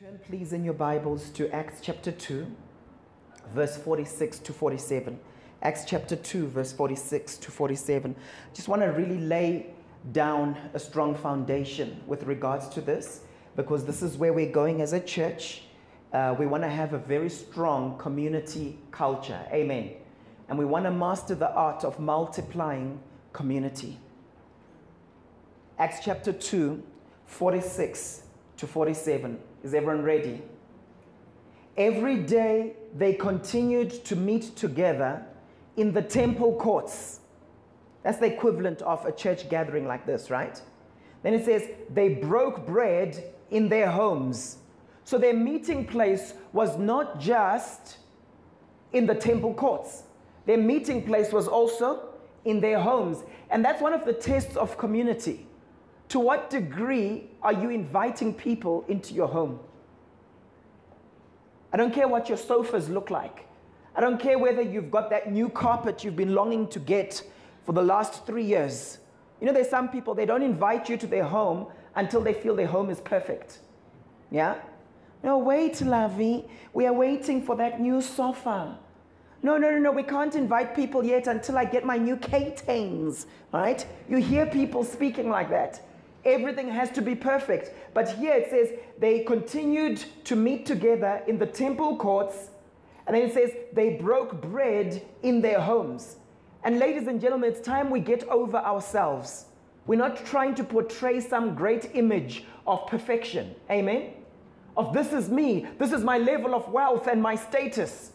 Turn, 0.00 0.20
please, 0.28 0.52
in 0.52 0.64
your 0.64 0.74
Bibles 0.74 1.28
to 1.30 1.52
Acts 1.52 1.80
chapter 1.82 2.12
2, 2.12 2.46
verse 3.52 3.76
46 3.76 4.38
to 4.38 4.52
47. 4.52 5.18
Acts 5.62 5.84
chapter 5.84 6.14
2, 6.14 6.46
verse 6.46 6.72
46 6.72 7.36
to 7.38 7.50
47. 7.50 8.14
Just 8.54 8.68
want 8.68 8.80
to 8.82 8.86
really 8.88 9.18
lay 9.18 9.74
down 10.12 10.56
a 10.72 10.78
strong 10.78 11.16
foundation 11.16 12.00
with 12.06 12.22
regards 12.22 12.68
to 12.68 12.80
this 12.80 13.22
because 13.56 13.84
this 13.84 14.00
is 14.00 14.16
where 14.16 14.32
we're 14.32 14.52
going 14.52 14.82
as 14.82 14.92
a 14.92 15.00
church. 15.00 15.62
Uh, 16.12 16.32
we 16.38 16.46
want 16.46 16.62
to 16.62 16.70
have 16.70 16.92
a 16.92 16.98
very 16.98 17.28
strong 17.28 17.98
community 17.98 18.78
culture. 18.92 19.44
Amen. 19.50 19.94
And 20.48 20.56
we 20.56 20.64
want 20.64 20.84
to 20.84 20.92
master 20.92 21.34
the 21.34 21.52
art 21.54 21.82
of 21.82 21.98
multiplying 21.98 23.00
community. 23.32 23.98
Acts 25.76 25.98
chapter 26.04 26.32
2, 26.32 26.80
46 27.26 28.22
to 28.58 28.66
47. 28.68 29.40
Is 29.62 29.74
everyone 29.74 30.02
ready? 30.04 30.42
Every 31.76 32.16
day 32.16 32.74
they 32.96 33.12
continued 33.12 33.90
to 34.04 34.16
meet 34.16 34.56
together 34.56 35.24
in 35.76 35.92
the 35.92 36.02
temple 36.02 36.54
courts. 36.56 37.20
That's 38.02 38.18
the 38.18 38.26
equivalent 38.26 38.82
of 38.82 39.04
a 39.04 39.12
church 39.12 39.48
gathering 39.48 39.86
like 39.86 40.06
this, 40.06 40.30
right? 40.30 40.60
Then 41.22 41.34
it 41.34 41.44
says 41.44 41.68
they 41.92 42.10
broke 42.10 42.66
bread 42.66 43.22
in 43.50 43.68
their 43.68 43.90
homes. 43.90 44.58
So 45.04 45.18
their 45.18 45.34
meeting 45.34 45.86
place 45.86 46.34
was 46.52 46.78
not 46.78 47.18
just 47.18 47.98
in 48.92 49.06
the 49.06 49.14
temple 49.14 49.54
courts, 49.54 50.04
their 50.46 50.58
meeting 50.58 51.04
place 51.04 51.32
was 51.32 51.46
also 51.48 52.08
in 52.44 52.60
their 52.60 52.80
homes. 52.80 53.22
And 53.50 53.64
that's 53.64 53.82
one 53.82 53.92
of 53.92 54.04
the 54.04 54.12
tests 54.12 54.56
of 54.56 54.78
community. 54.78 55.47
To 56.08 56.20
what 56.20 56.50
degree 56.50 57.30
are 57.42 57.52
you 57.52 57.70
inviting 57.70 58.32
people 58.32 58.84
into 58.88 59.14
your 59.14 59.28
home? 59.28 59.60
I 61.72 61.76
don't 61.76 61.92
care 61.92 62.08
what 62.08 62.28
your 62.28 62.38
sofas 62.38 62.88
look 62.88 63.10
like. 63.10 63.46
I 63.94 64.00
don't 64.00 64.18
care 64.18 64.38
whether 64.38 64.62
you've 64.62 64.90
got 64.90 65.10
that 65.10 65.30
new 65.30 65.48
carpet 65.48 66.04
you've 66.04 66.16
been 66.16 66.34
longing 66.34 66.68
to 66.68 66.78
get 66.78 67.22
for 67.64 67.72
the 67.72 67.82
last 67.82 68.24
three 68.24 68.44
years. 68.44 68.98
You 69.40 69.46
know, 69.46 69.52
there's 69.52 69.68
some 69.68 69.88
people, 69.88 70.14
they 70.14 70.24
don't 70.24 70.42
invite 70.42 70.88
you 70.88 70.96
to 70.96 71.06
their 71.06 71.24
home 71.24 71.66
until 71.94 72.20
they 72.20 72.32
feel 72.32 72.56
their 72.56 72.66
home 72.66 72.90
is 72.90 73.00
perfect. 73.00 73.58
Yeah? 74.30 74.54
No, 75.22 75.38
wait, 75.38 75.74
Lavi. 75.74 76.48
We 76.72 76.86
are 76.86 76.92
waiting 76.92 77.42
for 77.42 77.56
that 77.56 77.80
new 77.80 78.00
sofa. 78.00 78.78
No, 79.42 79.56
no, 79.56 79.70
no, 79.70 79.78
no, 79.78 79.92
we 79.92 80.02
can't 80.02 80.34
invite 80.34 80.74
people 80.74 81.04
yet 81.04 81.26
until 81.26 81.58
I 81.58 81.64
get 81.64 81.84
my 81.84 81.96
new 81.96 82.16
K-Tains, 82.16 83.26
right? 83.52 83.84
You 84.08 84.16
hear 84.16 84.46
people 84.46 84.84
speaking 84.84 85.28
like 85.28 85.50
that. 85.50 85.80
Everything 86.24 86.68
has 86.68 86.90
to 86.92 87.02
be 87.02 87.14
perfect. 87.14 87.72
But 87.94 88.10
here 88.10 88.34
it 88.34 88.50
says 88.50 88.72
they 88.98 89.20
continued 89.20 90.04
to 90.24 90.36
meet 90.36 90.66
together 90.66 91.22
in 91.26 91.38
the 91.38 91.46
temple 91.46 91.96
courts. 91.96 92.50
And 93.06 93.16
then 93.16 93.22
it 93.24 93.34
says 93.34 93.52
they 93.72 93.94
broke 93.94 94.40
bread 94.40 95.02
in 95.22 95.40
their 95.40 95.60
homes. 95.60 96.16
And 96.64 96.78
ladies 96.78 97.06
and 97.06 97.20
gentlemen, 97.20 97.50
it's 97.50 97.60
time 97.60 97.90
we 97.90 98.00
get 98.00 98.24
over 98.24 98.58
ourselves. 98.58 99.46
We're 99.86 99.96
not 99.96 100.26
trying 100.26 100.54
to 100.56 100.64
portray 100.64 101.20
some 101.20 101.54
great 101.54 101.94
image 101.94 102.44
of 102.66 102.86
perfection. 102.86 103.54
Amen? 103.70 104.12
Of 104.76 104.92
this 104.92 105.12
is 105.12 105.30
me, 105.30 105.66
this 105.78 105.92
is 105.92 106.04
my 106.04 106.18
level 106.18 106.54
of 106.54 106.68
wealth 106.68 107.06
and 107.06 107.22
my 107.22 107.34
status. 107.34 108.12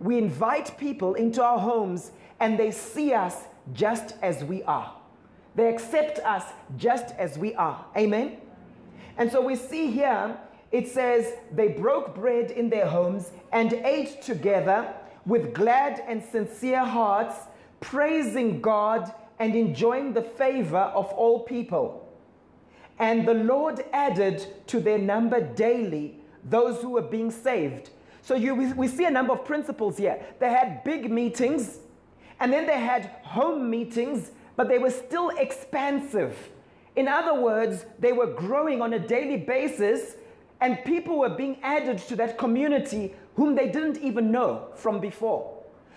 We 0.00 0.18
invite 0.18 0.76
people 0.76 1.14
into 1.14 1.42
our 1.42 1.58
homes 1.58 2.10
and 2.40 2.58
they 2.58 2.72
see 2.72 3.12
us 3.12 3.44
just 3.72 4.16
as 4.22 4.42
we 4.44 4.62
are. 4.64 4.92
They 5.54 5.68
accept 5.68 6.18
us 6.20 6.44
just 6.76 7.14
as 7.16 7.38
we 7.38 7.54
are. 7.54 7.84
Amen? 7.96 8.38
And 9.16 9.30
so 9.30 9.40
we 9.40 9.56
see 9.56 9.90
here, 9.90 10.36
it 10.72 10.88
says, 10.88 11.32
they 11.52 11.68
broke 11.68 12.14
bread 12.14 12.50
in 12.50 12.68
their 12.68 12.86
homes 12.86 13.30
and 13.52 13.72
ate 13.72 14.22
together 14.22 14.92
with 15.24 15.54
glad 15.54 16.02
and 16.06 16.22
sincere 16.22 16.84
hearts, 16.84 17.36
praising 17.80 18.60
God 18.60 19.12
and 19.38 19.54
enjoying 19.54 20.12
the 20.12 20.22
favor 20.22 20.76
of 20.76 21.06
all 21.12 21.40
people. 21.40 22.00
And 22.98 23.26
the 23.26 23.34
Lord 23.34 23.84
added 23.92 24.46
to 24.68 24.80
their 24.80 24.98
number 24.98 25.40
daily 25.40 26.18
those 26.44 26.80
who 26.80 26.90
were 26.90 27.02
being 27.02 27.30
saved. 27.30 27.90
So 28.22 28.34
you, 28.34 28.54
we 28.54 28.88
see 28.88 29.04
a 29.04 29.10
number 29.10 29.32
of 29.32 29.44
principles 29.44 29.96
here. 29.96 30.24
They 30.38 30.50
had 30.50 30.84
big 30.84 31.10
meetings, 31.10 31.78
and 32.40 32.52
then 32.52 32.66
they 32.66 32.80
had 32.80 33.10
home 33.22 33.68
meetings 33.68 34.30
but 34.56 34.68
they 34.68 34.78
were 34.78 34.90
still 34.90 35.30
expansive. 35.30 36.50
In 36.96 37.08
other 37.08 37.40
words, 37.40 37.86
they 37.98 38.12
were 38.12 38.26
growing 38.26 38.80
on 38.80 38.92
a 38.92 38.98
daily 38.98 39.36
basis, 39.36 40.16
and 40.60 40.84
people 40.84 41.18
were 41.18 41.30
being 41.30 41.58
added 41.62 41.98
to 41.98 42.16
that 42.16 42.38
community 42.38 43.14
whom 43.34 43.54
they 43.54 43.68
didn't 43.68 43.98
even 43.98 44.30
know 44.30 44.68
from 44.74 45.00
before. 45.00 45.50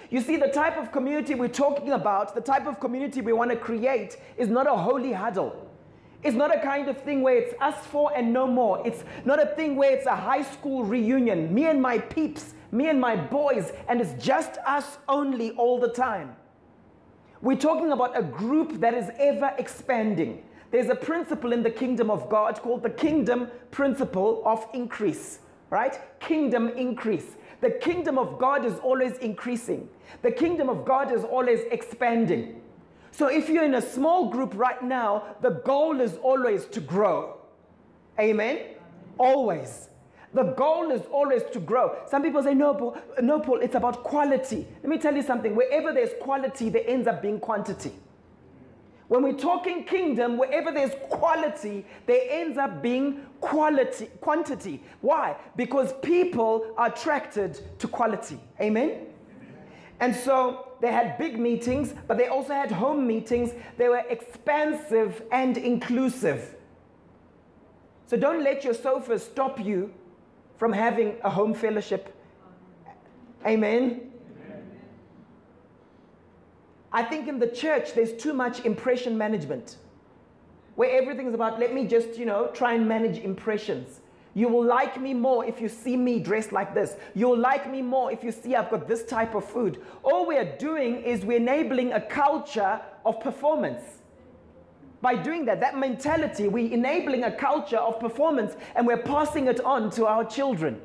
You 0.09 0.21
see, 0.21 0.37
the 0.37 0.47
type 0.47 0.77
of 0.77 0.91
community 0.91 1.35
we're 1.35 1.49
talking 1.49 1.91
about, 1.91 2.33
the 2.33 2.41
type 2.41 2.65
of 2.65 2.79
community 2.79 3.21
we 3.21 3.33
want 3.33 3.51
to 3.51 3.57
create, 3.57 4.17
is 4.37 4.47
not 4.47 4.65
a 4.65 4.75
holy 4.75 5.11
huddle. 5.11 5.69
It's 6.23 6.35
not 6.35 6.55
a 6.55 6.59
kind 6.59 6.87
of 6.87 6.99
thing 7.01 7.21
where 7.21 7.37
it's 7.37 7.53
us 7.61 7.85
four 7.85 8.11
and 8.15 8.33
no 8.33 8.47
more. 8.47 8.85
It's 8.85 9.03
not 9.23 9.41
a 9.41 9.45
thing 9.45 9.75
where 9.75 9.91
it's 9.91 10.07
a 10.07 10.15
high 10.15 10.41
school 10.41 10.83
reunion, 10.83 11.53
me 11.53 11.65
and 11.65 11.81
my 11.81 11.99
peeps, 11.99 12.53
me 12.71 12.89
and 12.89 12.99
my 12.99 13.15
boys, 13.15 13.71
and 13.87 14.01
it's 14.01 14.13
just 14.23 14.57
us 14.65 14.97
only 15.07 15.51
all 15.51 15.79
the 15.79 15.89
time. 15.89 16.35
We're 17.41 17.57
talking 17.57 17.91
about 17.91 18.17
a 18.17 18.23
group 18.23 18.79
that 18.79 18.93
is 18.93 19.09
ever 19.19 19.53
expanding. 19.57 20.43
There's 20.71 20.89
a 20.89 20.95
principle 20.95 21.53
in 21.53 21.63
the 21.63 21.69
kingdom 21.69 22.09
of 22.09 22.29
God 22.29 22.59
called 22.61 22.83
the 22.83 22.89
kingdom 22.89 23.49
principle 23.71 24.41
of 24.45 24.67
increase, 24.73 25.39
right? 25.69 25.99
Kingdom 26.19 26.69
increase. 26.69 27.35
The 27.61 27.71
kingdom 27.71 28.17
of 28.17 28.37
God 28.37 28.65
is 28.65 28.77
always 28.79 29.17
increasing, 29.17 29.89
the 30.21 30.31
kingdom 30.31 30.69
of 30.69 30.85
God 30.85 31.11
is 31.11 31.23
always 31.23 31.61
expanding. 31.71 32.61
So 33.11 33.27
if 33.27 33.49
you're 33.49 33.63
in 33.63 33.75
a 33.75 33.81
small 33.81 34.29
group 34.29 34.53
right 34.55 34.81
now, 34.83 35.35
the 35.41 35.49
goal 35.49 36.01
is 36.01 36.17
always 36.17 36.65
to 36.65 36.79
grow. 36.79 37.37
Amen? 38.19 38.59
Always. 39.17 39.89
The 40.33 40.43
goal 40.43 40.91
is 40.91 41.01
always 41.11 41.43
to 41.53 41.59
grow. 41.59 41.97
Some 42.09 42.21
people 42.21 42.43
say, 42.43 42.53
no, 42.53 42.73
Paul, 42.73 42.97
no, 43.21 43.39
Paul, 43.39 43.59
it's 43.59 43.75
about 43.75 44.03
quality. 44.03 44.67
Let 44.83 44.89
me 44.89 44.97
tell 44.97 45.15
you 45.15 45.23
something. 45.23 45.55
Wherever 45.55 45.93
there's 45.93 46.11
quality, 46.21 46.69
there 46.69 46.83
ends 46.85 47.07
up 47.07 47.21
being 47.21 47.39
quantity. 47.39 47.93
When 49.07 49.23
we're 49.23 49.33
talking 49.33 49.85
kingdom, 49.85 50.37
wherever 50.37 50.69
there's 50.69 50.91
quality, 51.09 51.85
there 52.05 52.21
ends 52.29 52.57
up 52.57 52.81
being 52.81 53.21
quality, 53.39 54.07
quantity. 54.19 54.83
Why? 54.99 55.37
Because 55.55 55.93
people 56.01 56.73
are 56.77 56.87
attracted 56.87 57.61
to 57.79 57.87
quality. 57.87 58.37
Amen? 58.59 59.07
And 60.01 60.13
so 60.13 60.73
they 60.81 60.91
had 60.91 61.17
big 61.17 61.39
meetings, 61.39 61.93
but 62.05 62.17
they 62.17 62.27
also 62.27 62.53
had 62.53 62.69
home 62.69 63.07
meetings. 63.07 63.51
They 63.77 63.87
were 63.87 64.03
expansive 64.09 65.23
and 65.31 65.57
inclusive. 65.57 66.55
So 68.07 68.17
don't 68.17 68.43
let 68.43 68.65
your 68.65 68.73
sofa 68.73 69.19
stop 69.19 69.59
you 69.59 69.93
from 70.57 70.73
having 70.73 71.15
a 71.23 71.29
home 71.29 71.53
fellowship. 71.53 72.13
Amen. 73.45 74.11
I 76.91 77.03
think 77.03 77.27
in 77.27 77.39
the 77.39 77.47
church 77.47 77.93
there's 77.93 78.13
too 78.13 78.33
much 78.33 78.65
impression 78.65 79.17
management 79.17 79.77
where 80.75 80.91
everything 80.91 81.27
is 81.27 81.33
about 81.33 81.59
let 81.59 81.73
me 81.73 81.87
just, 81.87 82.17
you 82.17 82.25
know, 82.25 82.47
try 82.53 82.73
and 82.73 82.87
manage 82.87 83.17
impressions. 83.19 83.99
You 84.33 84.47
will 84.47 84.63
like 84.63 85.01
me 85.01 85.15
more 85.15 85.43
if 85.45 85.59
you 85.59 85.67
see 85.67 85.97
me 85.97 86.19
dressed 86.19 86.51
like 86.51 86.75
this. 86.75 86.95
You'll 87.15 87.39
like 87.39 87.69
me 87.69 87.81
more 87.81 88.11
if 88.11 88.23
you 88.23 88.31
see 88.31 88.55
I've 88.55 88.69
got 88.69 88.87
this 88.87 89.03
type 89.03 89.33
of 89.33 89.43
food. 89.43 89.81
All 90.03 90.27
we 90.27 90.37
are 90.37 90.57
doing 90.57 91.01
is 91.01 91.25
we're 91.25 91.37
enabling 91.37 91.93
a 91.93 92.01
culture 92.01 92.79
of 93.03 93.19
performance. 93.19 93.81
By 95.01 95.15
doing 95.15 95.45
that, 95.45 95.59
that 95.59 95.77
mentality, 95.77 96.47
we're 96.47 96.73
enabling 96.73 97.23
a 97.23 97.31
culture 97.31 97.77
of 97.77 97.99
performance 97.99 98.55
and 98.75 98.87
we're 98.87 98.97
passing 98.97 99.47
it 99.47 99.59
on 99.61 99.91
to 99.91 100.07
our 100.07 100.25
children. 100.25 100.81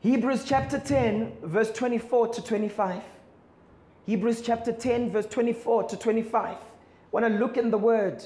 Hebrews 0.00 0.44
chapter 0.44 0.78
10, 0.78 1.38
verse 1.44 1.72
24 1.72 2.28
to 2.28 2.42
25. 2.42 3.02
Hebrews 4.04 4.42
chapter 4.42 4.70
10, 4.70 5.10
verse 5.10 5.26
24 5.26 5.84
to 5.84 5.96
25. 5.96 6.58
Want 7.10 7.24
to 7.24 7.32
look 7.32 7.56
in 7.56 7.70
the 7.70 7.78
word. 7.78 8.22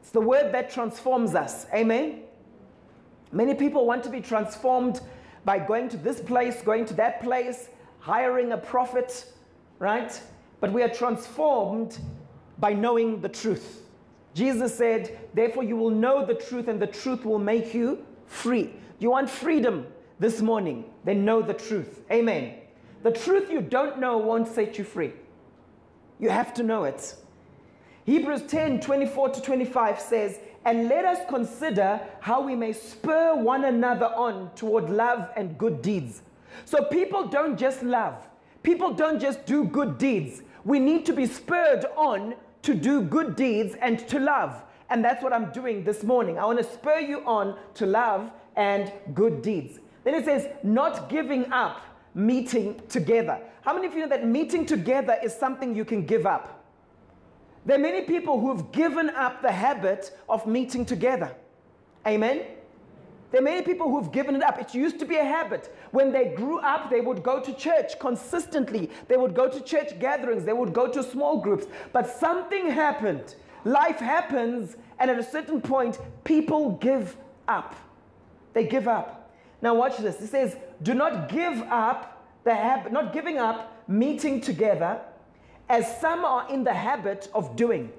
It's 0.00 0.10
the 0.12 0.20
word 0.20 0.54
that 0.54 0.70
transforms 0.70 1.34
us. 1.34 1.66
Amen. 1.74 2.20
Many 3.32 3.54
people 3.54 3.84
want 3.84 4.04
to 4.04 4.10
be 4.10 4.20
transformed 4.20 5.00
by 5.44 5.58
going 5.58 5.88
to 5.88 5.96
this 5.96 6.20
place, 6.20 6.62
going 6.62 6.84
to 6.86 6.94
that 6.94 7.20
place, 7.20 7.68
hiring 8.08 8.52
a 8.52 8.56
prophet, 8.56 9.30
right? 9.78 10.18
But 10.60 10.72
we 10.72 10.82
are 10.82 10.88
transformed 10.88 11.98
by 12.58 12.72
knowing 12.72 13.20
the 13.20 13.28
truth. 13.28 13.82
Jesus 14.32 14.74
said, 14.74 15.18
Therefore, 15.34 15.62
you 15.62 15.76
will 15.76 15.90
know 15.90 16.24
the 16.24 16.32
truth, 16.32 16.68
and 16.68 16.80
the 16.80 16.86
truth 16.86 17.26
will 17.26 17.38
make 17.38 17.74
you 17.74 18.02
free. 18.24 18.72
You 18.98 19.10
want 19.10 19.28
freedom 19.28 19.86
this 20.18 20.40
morning? 20.40 20.86
Then 21.04 21.26
know 21.26 21.42
the 21.42 21.52
truth. 21.52 22.00
Amen. 22.10 22.54
The 23.02 23.12
truth 23.12 23.50
you 23.50 23.60
don't 23.60 24.00
know 24.00 24.16
won't 24.16 24.48
set 24.48 24.78
you 24.78 24.84
free. 24.84 25.12
You 26.18 26.30
have 26.30 26.54
to 26.54 26.62
know 26.62 26.84
it. 26.84 27.14
Hebrews 28.06 28.44
10 28.48 28.80
24 28.80 29.28
to 29.28 29.42
25 29.42 30.00
says, 30.00 30.38
And 30.64 30.88
let 30.88 31.04
us 31.04 31.18
consider 31.28 32.00
how 32.20 32.40
we 32.40 32.56
may 32.56 32.72
spur 32.72 33.34
one 33.34 33.66
another 33.66 34.06
on 34.06 34.50
toward 34.54 34.88
love 34.88 35.28
and 35.36 35.58
good 35.58 35.82
deeds. 35.82 36.22
So 36.64 36.84
people 36.84 37.26
don't 37.26 37.58
just 37.58 37.82
love, 37.82 38.26
people 38.62 38.92
don't 38.92 39.20
just 39.20 39.46
do 39.46 39.64
good 39.64 39.98
deeds. 39.98 40.42
We 40.64 40.78
need 40.78 41.06
to 41.06 41.12
be 41.12 41.26
spurred 41.26 41.86
on 41.96 42.34
to 42.62 42.74
do 42.74 43.02
good 43.02 43.36
deeds 43.36 43.74
and 43.80 43.98
to 44.08 44.18
love. 44.18 44.62
And 44.90 45.04
that's 45.04 45.22
what 45.22 45.32
I'm 45.32 45.50
doing 45.52 45.84
this 45.84 46.02
morning. 46.02 46.38
I 46.38 46.44
want 46.44 46.58
to 46.58 46.64
spur 46.64 46.98
you 46.98 47.20
on 47.24 47.56
to 47.74 47.86
love 47.86 48.30
and 48.56 48.92
good 49.14 49.42
deeds. 49.42 49.78
Then 50.04 50.14
it 50.14 50.24
says, 50.24 50.48
not 50.62 51.08
giving 51.08 51.50
up 51.52 51.82
meeting 52.14 52.80
together. 52.88 53.40
How 53.62 53.74
many 53.74 53.86
of 53.86 53.94
you 53.94 54.00
know 54.00 54.08
that 54.08 54.26
meeting 54.26 54.66
together 54.66 55.16
is 55.22 55.34
something 55.34 55.74
you 55.74 55.84
can 55.84 56.04
give 56.04 56.26
up? 56.26 56.64
There 57.66 57.76
are 57.76 57.80
many 57.80 58.02
people 58.02 58.40
who've 58.40 58.72
given 58.72 59.10
up 59.10 59.42
the 59.42 59.52
habit 59.52 60.16
of 60.28 60.46
meeting 60.46 60.86
together. 60.86 61.34
Amen? 62.06 62.42
There 63.30 63.40
are 63.40 63.44
many 63.44 63.62
people 63.62 63.90
who've 63.90 64.10
given 64.10 64.36
it 64.36 64.42
up. 64.42 64.58
It 64.58 64.74
used 64.74 64.98
to 65.00 65.04
be 65.04 65.16
a 65.16 65.24
habit. 65.24 65.74
When 65.90 66.12
they 66.12 66.34
grew 66.34 66.60
up, 66.60 66.90
they 66.90 67.00
would 67.00 67.22
go 67.22 67.40
to 67.40 67.52
church 67.52 67.98
consistently. 67.98 68.90
They 69.06 69.18
would 69.18 69.34
go 69.34 69.48
to 69.48 69.60
church 69.60 69.98
gatherings. 69.98 70.44
They 70.44 70.54
would 70.54 70.72
go 70.72 70.90
to 70.90 71.02
small 71.02 71.40
groups. 71.40 71.66
But 71.92 72.08
something 72.08 72.70
happened. 72.70 73.34
Life 73.64 73.98
happens, 73.98 74.76
and 74.98 75.10
at 75.10 75.18
a 75.18 75.22
certain 75.22 75.60
point, 75.60 75.98
people 76.24 76.72
give 76.72 77.16
up. 77.46 77.76
They 78.54 78.64
give 78.64 78.88
up. 78.88 79.30
Now, 79.60 79.74
watch 79.74 79.98
this. 79.98 80.20
It 80.22 80.28
says, 80.28 80.56
Do 80.82 80.94
not 80.94 81.28
give 81.28 81.60
up 81.62 82.24
the 82.44 82.54
habit, 82.54 82.92
not 82.92 83.12
giving 83.12 83.38
up 83.38 83.88
meeting 83.88 84.40
together 84.40 85.00
as 85.68 86.00
some 86.00 86.24
are 86.24 86.48
in 86.50 86.64
the 86.64 86.72
habit 86.72 87.28
of 87.34 87.56
doing. 87.56 87.92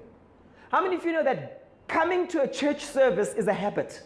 How 0.72 0.82
many 0.82 0.96
of 0.96 1.04
you 1.04 1.12
know 1.12 1.22
that 1.22 1.68
coming 1.86 2.26
to 2.28 2.42
a 2.42 2.48
church 2.48 2.84
service 2.84 3.34
is 3.34 3.46
a 3.46 3.52
habit? 3.52 4.02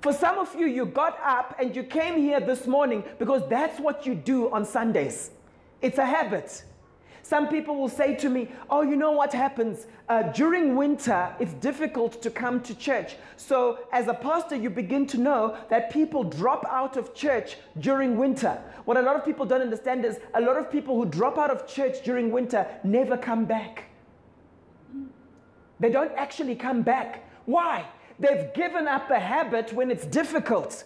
For 0.00 0.14
some 0.14 0.38
of 0.38 0.54
you, 0.54 0.66
you 0.66 0.86
got 0.86 1.18
up 1.22 1.56
and 1.58 1.76
you 1.76 1.82
came 1.82 2.16
here 2.16 2.40
this 2.40 2.66
morning 2.66 3.04
because 3.18 3.42
that's 3.48 3.78
what 3.78 4.06
you 4.06 4.14
do 4.14 4.50
on 4.50 4.64
Sundays. 4.64 5.30
It's 5.82 5.98
a 5.98 6.06
habit. 6.06 6.64
Some 7.22 7.48
people 7.48 7.76
will 7.76 7.90
say 7.90 8.16
to 8.16 8.30
me, 8.30 8.48
Oh, 8.70 8.80
you 8.80 8.96
know 8.96 9.12
what 9.12 9.32
happens? 9.32 9.86
Uh, 10.08 10.22
during 10.32 10.74
winter, 10.74 11.32
it's 11.38 11.52
difficult 11.52 12.20
to 12.22 12.30
come 12.30 12.60
to 12.62 12.74
church. 12.74 13.14
So, 13.36 13.80
as 13.92 14.08
a 14.08 14.14
pastor, 14.14 14.56
you 14.56 14.70
begin 14.70 15.06
to 15.08 15.18
know 15.18 15.56
that 15.68 15.92
people 15.92 16.24
drop 16.24 16.64
out 16.68 16.96
of 16.96 17.14
church 17.14 17.56
during 17.78 18.16
winter. 18.16 18.60
What 18.86 18.96
a 18.96 19.02
lot 19.02 19.16
of 19.16 19.24
people 19.24 19.44
don't 19.44 19.60
understand 19.60 20.04
is 20.04 20.18
a 20.34 20.40
lot 20.40 20.56
of 20.56 20.72
people 20.72 20.96
who 20.96 21.04
drop 21.04 21.38
out 21.38 21.50
of 21.50 21.68
church 21.68 22.02
during 22.02 22.32
winter 22.32 22.66
never 22.82 23.16
come 23.16 23.44
back. 23.44 23.84
They 25.78 25.90
don't 25.90 26.12
actually 26.16 26.56
come 26.56 26.82
back. 26.82 27.28
Why? 27.44 27.86
They've 28.20 28.52
given 28.52 28.86
up 28.86 29.08
the 29.08 29.18
habit 29.18 29.72
when 29.72 29.90
it's 29.90 30.04
difficult. 30.06 30.84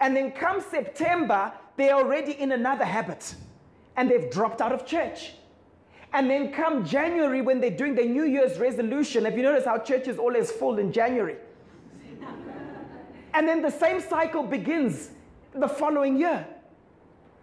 And 0.00 0.16
then 0.16 0.32
come 0.32 0.60
September, 0.60 1.52
they're 1.76 1.94
already 1.94 2.32
in 2.32 2.52
another 2.52 2.84
habit. 2.84 3.34
And 3.96 4.10
they've 4.10 4.28
dropped 4.30 4.60
out 4.60 4.72
of 4.72 4.84
church. 4.84 5.34
And 6.12 6.28
then 6.28 6.52
come 6.52 6.84
January, 6.84 7.40
when 7.40 7.60
they're 7.60 7.70
doing 7.70 7.94
their 7.94 8.06
New 8.06 8.24
Year's 8.24 8.58
resolution, 8.58 9.24
have 9.24 9.36
you 9.36 9.44
noticed 9.44 9.66
how 9.66 9.78
church 9.78 10.08
is 10.08 10.18
always 10.18 10.50
full 10.50 10.78
in 10.78 10.92
January? 10.92 11.36
and 13.34 13.48
then 13.48 13.62
the 13.62 13.70
same 13.70 14.00
cycle 14.00 14.42
begins 14.42 15.10
the 15.54 15.68
following 15.68 16.18
year, 16.18 16.46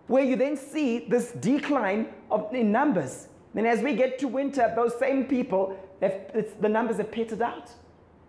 where 0.08 0.24
you 0.24 0.36
then 0.36 0.58
see 0.58 1.00
this 1.00 1.32
decline 1.32 2.10
of, 2.30 2.54
in 2.54 2.72
numbers. 2.72 3.28
Then, 3.54 3.66
as 3.66 3.82
we 3.82 3.96
get 3.96 4.20
to 4.20 4.28
winter, 4.28 4.72
those 4.76 4.98
same 5.00 5.26
people, 5.26 5.76
the 6.00 6.70
numbers 6.70 6.98
have 6.98 7.12
petered 7.12 7.42
out. 7.42 7.72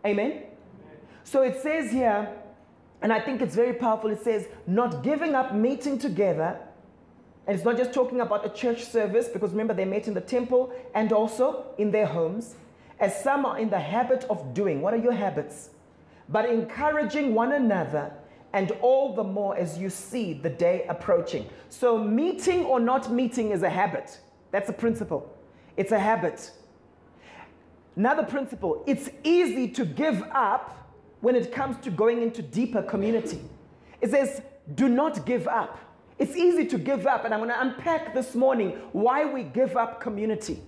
Amen? 0.07 0.45
So 1.25 1.43
it 1.43 1.61
says 1.61 1.91
here, 1.91 2.29
and 3.03 3.13
I 3.13 3.21
think 3.21 3.41
it's 3.41 3.55
very 3.55 3.73
powerful, 3.73 4.11
it 4.11 4.23
says, 4.23 4.47
not 4.67 5.03
giving 5.03 5.35
up 5.35 5.55
meeting 5.55 5.99
together. 5.99 6.59
And 7.47 7.57
it's 7.57 7.65
not 7.65 7.77
just 7.77 7.93
talking 7.93 8.21
about 8.21 8.45
a 8.45 8.51
church 8.51 8.85
service, 8.85 9.29
because 9.29 9.51
remember, 9.51 9.75
they 9.75 9.85
met 9.85 10.07
in 10.07 10.15
the 10.15 10.21
temple 10.21 10.73
and 10.95 11.13
also 11.13 11.65
in 11.79 11.91
their 11.91 12.07
homes, 12.07 12.57
as 12.99 13.23
some 13.23 13.47
are 13.47 13.59
in 13.59 13.71
the 13.71 13.79
habit 13.79 14.25
of 14.29 14.53
doing. 14.53 14.83
What 14.83 14.93
are 14.93 14.99
your 14.99 15.13
habits? 15.13 15.71
But 16.29 16.49
encouraging 16.49 17.35
one 17.35 17.53
another, 17.53 18.13
and 18.53 18.73
all 18.83 19.15
the 19.15 19.25
more 19.25 19.57
as 19.57 19.79
you 19.79 19.89
see 19.91 20.33
the 20.33 20.51
day 20.51 20.85
approaching. 20.89 21.49
So, 21.69 21.97
meeting 21.97 22.65
or 22.65 22.81
not 22.81 23.11
meeting 23.11 23.53
is 23.53 23.63
a 23.63 23.71
habit. 23.71 24.21
That's 24.51 24.69
a 24.69 24.73
principle. 24.73 25.37
It's 25.77 25.93
a 25.93 25.99
habit. 25.99 26.51
Another 27.97 28.25
principle 28.25 28.83
it's 28.87 29.11
easy 29.25 29.69
to 29.69 29.85
give 29.85 30.23
up 30.33 30.80
when 31.21 31.37
it 31.37 31.53
comes 31.53 31.77
to 31.85 31.91
going 31.91 32.23
into 32.23 32.43
deeper 32.43 32.83
community. 32.83 33.41
It 34.01 34.11
says, 34.11 34.43
do 34.75 34.89
not 34.89 35.27
give 35.27 35.47
up. 35.49 35.79
It's 36.19 36.37
easy 36.37 36.67
to 36.67 36.79
give 36.79 37.07
up, 37.07 37.25
and 37.25 37.33
I'm 37.33 37.41
going 37.41 37.51
to 37.51 37.61
unpack 37.61 38.15
this 38.15 38.35
morning 38.35 38.71
why 38.93 39.25
we 39.25 39.43
give 39.43 39.77
up 39.77 40.01
community. 40.01 40.63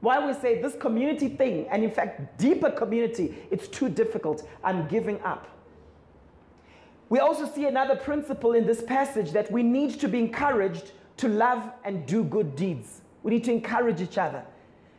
Why 0.00 0.24
we 0.24 0.34
say 0.34 0.60
this 0.60 0.76
community 0.76 1.28
thing, 1.28 1.66
and 1.70 1.82
in 1.82 1.90
fact, 1.90 2.38
deeper 2.38 2.70
community, 2.70 3.34
it's 3.50 3.66
too 3.66 3.88
difficult. 3.88 4.46
I'm 4.62 4.86
giving 4.88 5.20
up. 5.22 5.48
We 7.08 7.18
also 7.20 7.48
see 7.48 7.66
another 7.66 7.96
principle 7.96 8.52
in 8.52 8.66
this 8.66 8.82
passage 8.82 9.32
that 9.32 9.50
we 9.50 9.62
need 9.62 9.98
to 10.00 10.08
be 10.08 10.18
encouraged 10.18 10.92
to 11.18 11.28
love 11.28 11.70
and 11.84 12.04
do 12.06 12.24
good 12.24 12.56
deeds. 12.56 13.00
We 13.22 13.30
need 13.30 13.44
to 13.44 13.52
encourage 13.52 14.00
each 14.00 14.18
other. 14.18 14.44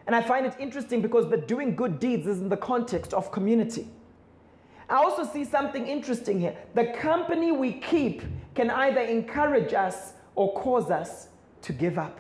And 0.08 0.16
I 0.16 0.22
find 0.22 0.46
it 0.46 0.56
interesting 0.60 1.02
because 1.02 1.30
the 1.30 1.38
doing 1.38 1.76
good 1.76 2.00
deeds 2.00 2.26
is 2.26 2.40
in 2.40 2.50
the 2.50 2.58
context 2.58 3.14
of 3.14 3.32
community. 3.32 3.88
I 4.90 4.96
also 4.96 5.24
see 5.24 5.44
something 5.44 5.88
interesting 5.88 6.40
here. 6.40 6.56
The 6.74 6.88
company 7.00 7.52
we 7.52 7.74
keep 7.74 8.22
can 8.54 8.70
either 8.70 9.02
encourage 9.02 9.74
us 9.74 10.14
or 10.36 10.54
cause 10.54 10.92
us 10.92 11.30
to 11.64 11.74
give 11.74 11.98
up. 11.98 12.20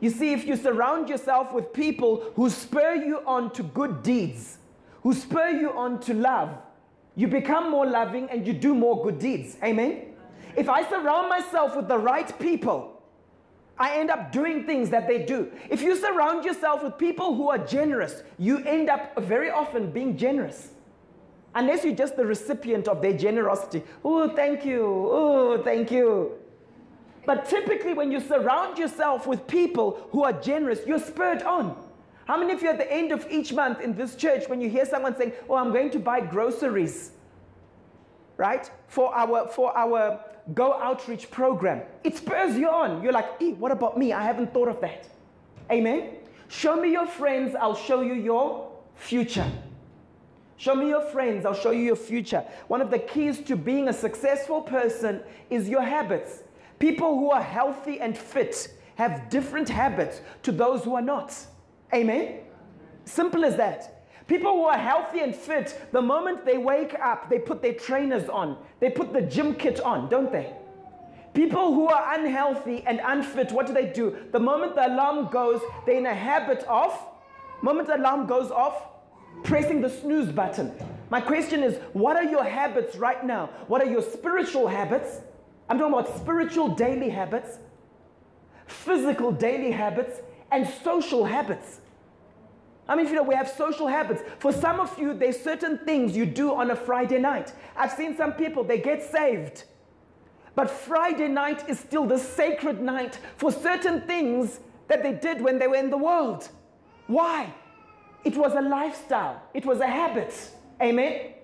You 0.00 0.10
see, 0.10 0.32
if 0.32 0.46
you 0.46 0.56
surround 0.56 1.08
yourself 1.08 1.52
with 1.52 1.72
people 1.72 2.32
who 2.36 2.50
spur 2.50 2.94
you 2.94 3.20
on 3.26 3.52
to 3.52 3.62
good 3.62 4.02
deeds, 4.02 4.58
who 5.02 5.14
spur 5.14 5.48
you 5.48 5.72
on 5.72 6.00
to 6.00 6.14
love, 6.14 6.56
you 7.14 7.26
become 7.26 7.70
more 7.70 7.86
loving 7.86 8.28
and 8.30 8.46
you 8.46 8.52
do 8.52 8.74
more 8.74 9.02
good 9.02 9.18
deeds. 9.18 9.56
Amen? 9.64 10.02
If 10.54 10.68
I 10.68 10.88
surround 10.88 11.28
myself 11.28 11.74
with 11.76 11.88
the 11.88 11.98
right 11.98 12.38
people, 12.38 13.02
I 13.78 13.96
end 13.96 14.10
up 14.10 14.32
doing 14.32 14.64
things 14.64 14.90
that 14.90 15.06
they 15.06 15.24
do. 15.24 15.50
If 15.70 15.82
you 15.82 15.96
surround 15.96 16.44
yourself 16.44 16.82
with 16.82 16.96
people 16.96 17.34
who 17.34 17.50
are 17.50 17.58
generous, 17.58 18.22
you 18.38 18.58
end 18.64 18.88
up 18.88 19.18
very 19.22 19.50
often 19.50 19.90
being 19.90 20.16
generous. 20.16 20.70
Unless 21.56 21.84
you're 21.84 21.94
just 21.94 22.16
the 22.18 22.26
recipient 22.26 22.86
of 22.86 23.00
their 23.00 23.16
generosity. 23.16 23.82
Oh, 24.04 24.28
thank 24.28 24.66
you. 24.66 24.84
Oh, 25.10 25.62
thank 25.64 25.90
you. 25.90 26.32
But 27.24 27.46
typically, 27.46 27.94
when 27.94 28.12
you 28.12 28.20
surround 28.20 28.76
yourself 28.76 29.26
with 29.26 29.46
people 29.46 30.06
who 30.10 30.22
are 30.22 30.34
generous, 30.34 30.80
you're 30.86 30.98
spurred 30.98 31.42
on. 31.42 31.74
How 32.26 32.36
many 32.36 32.52
of 32.52 32.60
you 32.60 32.68
at 32.68 32.76
the 32.76 32.92
end 32.92 33.10
of 33.10 33.26
each 33.30 33.54
month 33.54 33.80
in 33.80 33.96
this 33.96 34.16
church, 34.16 34.50
when 34.50 34.60
you 34.60 34.68
hear 34.68 34.84
someone 34.84 35.16
saying, 35.16 35.32
Oh, 35.48 35.54
I'm 35.54 35.72
going 35.72 35.88
to 35.92 35.98
buy 35.98 36.20
groceries, 36.20 37.12
right, 38.36 38.70
for 38.88 39.14
our, 39.14 39.48
for 39.48 39.74
our 39.74 40.20
Go 40.52 40.74
Outreach 40.74 41.30
program, 41.30 41.80
it 42.04 42.18
spurs 42.18 42.58
you 42.58 42.68
on. 42.68 43.02
You're 43.02 43.12
like, 43.12 43.30
e, 43.40 43.54
what 43.54 43.72
about 43.72 43.96
me? 43.96 44.12
I 44.12 44.22
haven't 44.22 44.52
thought 44.52 44.68
of 44.68 44.78
that. 44.82 45.08
Amen? 45.72 46.16
Show 46.48 46.76
me 46.76 46.92
your 46.92 47.06
friends, 47.06 47.54
I'll 47.54 47.74
show 47.74 48.02
you 48.02 48.12
your 48.12 48.70
future. 48.94 49.50
Show 50.58 50.74
me 50.74 50.88
your 50.88 51.02
friends, 51.02 51.44
I'll 51.44 51.54
show 51.54 51.70
you 51.70 51.82
your 51.82 51.96
future. 51.96 52.44
One 52.68 52.80
of 52.80 52.90
the 52.90 52.98
keys 52.98 53.40
to 53.42 53.56
being 53.56 53.88
a 53.88 53.92
successful 53.92 54.62
person 54.62 55.20
is 55.50 55.68
your 55.68 55.82
habits. 55.82 56.42
People 56.78 57.18
who 57.18 57.30
are 57.30 57.42
healthy 57.42 58.00
and 58.00 58.16
fit 58.16 58.68
have 58.96 59.28
different 59.28 59.68
habits 59.68 60.20
to 60.42 60.52
those 60.52 60.82
who 60.82 60.94
are 60.94 61.02
not. 61.02 61.34
Amen? 61.94 62.40
Simple 63.04 63.44
as 63.44 63.56
that. 63.56 63.92
People 64.26 64.52
who 64.54 64.64
are 64.64 64.78
healthy 64.78 65.20
and 65.20 65.34
fit, 65.34 65.88
the 65.92 66.02
moment 66.02 66.44
they 66.44 66.58
wake 66.58 66.94
up, 67.00 67.30
they 67.30 67.38
put 67.38 67.62
their 67.62 67.74
trainers 67.74 68.28
on, 68.28 68.56
they 68.80 68.90
put 68.90 69.12
the 69.12 69.22
gym 69.22 69.54
kit 69.54 69.80
on, 69.80 70.08
don't 70.08 70.32
they? 70.32 70.52
People 71.32 71.74
who 71.74 71.86
are 71.86 72.18
unhealthy 72.18 72.82
and 72.86 73.00
unfit, 73.04 73.52
what 73.52 73.66
do 73.66 73.74
they 73.74 73.86
do? 73.92 74.16
The 74.32 74.40
moment 74.40 74.74
the 74.74 74.88
alarm 74.88 75.28
goes, 75.30 75.60
they're 75.84 75.98
in 75.98 76.06
a 76.06 76.14
habit 76.14 76.64
of, 76.64 76.98
moment 77.62 77.88
the 77.88 77.98
alarm 77.98 78.26
goes 78.26 78.50
off, 78.50 78.88
pressing 79.42 79.80
the 79.80 79.90
snooze 79.90 80.32
button. 80.32 80.72
My 81.10 81.20
question 81.20 81.62
is 81.62 81.78
what 81.92 82.16
are 82.16 82.24
your 82.24 82.44
habits 82.44 82.96
right 82.96 83.24
now? 83.24 83.50
What 83.68 83.80
are 83.80 83.90
your 83.90 84.02
spiritual 84.02 84.66
habits? 84.66 85.20
I'm 85.68 85.78
talking 85.78 85.94
about 85.94 86.16
spiritual 86.16 86.68
daily 86.68 87.08
habits, 87.08 87.58
physical 88.66 89.32
daily 89.32 89.70
habits, 89.70 90.20
and 90.50 90.68
social 90.84 91.24
habits. 91.24 91.80
I 92.88 92.94
mean, 92.94 93.08
you 93.08 93.14
know, 93.14 93.22
we 93.22 93.34
have 93.34 93.48
social 93.48 93.88
habits. 93.88 94.22
For 94.38 94.52
some 94.52 94.78
of 94.78 94.96
you, 94.98 95.12
there's 95.12 95.40
certain 95.40 95.78
things 95.78 96.16
you 96.16 96.24
do 96.24 96.54
on 96.54 96.70
a 96.70 96.76
Friday 96.76 97.18
night. 97.18 97.52
I've 97.76 97.90
seen 97.90 98.16
some 98.16 98.34
people, 98.34 98.62
they 98.62 98.78
get 98.78 99.02
saved. 99.02 99.64
But 100.54 100.70
Friday 100.70 101.28
night 101.28 101.68
is 101.68 101.80
still 101.80 102.06
the 102.06 102.18
sacred 102.18 102.80
night 102.80 103.18
for 103.36 103.50
certain 103.50 104.02
things 104.02 104.60
that 104.88 105.02
they 105.02 105.12
did 105.12 105.42
when 105.42 105.58
they 105.58 105.66
were 105.66 105.76
in 105.76 105.90
the 105.90 105.98
world. 105.98 106.48
Why? 107.08 107.52
It 108.26 108.36
was 108.36 108.54
a 108.54 108.60
lifestyle, 108.60 109.40
it 109.54 109.64
was 109.64 109.78
a 109.78 109.86
habit. 109.86 110.34
Amen? 110.82 111.34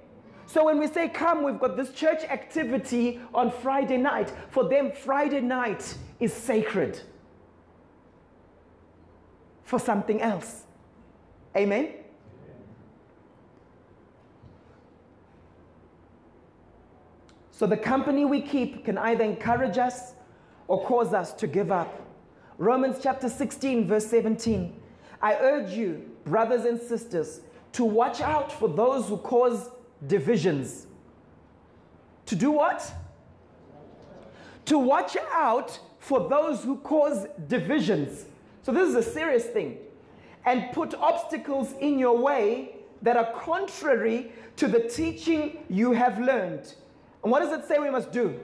So 0.46 0.64
when 0.64 0.80
we 0.80 0.88
say 0.88 1.08
come, 1.08 1.44
we've 1.44 1.60
got 1.60 1.76
this 1.76 1.92
church 1.92 2.24
activity 2.24 3.20
on 3.32 3.52
Friday 3.52 3.98
night. 3.98 4.32
For 4.50 4.68
them, 4.68 4.90
Friday 4.90 5.40
night 5.40 5.94
is 6.18 6.32
sacred 6.32 7.00
for 9.62 9.78
something 9.78 10.20
else. 10.20 10.64
Amen? 11.56 11.90
So 17.52 17.64
the 17.64 17.76
company 17.76 18.24
we 18.24 18.40
keep 18.40 18.84
can 18.84 18.98
either 18.98 19.22
encourage 19.22 19.78
us 19.78 20.14
or 20.66 20.84
cause 20.84 21.14
us 21.14 21.32
to 21.34 21.46
give 21.46 21.70
up. 21.70 22.00
Romans 22.58 22.96
chapter 23.00 23.28
16, 23.28 23.86
verse 23.86 24.08
17. 24.08 24.74
I 25.22 25.34
urge 25.34 25.70
you, 25.70 26.11
brothers 26.24 26.64
and 26.64 26.80
sisters, 26.80 27.40
to 27.72 27.84
watch 27.84 28.20
out 28.20 28.52
for 28.52 28.68
those 28.68 29.08
who 29.08 29.16
cause 29.16 29.70
divisions. 30.06 30.86
To 32.26 32.36
do 32.36 32.50
what? 32.50 32.90
To 34.66 34.78
watch 34.78 35.16
out 35.32 35.78
for 35.98 36.28
those 36.28 36.62
who 36.64 36.76
cause 36.78 37.26
divisions. 37.48 38.26
So, 38.62 38.72
this 38.72 38.88
is 38.88 38.94
a 38.94 39.02
serious 39.02 39.44
thing. 39.44 39.78
And 40.44 40.72
put 40.72 40.94
obstacles 40.94 41.72
in 41.80 41.98
your 41.98 42.18
way 42.18 42.76
that 43.02 43.16
are 43.16 43.32
contrary 43.32 44.32
to 44.56 44.68
the 44.68 44.80
teaching 44.80 45.58
you 45.68 45.92
have 45.92 46.18
learned. 46.18 46.74
And 47.22 47.30
what 47.30 47.40
does 47.40 47.52
it 47.52 47.66
say 47.66 47.78
we 47.78 47.90
must 47.90 48.12
do? 48.12 48.40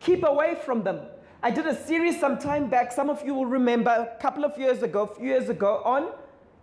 Keep 0.00 0.24
away 0.24 0.56
from 0.64 0.82
them. 0.82 1.00
I 1.40 1.52
did 1.52 1.66
a 1.66 1.74
series 1.86 2.18
some 2.18 2.36
time 2.38 2.68
back, 2.68 2.90
some 2.90 3.08
of 3.08 3.24
you 3.24 3.32
will 3.32 3.46
remember, 3.46 3.90
a 3.90 4.20
couple 4.20 4.44
of 4.44 4.58
years 4.58 4.82
ago, 4.82 5.02
a 5.02 5.14
few 5.14 5.26
years 5.26 5.48
ago, 5.48 5.82
on 5.84 6.08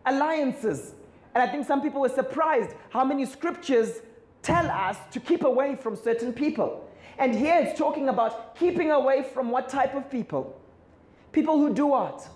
alliances. 0.05 0.95
And 1.33 1.41
I 1.41 1.47
think 1.47 1.65
some 1.65 1.81
people 1.81 2.01
were 2.01 2.09
surprised 2.09 2.75
how 2.89 3.05
many 3.05 3.25
scriptures 3.25 4.01
tell 4.41 4.69
us 4.69 4.97
to 5.11 5.19
keep 5.21 5.43
away 5.43 5.75
from 5.75 5.95
certain 5.95 6.33
people. 6.33 6.89
And 7.17 7.33
here 7.33 7.57
it's 7.59 7.79
talking 7.79 8.09
about 8.09 8.55
keeping 8.57 8.91
away 8.91 9.23
from 9.23 9.49
what 9.49 9.69
type 9.69 9.95
of 9.95 10.11
people? 10.11 10.59
People 11.31 11.57
who 11.57 11.73
do 11.73 11.87
what? 11.87 12.27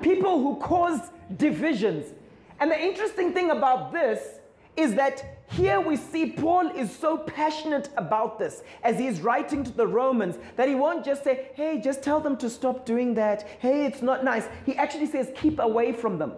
People 0.00 0.40
who 0.40 0.56
cause 0.56 1.10
divisions. 1.36 2.12
And 2.58 2.70
the 2.70 2.80
interesting 2.80 3.32
thing 3.32 3.50
about 3.50 3.92
this 3.92 4.40
is 4.76 4.94
that 4.94 5.41
here 5.52 5.80
we 5.80 5.96
see 5.96 6.32
Paul 6.32 6.68
is 6.70 6.94
so 6.94 7.18
passionate 7.18 7.90
about 7.96 8.38
this 8.38 8.62
as 8.82 8.98
he's 8.98 9.20
writing 9.20 9.62
to 9.64 9.70
the 9.70 9.86
Romans 9.86 10.36
that 10.56 10.68
he 10.68 10.74
won't 10.74 11.04
just 11.04 11.22
say, 11.22 11.50
hey, 11.54 11.80
just 11.80 12.02
tell 12.02 12.20
them 12.20 12.36
to 12.38 12.48
stop 12.48 12.86
doing 12.86 13.14
that. 13.14 13.46
Hey, 13.58 13.84
it's 13.84 14.00
not 14.00 14.24
nice. 14.24 14.48
He 14.64 14.74
actually 14.76 15.06
says, 15.06 15.30
keep 15.36 15.58
away 15.58 15.92
from 15.92 16.18
them. 16.18 16.32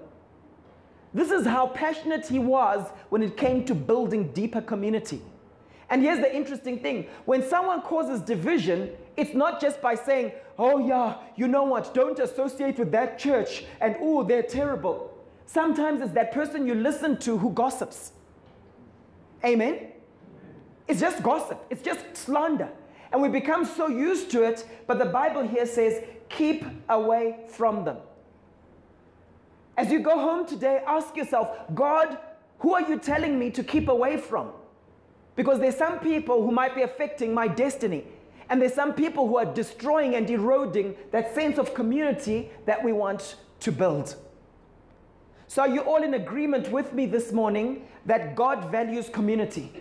This 1.12 1.30
is 1.30 1.46
how 1.46 1.68
passionate 1.68 2.26
he 2.26 2.40
was 2.40 2.88
when 3.08 3.22
it 3.22 3.36
came 3.36 3.64
to 3.66 3.74
building 3.74 4.32
deeper 4.32 4.60
community. 4.60 5.22
And 5.90 6.02
here's 6.02 6.18
the 6.18 6.34
interesting 6.34 6.80
thing 6.80 7.06
when 7.24 7.48
someone 7.48 7.82
causes 7.82 8.20
division, 8.20 8.90
it's 9.16 9.32
not 9.32 9.60
just 9.60 9.80
by 9.80 9.94
saying, 9.94 10.32
oh, 10.58 10.84
yeah, 10.84 11.18
you 11.36 11.46
know 11.46 11.62
what, 11.62 11.94
don't 11.94 12.18
associate 12.18 12.80
with 12.80 12.90
that 12.90 13.18
church, 13.18 13.64
and 13.80 13.94
oh, 14.00 14.24
they're 14.24 14.42
terrible. 14.42 15.12
Sometimes 15.46 16.00
it's 16.00 16.12
that 16.14 16.32
person 16.32 16.66
you 16.66 16.74
listen 16.74 17.16
to 17.18 17.38
who 17.38 17.50
gossips. 17.50 18.13
Amen? 19.44 19.88
It's 20.88 21.00
just 21.00 21.22
gossip, 21.22 21.64
it's 21.70 21.82
just 21.82 22.16
slander. 22.16 22.68
And 23.12 23.22
we 23.22 23.28
become 23.28 23.64
so 23.64 23.88
used 23.88 24.30
to 24.32 24.42
it, 24.42 24.66
but 24.86 24.98
the 24.98 25.04
Bible 25.04 25.46
here 25.46 25.66
says, 25.66 26.02
keep 26.28 26.64
away 26.88 27.44
from 27.48 27.84
them. 27.84 27.98
As 29.76 29.90
you 29.90 30.00
go 30.00 30.18
home 30.18 30.46
today, 30.46 30.82
ask 30.86 31.16
yourself, 31.16 31.48
God, 31.74 32.18
who 32.58 32.74
are 32.74 32.82
you 32.82 32.98
telling 32.98 33.38
me 33.38 33.50
to 33.50 33.62
keep 33.62 33.88
away 33.88 34.16
from? 34.16 34.50
Because 35.36 35.58
there's 35.58 35.76
some 35.76 35.98
people 35.98 36.44
who 36.44 36.50
might 36.50 36.74
be 36.74 36.82
affecting 36.82 37.34
my 37.34 37.48
destiny. 37.48 38.04
And 38.48 38.60
there's 38.60 38.74
some 38.74 38.92
people 38.92 39.26
who 39.26 39.36
are 39.36 39.44
destroying 39.44 40.14
and 40.14 40.28
eroding 40.28 40.94
that 41.10 41.34
sense 41.34 41.58
of 41.58 41.74
community 41.74 42.50
that 42.66 42.82
we 42.84 42.92
want 42.92 43.36
to 43.60 43.72
build. 43.72 44.16
So, 45.54 45.62
are 45.62 45.68
you 45.68 45.82
all 45.82 46.02
in 46.02 46.14
agreement 46.14 46.72
with 46.72 46.92
me 46.92 47.06
this 47.06 47.30
morning 47.30 47.86
that 48.06 48.34
God 48.34 48.72
values 48.72 49.08
community? 49.08 49.72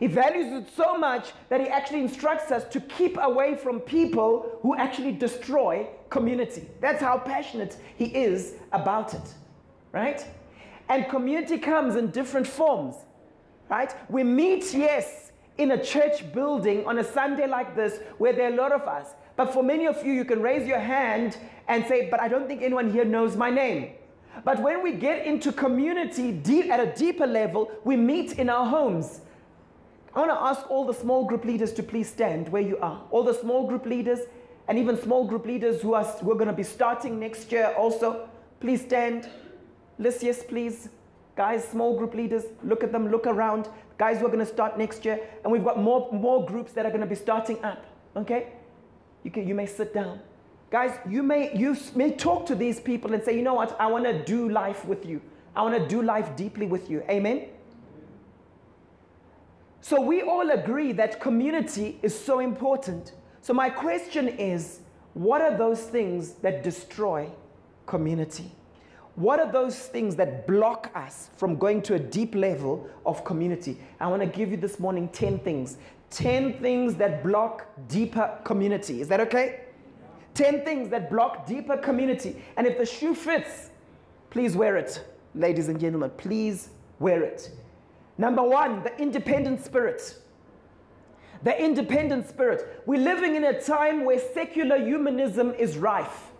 He 0.00 0.08
values 0.08 0.52
it 0.52 0.74
so 0.74 0.98
much 0.98 1.30
that 1.50 1.60
He 1.60 1.68
actually 1.68 2.00
instructs 2.00 2.50
us 2.50 2.64
to 2.72 2.80
keep 2.80 3.16
away 3.22 3.54
from 3.54 3.78
people 3.78 4.58
who 4.62 4.76
actually 4.76 5.12
destroy 5.12 5.86
community. 6.10 6.66
That's 6.80 7.00
how 7.00 7.18
passionate 7.18 7.76
He 7.96 8.06
is 8.06 8.54
about 8.72 9.14
it, 9.14 9.34
right? 9.92 10.26
And 10.88 11.08
community 11.08 11.58
comes 11.58 11.94
in 11.94 12.10
different 12.10 12.48
forms, 12.48 12.96
right? 13.70 13.94
We 14.10 14.24
meet, 14.24 14.74
yes, 14.74 15.30
in 15.58 15.70
a 15.70 15.80
church 15.80 16.32
building 16.32 16.84
on 16.86 16.98
a 16.98 17.04
Sunday 17.04 17.46
like 17.46 17.76
this 17.76 18.00
where 18.18 18.32
there 18.32 18.50
are 18.50 18.52
a 18.52 18.56
lot 18.56 18.72
of 18.72 18.82
us. 18.88 19.14
But 19.36 19.54
for 19.54 19.62
many 19.62 19.86
of 19.86 20.04
you, 20.04 20.12
you 20.12 20.24
can 20.24 20.42
raise 20.42 20.66
your 20.66 20.80
hand 20.80 21.38
and 21.68 21.86
say, 21.86 22.08
But 22.10 22.18
I 22.18 22.26
don't 22.26 22.48
think 22.48 22.62
anyone 22.62 22.90
here 22.90 23.04
knows 23.04 23.36
my 23.36 23.50
name. 23.50 23.92
But 24.42 24.60
when 24.60 24.82
we 24.82 24.92
get 24.92 25.26
into 25.26 25.52
community 25.52 26.32
deep, 26.32 26.70
at 26.70 26.80
a 26.80 26.92
deeper 26.94 27.26
level, 27.26 27.70
we 27.84 27.96
meet 27.96 28.32
in 28.38 28.50
our 28.50 28.66
homes. 28.66 29.20
I 30.14 30.20
want 30.20 30.30
to 30.30 30.40
ask 30.40 30.70
all 30.70 30.84
the 30.86 30.94
small 30.94 31.24
group 31.24 31.44
leaders 31.44 31.72
to 31.74 31.82
please 31.82 32.08
stand 32.08 32.48
where 32.48 32.62
you 32.62 32.78
are. 32.78 33.02
All 33.10 33.22
the 33.22 33.34
small 33.34 33.66
group 33.66 33.84
leaders 33.84 34.20
and 34.68 34.78
even 34.78 35.00
small 35.00 35.26
group 35.26 35.44
leaders 35.44 35.82
who 35.82 35.94
are 35.94 36.04
who 36.04 36.30
are 36.32 36.36
going 36.36 36.48
to 36.48 36.54
be 36.54 36.62
starting 36.62 37.18
next 37.18 37.52
year 37.52 37.74
also, 37.76 38.28
please 38.60 38.80
stand. 38.80 39.28
Lysias, 39.98 40.42
please. 40.42 40.88
Guys, 41.36 41.66
small 41.66 41.98
group 41.98 42.14
leaders, 42.14 42.44
look 42.62 42.84
at 42.84 42.92
them, 42.92 43.10
look 43.10 43.26
around. 43.26 43.68
Guys, 43.98 44.20
we're 44.20 44.28
going 44.28 44.38
to 44.38 44.46
start 44.46 44.78
next 44.78 45.04
year, 45.04 45.20
and 45.42 45.52
we've 45.52 45.64
got 45.64 45.80
more, 45.80 46.08
more 46.12 46.44
groups 46.46 46.72
that 46.72 46.86
are 46.86 46.90
going 46.90 47.00
to 47.00 47.06
be 47.06 47.14
starting 47.16 47.62
up. 47.64 47.84
Okay? 48.16 48.52
You, 49.24 49.30
can, 49.30 49.48
you 49.48 49.54
may 49.54 49.66
sit 49.66 49.92
down. 49.92 50.20
Guys, 50.74 50.98
you 51.08 51.22
may, 51.22 51.56
you 51.56 51.76
may 51.94 52.10
talk 52.10 52.46
to 52.46 52.56
these 52.56 52.80
people 52.80 53.14
and 53.14 53.22
say, 53.22 53.36
you 53.36 53.42
know 53.42 53.54
what, 53.54 53.80
I 53.80 53.86
want 53.86 54.02
to 54.06 54.24
do 54.24 54.48
life 54.48 54.84
with 54.84 55.06
you. 55.06 55.20
I 55.54 55.62
want 55.62 55.80
to 55.80 55.86
do 55.86 56.02
life 56.02 56.34
deeply 56.34 56.66
with 56.66 56.90
you. 56.90 57.04
Amen? 57.08 57.46
So 59.80 60.00
we 60.00 60.22
all 60.22 60.50
agree 60.50 60.90
that 60.90 61.20
community 61.20 62.00
is 62.02 62.12
so 62.12 62.40
important. 62.40 63.12
So 63.40 63.54
my 63.54 63.70
question 63.70 64.26
is, 64.26 64.80
what 65.12 65.40
are 65.40 65.56
those 65.56 65.80
things 65.80 66.32
that 66.42 66.64
destroy 66.64 67.30
community? 67.86 68.50
What 69.14 69.38
are 69.38 69.52
those 69.52 69.78
things 69.78 70.16
that 70.16 70.48
block 70.48 70.90
us 70.96 71.30
from 71.36 71.54
going 71.54 71.82
to 71.82 71.94
a 71.94 72.00
deep 72.00 72.34
level 72.34 72.90
of 73.06 73.24
community? 73.24 73.78
I 74.00 74.08
want 74.08 74.22
to 74.22 74.26
give 74.28 74.50
you 74.50 74.56
this 74.56 74.80
morning 74.80 75.08
10 75.10 75.38
things. 75.38 75.76
10 76.10 76.54
things 76.54 76.96
that 76.96 77.22
block 77.22 77.64
deeper 77.86 78.40
community. 78.42 79.00
Is 79.00 79.06
that 79.06 79.20
okay? 79.20 79.60
10 80.34 80.64
things 80.64 80.88
that 80.90 81.10
block 81.10 81.46
deeper 81.46 81.76
community. 81.76 82.42
And 82.56 82.66
if 82.66 82.76
the 82.76 82.86
shoe 82.86 83.14
fits, 83.14 83.70
please 84.30 84.56
wear 84.56 84.76
it, 84.76 85.04
ladies 85.34 85.68
and 85.68 85.78
gentlemen. 85.80 86.10
Please 86.16 86.70
wear 86.98 87.22
it. 87.22 87.50
Number 88.18 88.42
one, 88.42 88.82
the 88.82 88.96
independent 89.00 89.64
spirit. 89.64 90.16
The 91.42 91.62
independent 91.62 92.28
spirit. 92.28 92.82
We're 92.86 93.00
living 93.02 93.36
in 93.36 93.44
a 93.44 93.60
time 93.60 94.04
where 94.04 94.18
secular 94.18 94.78
humanism 94.78 95.52
is 95.54 95.76
rife. 95.76 96.30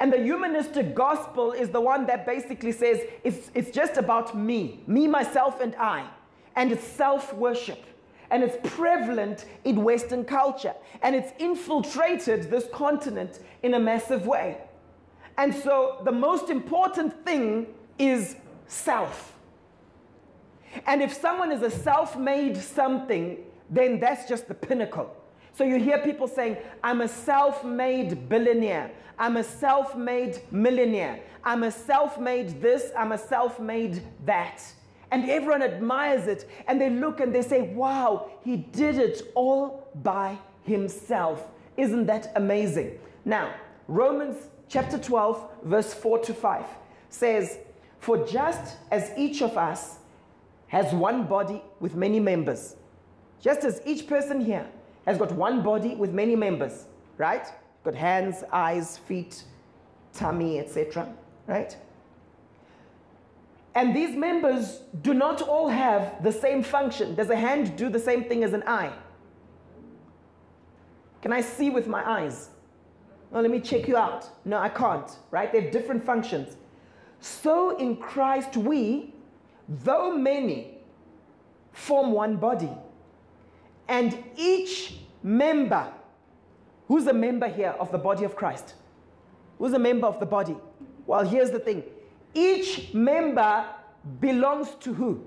And 0.00 0.12
the 0.12 0.18
humanistic 0.18 0.94
gospel 0.94 1.52
is 1.52 1.70
the 1.70 1.80
one 1.80 2.06
that 2.06 2.26
basically 2.26 2.72
says 2.72 3.00
it's, 3.22 3.50
it's 3.54 3.70
just 3.70 3.96
about 3.96 4.36
me, 4.36 4.80
me, 4.86 5.06
myself, 5.06 5.60
and 5.60 5.74
I. 5.76 6.08
And 6.56 6.72
it's 6.72 6.84
self 6.84 7.32
worship 7.34 7.84
and 8.30 8.42
it's 8.42 8.56
prevalent 8.74 9.44
in 9.64 9.82
Western 9.82 10.24
culture, 10.24 10.74
and 11.02 11.14
it's 11.14 11.32
infiltrated 11.38 12.50
this 12.50 12.66
continent 12.72 13.40
in 13.62 13.74
a 13.74 13.78
massive 13.78 14.26
way. 14.26 14.58
And 15.36 15.54
so, 15.54 16.00
the 16.04 16.12
most 16.12 16.50
important 16.50 17.24
thing 17.24 17.66
is 17.98 18.36
self. 18.66 19.34
And 20.86 21.02
if 21.02 21.12
someone 21.12 21.52
is 21.52 21.62
a 21.62 21.70
self 21.70 22.16
made 22.16 22.56
something, 22.56 23.38
then 23.70 24.00
that's 24.00 24.28
just 24.28 24.48
the 24.48 24.54
pinnacle. 24.54 25.14
So 25.56 25.62
you 25.62 25.78
hear 25.78 25.98
people 25.98 26.26
saying, 26.26 26.56
I'm 26.82 27.00
a 27.00 27.08
self 27.08 27.64
made 27.64 28.28
billionaire. 28.28 28.90
I'm 29.18 29.36
a 29.36 29.44
self 29.44 29.96
made 29.96 30.40
millionaire. 30.50 31.20
I'm 31.44 31.62
a 31.62 31.70
self 31.70 32.18
made 32.18 32.60
this. 32.60 32.90
I'm 32.96 33.12
a 33.12 33.18
self 33.18 33.60
made 33.60 34.02
that 34.24 34.62
and 35.14 35.30
everyone 35.30 35.62
admires 35.62 36.26
it 36.26 36.50
and 36.66 36.80
they 36.80 36.90
look 36.90 37.20
and 37.20 37.32
they 37.32 37.42
say, 37.42 37.62
wow, 37.62 38.28
he 38.42 38.56
did 38.56 38.98
it 38.98 39.22
all 39.36 39.88
by 40.02 40.36
himself. 40.64 41.46
Isn't 41.76 42.06
that 42.06 42.32
amazing? 42.34 42.98
Now, 43.24 43.54
Romans 43.86 44.36
chapter 44.68 44.98
12, 44.98 45.50
verse 45.62 45.94
4 45.94 46.18
to 46.18 46.34
5 46.34 46.64
says, 47.10 47.58
For 48.00 48.26
just 48.26 48.76
as 48.90 49.12
each 49.16 49.40
of 49.40 49.56
us 49.56 49.98
has 50.66 50.92
one 50.92 51.28
body 51.28 51.62
with 51.78 51.94
many 51.94 52.18
members, 52.18 52.74
just 53.40 53.62
as 53.62 53.82
each 53.86 54.08
person 54.08 54.40
here 54.40 54.66
has 55.06 55.16
got 55.16 55.30
one 55.30 55.62
body 55.62 55.94
with 55.94 56.12
many 56.12 56.34
members, 56.34 56.86
right? 57.18 57.46
got 57.84 57.94
hands, 57.94 58.42
eyes, 58.50 58.98
feet, 58.98 59.44
tummy, 60.12 60.58
etc. 60.58 61.06
Right? 61.46 61.76
And 63.74 63.94
these 63.94 64.16
members 64.16 64.80
do 65.02 65.14
not 65.14 65.42
all 65.42 65.68
have 65.68 66.22
the 66.22 66.30
same 66.30 66.62
function. 66.62 67.14
Does 67.14 67.30
a 67.30 67.36
hand 67.36 67.76
do 67.76 67.88
the 67.88 67.98
same 67.98 68.24
thing 68.24 68.44
as 68.44 68.52
an 68.52 68.62
eye? 68.66 68.92
Can 71.22 71.32
I 71.32 71.40
see 71.40 71.70
with 71.70 71.88
my 71.88 72.08
eyes? 72.08 72.50
No, 73.32 73.40
let 73.40 73.50
me 73.50 73.58
check 73.60 73.88
you 73.88 73.96
out. 73.96 74.28
No, 74.44 74.58
I 74.58 74.68
can't, 74.68 75.10
right? 75.32 75.50
They 75.52 75.62
have 75.62 75.72
different 75.72 76.04
functions. 76.04 76.56
So 77.20 77.76
in 77.78 77.96
Christ, 77.96 78.56
we, 78.56 79.12
though 79.68 80.16
many, 80.16 80.78
form 81.72 82.12
one 82.12 82.36
body. 82.36 82.70
And 83.88 84.22
each 84.36 84.98
member, 85.22 85.90
who's 86.86 87.06
a 87.06 87.12
member 87.12 87.48
here 87.48 87.74
of 87.80 87.90
the 87.90 87.98
body 87.98 88.24
of 88.24 88.36
Christ? 88.36 88.74
Who's 89.58 89.72
a 89.72 89.78
member 89.78 90.06
of 90.06 90.20
the 90.20 90.26
body? 90.26 90.56
Well, 91.06 91.24
here's 91.24 91.50
the 91.50 91.58
thing 91.58 91.82
each 92.34 92.92
member 92.92 93.64
belongs 94.20 94.74
to 94.80 94.92
who? 94.92 95.24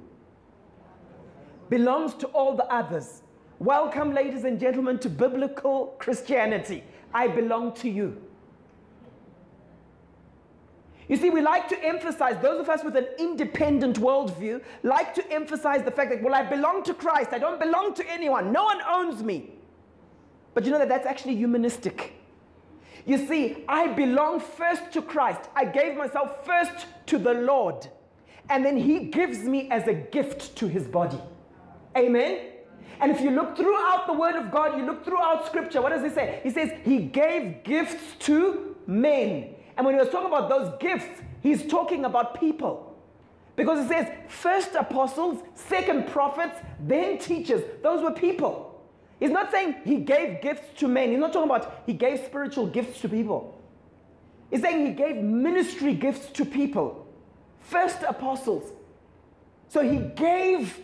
Belongs 1.69 2.13
to 2.15 2.27
all 2.27 2.55
the 2.55 2.65
others. 2.65 3.23
Welcome, 3.59 4.13
ladies 4.13 4.43
and 4.43 4.59
gentlemen, 4.59 4.99
to 4.99 5.09
biblical 5.09 5.95
Christianity. 5.97 6.83
I 7.13 7.27
belong 7.27 7.73
to 7.75 7.89
you. 7.89 8.21
You 11.07 11.15
see, 11.15 11.29
we 11.29 11.41
like 11.41 11.69
to 11.69 11.83
emphasize, 11.83 12.37
those 12.41 12.59
of 12.59 12.69
us 12.69 12.83
with 12.83 12.97
an 12.97 13.07
independent 13.17 13.97
worldview, 13.97 14.61
like 14.83 15.13
to 15.15 15.31
emphasize 15.31 15.83
the 15.83 15.91
fact 15.91 16.11
that, 16.11 16.21
well, 16.21 16.35
I 16.35 16.43
belong 16.43 16.83
to 16.83 16.93
Christ. 16.93 17.29
I 17.31 17.39
don't 17.39 17.59
belong 17.59 17.93
to 17.95 18.11
anyone. 18.11 18.51
No 18.51 18.65
one 18.65 18.79
owns 18.87 19.23
me. 19.23 19.51
But 20.53 20.65
you 20.65 20.71
know 20.71 20.79
that 20.79 20.89
that's 20.89 21.07
actually 21.07 21.35
humanistic. 21.35 22.13
You 23.07 23.25
see, 23.25 23.63
I 23.69 23.87
belong 23.87 24.41
first 24.41 24.91
to 24.91 25.01
Christ. 25.01 25.39
I 25.55 25.63
gave 25.63 25.95
myself 25.95 26.45
first 26.45 26.87
to 27.05 27.17
the 27.17 27.33
Lord. 27.33 27.87
And 28.49 28.65
then 28.65 28.75
He 28.75 29.05
gives 29.05 29.39
me 29.39 29.69
as 29.71 29.87
a 29.87 29.93
gift 29.93 30.57
to 30.57 30.67
His 30.67 30.85
body. 30.85 31.19
Amen? 31.95 32.39
And 32.99 33.09
if 33.09 33.21
you 33.21 33.31
look 33.31 33.55
throughout 33.55 34.07
the 34.07 34.13
Word 34.13 34.35
of 34.35 34.51
God, 34.51 34.77
you 34.77 34.85
look 34.85 35.05
throughout 35.05 35.45
Scripture, 35.45 35.81
what 35.81 35.89
does 35.89 36.03
He 36.03 36.09
say? 36.09 36.41
He 36.43 36.49
says 36.49 36.71
He 36.83 36.99
gave 36.99 37.63
gifts 37.63 38.15
to 38.25 38.75
men. 38.85 39.55
And 39.77 39.85
when 39.85 39.95
he 39.95 39.99
was 39.99 40.09
talking 40.09 40.27
about 40.27 40.49
those 40.49 40.73
gifts, 40.81 41.21
He's 41.41 41.65
talking 41.65 42.03
about 42.03 42.37
people. 42.37 42.93
Because 43.55 43.85
it 43.85 43.87
says 43.87 44.11
first 44.27 44.75
apostles, 44.75 45.41
second 45.55 46.07
prophets, 46.07 46.59
then 46.81 47.19
teachers. 47.19 47.63
Those 47.81 48.03
were 48.03 48.11
people. 48.11 48.66
He's 49.19 49.31
not 49.31 49.51
saying 49.51 49.75
he 49.83 49.97
gave 49.97 50.41
gifts 50.41 50.79
to 50.79 50.87
men. 50.87 51.09
He's 51.09 51.19
not 51.19 51.33
talking 51.33 51.49
about 51.49 51.83
he 51.85 51.93
gave 51.93 52.19
spiritual 52.25 52.67
gifts 52.67 53.01
to 53.01 53.09
people. 53.09 53.59
He's 54.51 54.61
saying 54.61 54.85
he 54.85 54.93
gave 54.93 55.17
ministry 55.17 55.93
gifts 55.93 56.27
to 56.33 56.45
people. 56.45 57.07
First 57.61 58.03
apostles. 58.07 58.71
So 59.69 59.81
he 59.81 59.97
gave 59.97 60.79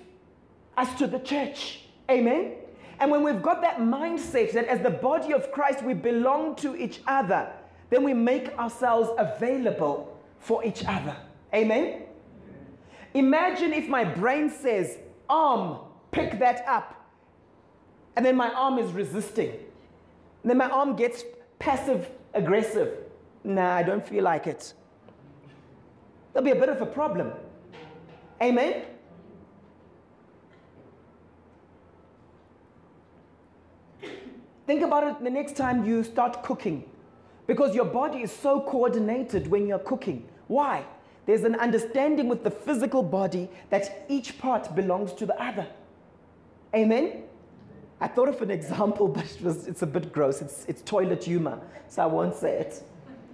us 0.75 0.93
to 0.97 1.07
the 1.07 1.19
church. 1.19 1.81
Amen? 2.09 2.53
And 2.99 3.11
when 3.11 3.23
we've 3.23 3.41
got 3.41 3.61
that 3.61 3.77
mindset 3.77 4.53
that 4.53 4.65
as 4.65 4.81
the 4.81 4.89
body 4.89 5.33
of 5.33 5.51
Christ 5.51 5.83
we 5.83 5.93
belong 5.93 6.55
to 6.57 6.75
each 6.75 7.01
other, 7.07 7.49
then 7.89 8.03
we 8.03 8.13
make 8.13 8.57
ourselves 8.57 9.09
available 9.17 10.19
for 10.39 10.65
each 10.65 10.83
other. 10.85 11.15
Amen? 11.53 12.03
Imagine 13.13 13.73
if 13.73 13.87
my 13.87 14.03
brain 14.03 14.49
says, 14.49 14.97
arm, 15.29 15.79
pick 16.11 16.39
that 16.39 16.67
up 16.67 17.02
and 18.15 18.25
then 18.25 18.35
my 18.35 18.51
arm 18.53 18.77
is 18.77 18.91
resisting. 18.91 19.49
And 19.49 20.49
then 20.49 20.57
my 20.57 20.69
arm 20.69 20.95
gets 20.95 21.23
passive 21.59 22.09
aggressive. 22.33 22.97
Nah, 23.43 23.75
I 23.75 23.83
don't 23.83 24.05
feel 24.05 24.23
like 24.23 24.47
it. 24.47 24.73
There'll 26.31 26.45
be 26.45 26.51
a 26.51 26.55
bit 26.55 26.69
of 26.69 26.81
a 26.81 26.85
problem. 26.85 27.31
Amen? 28.41 28.83
Think 34.65 34.81
about 34.81 35.03
it 35.03 35.23
the 35.23 35.29
next 35.29 35.55
time 35.55 35.85
you 35.85 36.03
start 36.03 36.41
cooking. 36.43 36.89
Because 37.45 37.75
your 37.75 37.85
body 37.85 38.19
is 38.19 38.31
so 38.31 38.61
coordinated 38.61 39.47
when 39.47 39.67
you're 39.67 39.79
cooking. 39.79 40.27
Why? 40.47 40.85
There's 41.25 41.43
an 41.43 41.55
understanding 41.55 42.27
with 42.27 42.43
the 42.43 42.51
physical 42.51 43.03
body 43.03 43.49
that 43.69 44.05
each 44.09 44.39
part 44.39 44.73
belongs 44.75 45.13
to 45.13 45.25
the 45.25 45.41
other. 45.41 45.67
Amen? 46.73 47.23
I 48.03 48.07
thought 48.07 48.27
of 48.27 48.41
an 48.41 48.51
example, 48.51 49.07
but 49.17 49.23
it 49.23 49.41
was, 49.41 49.65
it's 49.65 49.81
a 49.81 49.87
bit 49.87 50.11
gross. 50.11 50.41
It's, 50.41 50.65
it's 50.67 50.81
toilet 50.81 51.23
humor, 51.23 51.61
so 51.87 52.03
I 52.03 52.05
won't 52.05 52.35
say 52.35 52.57
it. 52.59 52.83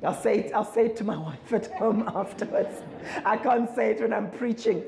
I'll 0.03 0.13
say 0.13 0.41
it, 0.41 0.53
I'll 0.53 0.63
say 0.63 0.85
it 0.85 0.95
to 0.97 1.03
my 1.03 1.17
wife 1.27 1.51
at 1.51 1.73
home 1.73 2.07
afterwards. 2.15 2.83
I 3.25 3.35
can't 3.37 3.73
say 3.75 3.91
it 3.91 4.01
when 4.01 4.13
I'm 4.13 4.29
preaching. 4.29 4.83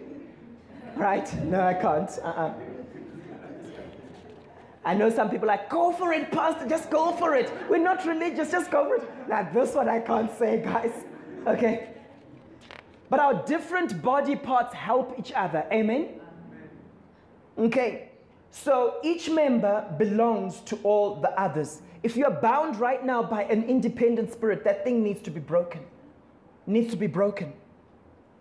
Right? 0.96 1.28
No, 1.46 1.62
I 1.62 1.74
can't. 1.74 2.12
Uh-uh. 2.22 2.54
I 4.86 4.94
know 4.94 5.10
some 5.10 5.30
people 5.32 5.48
like, 5.48 5.70
go 5.70 5.92
for 5.92 6.14
it, 6.14 6.32
Pastor, 6.32 6.68
just 6.70 6.92
go 6.92 7.14
for 7.14 7.34
it. 7.36 7.52
We're 7.68 7.78
not 7.78 8.06
religious, 8.06 8.52
just 8.52 8.70
go 8.70 8.86
for 8.86 8.96
it. 9.04 9.28
Now, 9.28 9.50
this 9.52 9.74
one 9.74 9.90
I 9.90 10.00
can't 10.00 10.32
say, 10.38 10.62
guys. 10.62 10.94
Okay? 11.48 11.90
But 13.10 13.20
our 13.20 13.34
different 13.46 14.02
body 14.02 14.36
parts 14.36 14.76
help 14.76 15.18
each 15.18 15.32
other. 15.34 15.66
Amen? 15.72 16.20
Okay. 17.58 18.11
So 18.52 18.98
each 19.02 19.30
member 19.30 19.86
belongs 19.98 20.60
to 20.62 20.78
all 20.84 21.16
the 21.16 21.32
others. 21.40 21.82
If 22.04 22.18
you're 22.18 22.30
bound 22.32 22.80
right 22.80 23.04
now 23.04 23.24
by 23.24 23.44
an 23.44 23.64
independent 23.64 24.34
spirit, 24.34 24.64
that 24.66 24.84
thing 24.84 25.02
needs 25.04 25.22
to 25.24 25.32
be 25.32 25.40
broken. 25.40 25.82
needs 26.68 26.92
to 26.92 26.98
be 26.98 27.08
broken. 27.08 27.54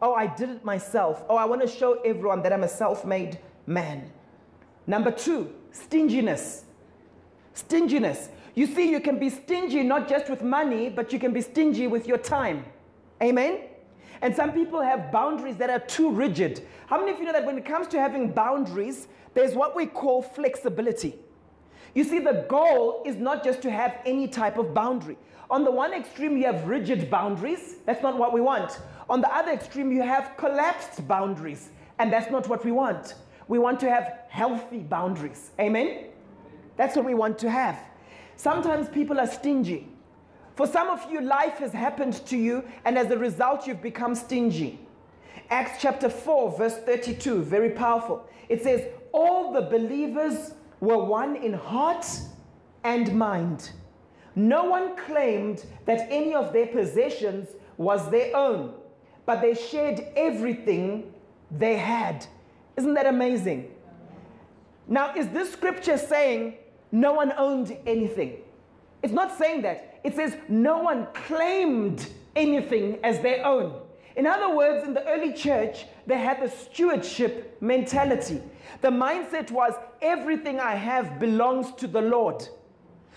Oh, 0.03 0.15
I 0.15 0.27
did 0.27 0.51
it 0.51 0.65
myself. 0.65 1.23
Oh, 1.29 1.37
I 1.37 1.45
want 1.45 1.63
to 1.63 1.69
show 1.69 2.01
everyone 2.05 2.43
that 2.43 2.53
I'm 2.53 2.65
a 2.65 2.69
self 2.69 3.05
made 3.05 3.39
man. 3.67 4.11
Number 4.87 5.11
two, 5.11 5.53
stinginess. 5.71 6.65
Stinginess. 7.55 8.31
You 8.55 8.67
see, 8.67 8.91
you 8.91 9.01
can 9.01 9.19
be 9.19 9.31
stingy 9.31 9.83
not 9.83 10.09
just 10.09 10.29
with 10.29 10.43
money, 10.43 10.89
but 10.89 11.13
you 11.13 11.19
can 11.19 11.33
be 11.33 11.41
stingy 11.41 11.87
with 11.87 12.07
your 12.07 12.19
time. 12.19 12.65
Amen? 13.23 13.61
And 14.23 14.35
some 14.35 14.53
people 14.53 14.81
have 14.83 15.13
boundaries 15.13 15.57
that 15.57 15.71
are 15.71 15.79
too 15.79 16.11
rigid. 16.11 16.67
How 16.87 16.99
many 16.99 17.13
of 17.13 17.19
you 17.19 17.25
know 17.25 17.33
that 17.33 17.47
when 17.47 17.57
it 17.57 17.65
comes 17.65 17.87
to 17.89 17.99
having 17.99 18.33
boundaries, 18.33 19.07
there's 19.35 19.55
what 19.55 19.77
we 19.77 19.87
call 19.87 20.23
flexibility. 20.23 21.15
You 21.95 22.05
see, 22.05 22.19
the 22.19 22.45
goal 22.49 23.03
is 23.05 23.17
not 23.17 23.43
just 23.45 23.63
to 23.63 23.71
have 23.71 23.99
any 24.05 24.29
type 24.29 24.59
of 24.59 24.75
boundary. 24.75 25.17
On 25.51 25.65
the 25.65 25.71
one 25.71 25.93
extreme, 25.93 26.37
you 26.37 26.45
have 26.45 26.69
rigid 26.69 27.11
boundaries. 27.11 27.77
That's 27.85 28.03
not 28.03 28.17
what 28.17 28.33
we 28.33 28.41
want. 28.41 28.81
On 29.09 29.21
the 29.21 29.35
other 29.35 29.51
extreme, 29.51 29.91
you 29.91 30.03
have 30.03 30.37
collapsed 30.37 31.07
boundaries. 31.09 31.71
And 31.99 32.13
that's 32.13 32.31
not 32.31 32.49
what 32.49 32.65
we 32.65 32.71
want. 32.71 33.15
We 33.49 33.59
want 33.59 33.81
to 33.81 33.91
have 33.91 34.21
healthy 34.29 34.79
boundaries. 34.79 35.51
Amen? 35.59 36.07
That's 36.77 36.95
what 36.95 37.05
we 37.05 37.15
want 37.15 37.39
to 37.41 37.51
have. 37.51 37.79
Sometimes 38.37 38.89
people 38.89 39.19
are 39.19 39.27
stingy. 39.27 39.89
For 40.55 40.67
some 40.67 40.89
of 40.89 41.11
you, 41.11 41.21
life 41.21 41.59
has 41.59 41.73
happened 41.73 42.25
to 42.27 42.37
you, 42.37 42.65
and 42.85 42.97
as 42.97 43.11
a 43.11 43.19
result, 43.19 43.67
you've 43.67 43.83
become 43.83 44.15
stingy. 44.15 44.79
Acts 45.51 45.83
chapter 45.83 46.09
4, 46.09 46.57
verse 46.57 46.77
32, 46.79 47.43
very 47.43 47.71
powerful. 47.71 48.25
It 48.49 48.63
says, 48.63 48.85
All 49.13 49.53
the 49.53 49.63
believers 49.63 50.55
were 50.81 51.03
one 51.03 51.37
in 51.37 51.53
heart 51.53 52.07
and 52.85 53.15
mind. 53.15 53.71
No 54.35 54.65
one 54.65 54.97
claimed 54.97 55.65
that 55.87 56.07
any 56.11 56.35
of 56.35 56.53
their 56.53 56.67
possessions 56.67 57.49
was 57.77 58.11
their 58.11 58.35
own, 58.37 58.75
but 59.27 59.41
they 59.41 59.55
shared 59.55 60.01
everything 60.17 61.13
they 61.51 61.77
had. 61.77 62.27
Isn't 62.77 62.95
that 62.95 63.07
amazing? 63.07 63.71
Now, 64.87 65.15
is 65.15 65.29
this 65.29 65.53
scripture 65.53 65.99
saying 65.99 66.55
no 66.93 67.13
one 67.13 67.33
owned 67.37 67.77
anything? 67.87 68.39
It's 69.03 69.13
not 69.13 69.37
saying 69.37 69.63
that. 69.63 70.01
It 70.05 70.15
says 70.15 70.37
no 70.49 70.79
one 70.79 71.07
claimed 71.13 72.07
anything 72.35 72.99
as 73.03 73.21
their 73.21 73.45
own. 73.45 73.81
In 74.21 74.27
other 74.27 74.55
words, 74.55 74.87
in 74.87 74.93
the 74.93 75.03
early 75.09 75.33
church, 75.33 75.87
they 76.07 76.19
had 76.19 76.43
the 76.43 76.51
stewardship 76.51 77.57
mentality. 77.63 78.43
The 78.83 78.91
mindset 78.91 79.51
was 79.51 79.73
everything 80.03 80.61
I 80.61 80.75
have 80.75 81.19
belongs 81.19 81.73
to 81.77 81.87
the 81.87 82.03
Lord. 82.03 82.47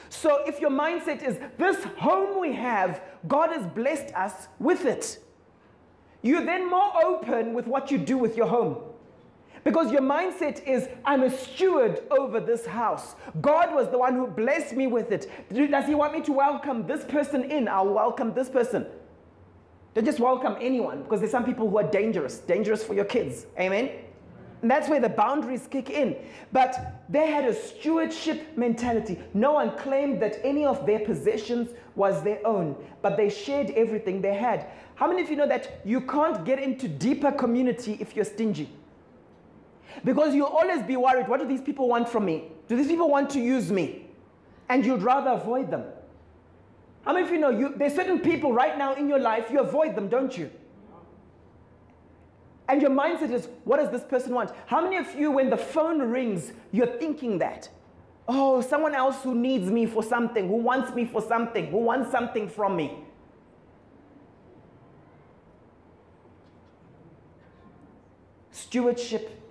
So 0.08 0.46
if 0.48 0.62
your 0.62 0.70
mindset 0.70 1.22
is 1.22 1.38
this 1.58 1.84
home 1.98 2.40
we 2.40 2.54
have, 2.54 3.02
God 3.28 3.50
has 3.50 3.68
blessed 3.68 4.16
us 4.16 4.48
with 4.60 4.86
it, 4.86 5.20
you're 6.22 6.46
then 6.46 6.70
more 6.70 6.94
open 7.04 7.54
with 7.54 7.68
what 7.68 7.92
you 7.92 7.98
do 7.98 8.18
with 8.18 8.38
your 8.38 8.48
home. 8.48 8.78
Because 9.66 9.92
your 9.92 10.04
mindset 10.04 10.66
is, 10.66 10.88
I'm 11.04 11.24
a 11.24 11.30
steward 11.30 12.00
over 12.12 12.40
this 12.40 12.66
house. 12.66 13.16
God 13.42 13.76
was 13.76 13.90
the 13.90 13.98
one 13.98 14.16
who 14.16 14.28
blessed 14.28 14.74
me 14.74 14.88
with 14.88 15.12
it. 15.12 15.30
Does 15.54 15.86
He 15.86 15.96
want 15.96 16.14
me 16.14 16.22
to 16.22 16.32
welcome 16.32 16.88
this 16.88 17.04
person 17.04 17.52
in? 17.52 17.68
I'll 17.68 17.94
welcome 17.94 18.34
this 18.34 18.48
person. 18.50 18.86
Don't 19.94 20.06
just 20.06 20.20
welcome 20.20 20.56
anyone 20.60 21.04
because 21.04 21.20
there's 21.20 21.32
some 21.32 21.46
people 21.46 21.70
who 21.70 21.78
are 21.78 21.84
dangerous, 21.84 22.40
dangerous 22.40 22.84
for 22.84 22.94
your 22.94 23.06
kids. 23.06 23.46
Amen? 23.60 23.92
And 24.64 24.72
that's 24.72 24.88
where 24.88 25.00
the 25.00 25.10
boundaries 25.10 25.68
kick 25.70 25.90
in. 25.90 26.16
But 26.52 27.04
they 27.10 27.30
had 27.30 27.44
a 27.46 27.54
stewardship 27.54 28.58
mentality. 28.58 29.20
No 29.34 29.52
one 29.54 29.78
claimed 29.78 30.22
that 30.22 30.40
any 30.44 30.66
of 30.66 30.86
their 30.86 31.00
possessions 31.00 31.72
was 31.96 32.24
their 32.24 32.46
own, 32.48 32.76
but 33.02 33.18
they 33.18 33.30
shared 33.30 33.72
everything 33.72 34.22
they 34.22 34.34
had. 34.34 34.68
How 34.96 35.08
many 35.08 35.22
of 35.22 35.30
you 35.30 35.36
know 35.36 35.48
that 35.48 35.82
you 35.86 36.02
can't 36.02 36.46
get 36.46 36.60
into 36.60 36.88
deeper 36.88 37.32
community 37.32 37.98
if 38.00 38.16
you're 38.16 38.26
stingy? 38.26 38.70
Because 40.06 40.34
you'll 40.34 40.48
always 40.48 40.82
be 40.82 40.96
worried 40.96 41.28
what 41.28 41.40
do 41.40 41.48
these 41.48 41.62
people 41.62 41.88
want 41.88 42.10
from 42.10 42.26
me? 42.26 42.46
Do 42.68 42.76
these 42.76 42.88
people 42.88 43.10
want 43.10 43.30
to 43.32 43.40
use 43.40 43.72
me? 43.72 44.08
And 44.70 44.86
you'd 44.86 45.04
rather 45.04 45.32
avoid 45.32 45.70
them. 45.70 45.84
How 47.04 47.14
many 47.14 47.26
of 47.26 47.32
you 47.32 47.40
know 47.40 47.50
you, 47.50 47.74
there's 47.76 47.94
certain 47.96 48.20
people 48.20 48.54
right 48.54 48.78
now 48.78 48.94
in 48.94 49.10
your 49.10 49.20
life, 49.20 49.50
you 49.52 49.60
avoid 49.60 49.96
them, 49.96 50.08
don't 50.08 50.38
you? 50.38 50.50
And 52.70 52.82
your 52.82 52.92
mindset 52.92 53.32
is, 53.32 53.50
what 53.66 53.78
does 53.78 53.90
this 53.92 54.04
person 54.04 54.34
want? 54.34 54.52
How 54.68 54.82
many 54.82 54.96
of 54.96 55.14
you, 55.16 55.32
when 55.32 55.50
the 55.50 55.58
phone 55.58 56.00
rings, 56.00 56.54
you're 56.72 56.98
thinking 56.98 57.38
that? 57.40 57.70
Oh, 58.26 58.62
someone 58.62 58.96
else 58.96 59.22
who 59.22 59.36
needs 59.36 59.70
me 59.70 59.86
for 59.86 60.02
something, 60.02 60.48
who 60.48 60.56
wants 60.56 60.96
me 60.96 61.04
for 61.04 61.22
something, 61.22 61.68
who 61.68 61.78
wants 61.78 62.10
something 62.10 62.48
from 62.48 62.78
me. 62.78 63.00
Stewardship 68.52 69.42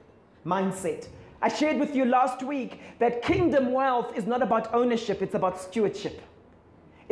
mindset. 0.46 1.08
I 1.42 1.48
shared 1.48 1.78
with 1.78 1.94
you 1.94 2.06
last 2.06 2.42
week 2.42 2.80
that 2.98 3.20
kingdom 3.20 3.72
wealth 3.72 4.16
is 4.16 4.26
not 4.26 4.40
about 4.40 4.72
ownership, 4.72 5.20
it's 5.20 5.34
about 5.34 5.60
stewardship. 5.60 6.22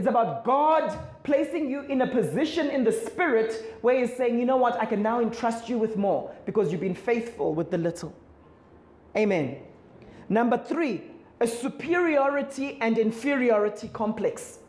It's 0.00 0.08
about 0.08 0.44
God 0.44 0.98
placing 1.24 1.68
you 1.68 1.82
in 1.82 2.00
a 2.00 2.06
position 2.06 2.70
in 2.70 2.84
the 2.84 2.90
spirit 2.90 3.76
where 3.82 4.00
He's 4.00 4.16
saying, 4.16 4.38
you 4.38 4.46
know 4.46 4.56
what, 4.56 4.80
I 4.80 4.86
can 4.86 5.02
now 5.02 5.20
entrust 5.20 5.68
you 5.68 5.76
with 5.76 5.98
more 5.98 6.34
because 6.46 6.72
you've 6.72 6.80
been 6.80 6.94
faithful 6.94 7.52
with 7.52 7.70
the 7.70 7.76
little. 7.76 8.14
Amen. 9.14 9.58
Number 10.30 10.56
three, 10.56 11.02
a 11.38 11.46
superiority 11.46 12.78
and 12.80 12.96
inferiority 12.96 13.88
complex. 13.88 14.60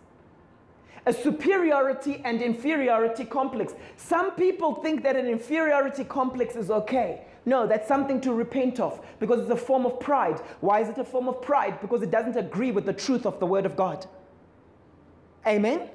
A 1.05 1.13
superiority 1.13 2.21
and 2.25 2.41
inferiority 2.41 3.23
complex. 3.23 3.73
Some 3.95 4.31
people 4.31 4.75
think 4.75 5.01
that 5.03 5.15
an 5.15 5.27
inferiority 5.27 6.03
complex 6.03 6.57
is 6.57 6.69
okay. 6.69 7.21
No, 7.45 7.65
that's 7.65 7.87
something 7.87 8.19
to 8.19 8.33
repent 8.33 8.81
of 8.81 8.99
because 9.21 9.39
it's 9.39 9.49
a 9.49 9.55
form 9.55 9.85
of 9.85 9.97
pride. 10.01 10.41
Why 10.59 10.81
is 10.81 10.89
it 10.89 10.97
a 10.97 11.05
form 11.05 11.29
of 11.29 11.41
pride? 11.41 11.79
Because 11.79 12.01
it 12.01 12.11
doesn't 12.11 12.35
agree 12.35 12.71
with 12.71 12.85
the 12.85 12.91
truth 12.91 13.25
of 13.25 13.39
the 13.39 13.45
Word 13.45 13.65
of 13.65 13.77
God. 13.77 14.05
Amen? 15.45 15.89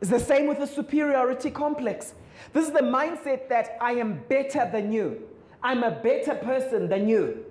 It's 0.00 0.10
the 0.10 0.18
same 0.18 0.46
with 0.46 0.58
the 0.58 0.66
superiority 0.66 1.50
complex. 1.50 2.14
This 2.52 2.66
is 2.66 2.72
the 2.72 2.80
mindset 2.80 3.48
that 3.48 3.76
I 3.80 3.92
am 3.92 4.22
better 4.28 4.68
than 4.72 4.92
you. 4.92 5.28
I'm 5.62 5.82
a 5.82 5.90
better 5.90 6.34
person 6.34 6.88
than 6.88 7.06
you. 7.08 7.44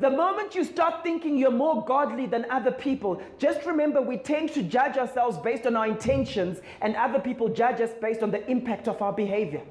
The 0.00 0.10
moment 0.10 0.54
you 0.54 0.62
start 0.62 1.02
thinking 1.02 1.36
you're 1.36 1.50
more 1.50 1.84
godly 1.84 2.26
than 2.26 2.46
other 2.50 2.70
people, 2.70 3.20
just 3.38 3.66
remember 3.66 4.00
we 4.00 4.16
tend 4.16 4.52
to 4.52 4.62
judge 4.62 4.96
ourselves 4.96 5.36
based 5.38 5.66
on 5.66 5.74
our 5.76 5.88
intentions, 5.88 6.60
and 6.80 6.94
other 6.94 7.18
people 7.18 7.48
judge 7.48 7.80
us 7.80 7.90
based 8.00 8.22
on 8.22 8.30
the 8.30 8.48
impact 8.48 8.86
of 8.86 9.02
our 9.02 9.12
behavior. 9.12 9.62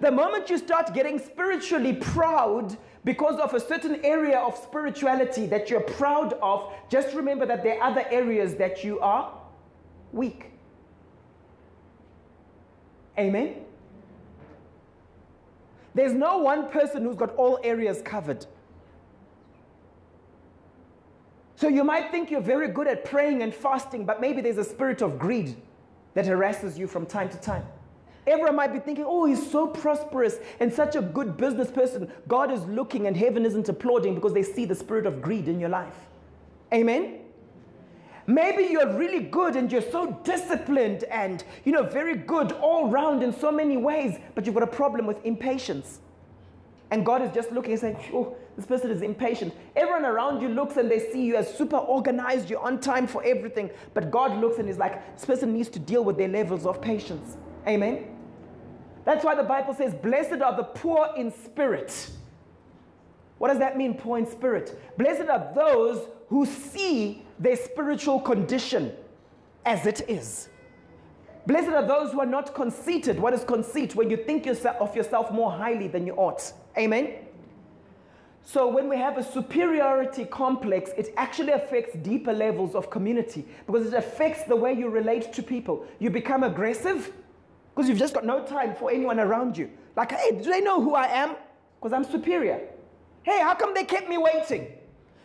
The 0.00 0.12
moment 0.12 0.48
you 0.48 0.58
start 0.58 0.94
getting 0.94 1.18
spiritually 1.18 1.92
proud 1.92 2.76
because 3.04 3.38
of 3.38 3.52
a 3.52 3.60
certain 3.60 4.04
area 4.04 4.38
of 4.38 4.56
spirituality 4.56 5.46
that 5.46 5.68
you're 5.68 5.80
proud 5.80 6.32
of, 6.42 6.72
just 6.88 7.14
remember 7.14 7.44
that 7.44 7.62
there 7.62 7.80
are 7.80 7.90
other 7.90 8.04
areas 8.10 8.54
that 8.54 8.82
you 8.82 8.98
are 9.00 9.32
weak. 10.12 10.52
Amen? 13.18 13.56
There's 15.94 16.12
no 16.12 16.38
one 16.38 16.70
person 16.70 17.04
who's 17.04 17.16
got 17.16 17.34
all 17.36 17.60
areas 17.62 18.02
covered. 18.02 18.46
So 21.56 21.68
you 21.68 21.84
might 21.84 22.10
think 22.10 22.30
you're 22.30 22.40
very 22.40 22.68
good 22.68 22.88
at 22.88 23.04
praying 23.04 23.42
and 23.42 23.54
fasting, 23.54 24.04
but 24.04 24.20
maybe 24.20 24.40
there's 24.40 24.58
a 24.58 24.64
spirit 24.64 25.02
of 25.02 25.18
greed 25.18 25.56
that 26.14 26.26
harasses 26.26 26.78
you 26.78 26.86
from 26.86 27.06
time 27.06 27.28
to 27.28 27.36
time. 27.36 27.64
Everyone 28.26 28.56
might 28.56 28.72
be 28.72 28.78
thinking, 28.78 29.04
oh, 29.06 29.26
he's 29.26 29.50
so 29.50 29.66
prosperous 29.66 30.36
and 30.60 30.72
such 30.72 30.96
a 30.96 31.02
good 31.02 31.36
business 31.36 31.70
person. 31.70 32.10
God 32.26 32.50
is 32.50 32.64
looking 32.66 33.06
and 33.06 33.16
heaven 33.16 33.44
isn't 33.44 33.68
applauding 33.68 34.14
because 34.14 34.32
they 34.32 34.42
see 34.42 34.64
the 34.64 34.74
spirit 34.74 35.06
of 35.06 35.20
greed 35.20 35.46
in 35.46 35.60
your 35.60 35.68
life. 35.68 35.94
Amen? 36.72 37.20
Maybe 38.26 38.64
you're 38.64 38.96
really 38.96 39.20
good 39.20 39.54
and 39.56 39.70
you're 39.70 39.82
so 39.82 40.18
disciplined 40.24 41.04
and, 41.04 41.44
you 41.64 41.72
know, 41.72 41.82
very 41.82 42.16
good 42.16 42.52
all 42.52 42.88
round 42.88 43.22
in 43.22 43.38
so 43.38 43.52
many 43.52 43.76
ways, 43.76 44.18
but 44.34 44.46
you've 44.46 44.54
got 44.54 44.64
a 44.64 44.66
problem 44.66 45.06
with 45.06 45.22
impatience. 45.26 46.00
And 46.90 47.04
God 47.04 47.20
is 47.20 47.30
just 47.34 47.52
looking 47.52 47.72
and 47.72 47.80
saying, 47.80 47.96
oh, 48.14 48.34
this 48.56 48.64
person 48.64 48.90
is 48.90 49.02
impatient. 49.02 49.52
Everyone 49.76 50.06
around 50.06 50.40
you 50.40 50.48
looks 50.48 50.76
and 50.76 50.90
they 50.90 51.00
see 51.00 51.24
you 51.24 51.36
as 51.36 51.52
super 51.52 51.76
organized, 51.76 52.48
you're 52.48 52.60
on 52.60 52.80
time 52.80 53.06
for 53.06 53.22
everything. 53.24 53.68
But 53.92 54.10
God 54.10 54.40
looks 54.40 54.58
and 54.58 54.68
is 54.70 54.78
like, 54.78 55.14
this 55.14 55.24
person 55.24 55.52
needs 55.52 55.68
to 55.70 55.78
deal 55.78 56.04
with 56.04 56.16
their 56.16 56.28
levels 56.28 56.64
of 56.64 56.80
patience. 56.80 57.36
Amen? 57.66 58.13
That's 59.04 59.24
why 59.24 59.34
the 59.34 59.42
Bible 59.42 59.74
says, 59.74 59.94
blessed 59.94 60.40
are 60.40 60.56
the 60.56 60.64
poor 60.64 61.10
in 61.16 61.30
spirit. 61.30 62.10
What 63.38 63.48
does 63.48 63.58
that 63.58 63.76
mean, 63.76 63.94
poor 63.94 64.18
in 64.18 64.26
spirit? 64.26 64.80
Blessed 64.96 65.28
are 65.28 65.52
those 65.54 66.08
who 66.28 66.46
see 66.46 67.22
their 67.38 67.56
spiritual 67.56 68.20
condition 68.20 68.92
as 69.66 69.86
it 69.86 70.08
is. 70.08 70.48
Blessed 71.46 71.68
are 71.68 71.86
those 71.86 72.12
who 72.12 72.20
are 72.20 72.26
not 72.26 72.54
conceited. 72.54 73.18
What 73.18 73.34
is 73.34 73.44
conceit? 73.44 73.94
When 73.94 74.08
you 74.08 74.16
think 74.16 74.46
of 74.46 74.96
yourself 74.96 75.30
more 75.30 75.50
highly 75.50 75.88
than 75.88 76.06
you 76.06 76.14
ought. 76.14 76.52
Amen? 76.78 77.16
So 78.46 78.68
when 78.68 78.88
we 78.88 78.96
have 78.96 79.18
a 79.18 79.24
superiority 79.24 80.24
complex, 80.26 80.90
it 80.96 81.12
actually 81.16 81.52
affects 81.52 81.96
deeper 81.96 82.32
levels 82.32 82.74
of 82.74 82.90
community 82.90 83.44
because 83.66 83.86
it 83.86 83.94
affects 83.94 84.44
the 84.44 84.56
way 84.56 84.72
you 84.72 84.88
relate 84.88 85.32
to 85.34 85.42
people. 85.42 85.86
You 85.98 86.10
become 86.10 86.42
aggressive 86.42 87.12
because 87.74 87.88
you've 87.88 87.98
just 87.98 88.14
got 88.14 88.24
no 88.24 88.44
time 88.44 88.74
for 88.74 88.90
anyone 88.90 89.18
around 89.18 89.58
you. 89.58 89.68
Like, 89.96 90.12
hey, 90.12 90.30
do 90.30 90.44
they 90.50 90.60
know 90.60 90.80
who 90.80 90.94
I 90.94 91.06
am? 91.06 91.34
Because 91.80 91.92
I'm 91.92 92.04
superior. 92.04 92.60
Hey, 93.22 93.40
how 93.40 93.54
come 93.54 93.74
they 93.74 93.84
kept 93.84 94.08
me 94.08 94.16
waiting? 94.18 94.68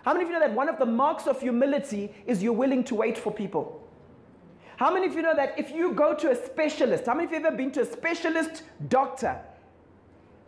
How 0.04 0.14
many 0.14 0.26
of 0.26 0.32
you 0.32 0.40
know 0.40 0.48
that 0.48 0.56
one 0.56 0.70
of 0.70 0.80
the 0.80 0.86
marks 0.86 1.28
of 1.28 1.40
humility 1.40 2.12
is 2.26 2.42
you're 2.42 2.54
willing 2.54 2.84
to 2.86 2.96
wait 2.96 3.18
for 3.18 3.32
people? 3.32 3.88
How 4.78 4.94
many 4.94 5.06
of 5.06 5.14
you 5.14 5.22
know 5.22 5.36
that 5.36 5.60
if 5.60 5.72
you 5.72 5.94
go 5.94 6.16
to 6.16 6.32
a 6.32 6.36
specialist, 6.36 7.06
how 7.06 7.14
many 7.14 7.26
of 7.26 7.32
you 7.32 7.38
have 7.38 7.46
ever 7.48 7.58
been 7.58 7.72
to 7.74 7.82
a 7.82 7.86
specialist 7.86 8.64
doctor 8.88 9.40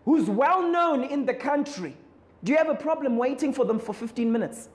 who's 0.06 0.30
well 0.30 0.68
known 0.72 1.04
in 1.04 1.26
the 1.26 1.34
country? 1.34 1.96
Do 2.44 2.52
you 2.52 2.58
have 2.58 2.70
a 2.70 2.76
problem 2.76 3.18
waiting 3.18 3.54
for 3.54 3.66
them 3.66 3.78
for 3.78 3.94
15 3.94 4.32
minutes? 4.32 4.70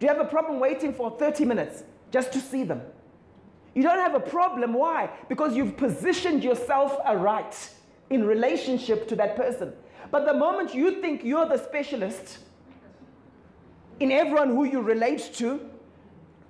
Do 0.00 0.06
you 0.06 0.12
have 0.12 0.20
a 0.20 0.28
problem 0.28 0.58
waiting 0.58 0.94
for 0.94 1.10
30 1.10 1.44
minutes 1.44 1.84
just 2.10 2.32
to 2.32 2.40
see 2.40 2.64
them? 2.64 2.80
You 3.78 3.84
don't 3.84 4.00
have 4.00 4.16
a 4.16 4.20
problem. 4.20 4.74
Why? 4.74 5.08
Because 5.28 5.56
you've 5.56 5.76
positioned 5.76 6.42
yourself 6.42 6.96
aright 7.04 7.70
in 8.10 8.24
relationship 8.24 9.06
to 9.06 9.14
that 9.14 9.36
person. 9.36 9.72
But 10.10 10.26
the 10.26 10.34
moment 10.34 10.74
you 10.74 11.00
think 11.00 11.22
you're 11.22 11.46
the 11.46 11.58
specialist 11.58 12.38
in 14.00 14.10
everyone 14.10 14.48
who 14.48 14.64
you 14.64 14.80
relate 14.80 15.30
to, 15.34 15.60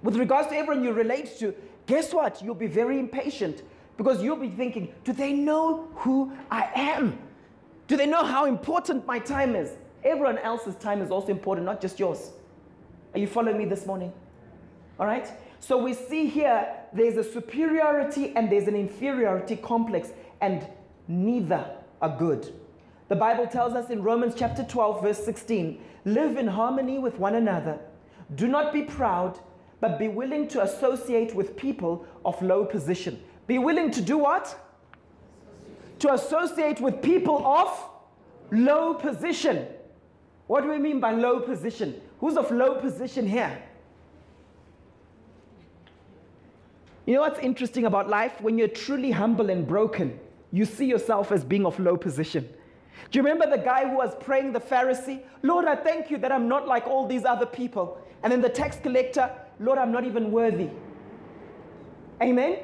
with 0.03 0.17
regards 0.17 0.49
to 0.49 0.57
everyone 0.57 0.83
you 0.83 0.95
relate 0.95 1.39
to, 1.41 1.55
guess 1.85 2.15
what? 2.15 2.41
You'll 2.41 2.55
be 2.55 2.67
very 2.67 2.99
impatient 2.99 3.63
because 3.99 4.23
you'll 4.23 4.37
be 4.37 4.49
thinking, 4.49 4.95
do 5.05 5.13
they 5.13 5.35
know 5.35 5.87
who 5.97 6.33
I 6.51 6.71
am? 6.75 7.19
Do 7.89 7.99
they 7.99 8.07
know 8.07 8.25
how 8.25 8.47
important 8.47 9.07
my 9.07 9.19
time 9.19 9.55
is? 9.55 9.73
Everyone 10.03 10.39
else's 10.39 10.77
time 10.77 11.03
is 11.03 11.11
also 11.11 11.29
important, 11.29 11.67
not 11.67 11.83
just 11.83 12.01
yours. 12.01 12.31
Are 13.13 13.19
you 13.19 13.27
following 13.27 13.59
me 13.59 13.67
this 13.67 13.85
morning? 13.85 14.15
All 14.99 15.05
right? 15.05 15.31
So 15.61 15.77
we 15.77 15.95
see 15.95 16.27
here 16.27 16.67
there's 16.93 17.17
a 17.17 17.25
superiority 17.25 18.35
and 18.37 18.51
there's 18.51 18.69
an 18.69 18.77
inferiority 18.77 19.57
complex, 19.57 20.11
and 20.41 20.67
neither 21.09 21.71
are 22.01 22.17
good. 22.17 22.55
The 23.09 23.17
Bible 23.17 23.47
tells 23.47 23.75
us 23.75 23.91
in 23.91 24.03
Romans 24.03 24.35
chapter 24.37 24.63
12, 24.63 25.03
verse 25.03 25.25
16 25.25 25.81
live 26.05 26.37
in 26.37 26.47
harmony 26.47 26.99
with 26.99 27.19
one 27.19 27.35
another. 27.35 27.79
Do 28.35 28.47
not 28.47 28.73
be 28.73 28.83
proud, 28.83 29.39
but 29.81 29.99
be 29.99 30.09
willing 30.09 30.49
to 30.49 30.63
associate 30.63 31.35
with 31.35 31.57
people 31.57 32.07
of 32.25 32.41
low 32.43 32.65
position. 32.65 33.23
Be 33.47 33.59
willing 33.59 33.91
to 33.93 34.01
do 34.01 34.19
what? 34.19 34.57
To 36.01 36.13
associate 36.13 36.81
with 36.81 37.03
people 37.03 37.45
of 37.47 37.69
low 38.51 38.95
position. 38.95 39.67
What 40.47 40.63
do 40.63 40.71
we 40.71 40.79
mean 40.79 41.01
by 41.01 41.13
low 41.13 41.41
position? 41.41 42.01
Who's 42.21 42.37
of 42.37 42.51
low 42.51 42.81
position 42.81 43.27
here? 43.27 43.63
You 47.09 47.15
know 47.15 47.23
what's 47.23 47.39
interesting 47.39 47.87
about 47.87 48.11
life? 48.11 48.39
When 48.43 48.59
you're 48.59 48.69
truly 48.69 49.11
humble 49.11 49.49
and 49.49 49.67
broken, 49.67 50.21
you 50.53 50.67
see 50.67 50.85
yourself 50.85 51.33
as 51.33 51.43
being 51.43 51.65
of 51.65 51.79
low 51.81 51.97
position. 51.97 52.47
Do 53.11 53.19
you 53.19 53.23
remember 53.23 53.49
the 53.49 53.65
guy 53.65 53.89
who 53.89 53.97
was 53.97 54.15
praying 54.21 54.53
the 54.53 54.61
Pharisee? 54.61 55.23
Lord, 55.43 55.65
I 55.65 55.75
thank 55.75 56.11
you 56.11 56.19
that 56.19 56.31
I'm 56.31 56.49
not 56.49 56.69
like 56.69 56.87
all 56.87 57.07
these 57.07 57.25
other 57.25 57.47
people. 57.47 57.99
And 58.23 58.31
then 58.31 58.43
the 58.43 58.51
tax 58.51 58.77
collector, 58.77 59.35
Lord, 59.59 59.79
I'm 59.79 59.91
not 59.91 60.05
even 60.05 60.31
worthy. 60.31 60.69
Amen? 62.21 62.59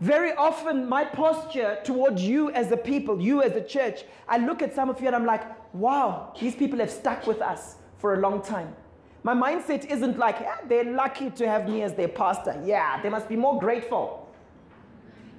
Very 0.00 0.32
often, 0.34 0.88
my 0.88 1.04
posture 1.04 1.80
towards 1.82 2.22
you 2.22 2.52
as 2.52 2.70
a 2.70 2.76
people, 2.76 3.20
you 3.20 3.42
as 3.42 3.56
a 3.56 3.64
church, 3.64 4.04
I 4.28 4.38
look 4.38 4.62
at 4.62 4.76
some 4.76 4.88
of 4.88 5.00
you 5.00 5.08
and 5.08 5.16
I'm 5.16 5.26
like, 5.26 5.74
wow, 5.74 6.32
these 6.40 6.54
people 6.54 6.78
have 6.78 6.90
stuck 6.92 7.26
with 7.26 7.42
us 7.42 7.74
for 7.98 8.14
a 8.14 8.20
long 8.20 8.42
time. 8.42 8.76
My 9.22 9.34
mindset 9.34 9.90
isn't 9.90 10.18
like, 10.18 10.36
yeah, 10.40 10.56
they're 10.66 10.84
lucky 10.84 11.30
to 11.30 11.46
have 11.46 11.68
me 11.68 11.82
as 11.82 11.94
their 11.94 12.08
pastor. 12.08 12.60
Yeah, 12.64 13.02
they 13.02 13.10
must 13.10 13.28
be 13.28 13.36
more 13.36 13.58
grateful. 13.58 14.28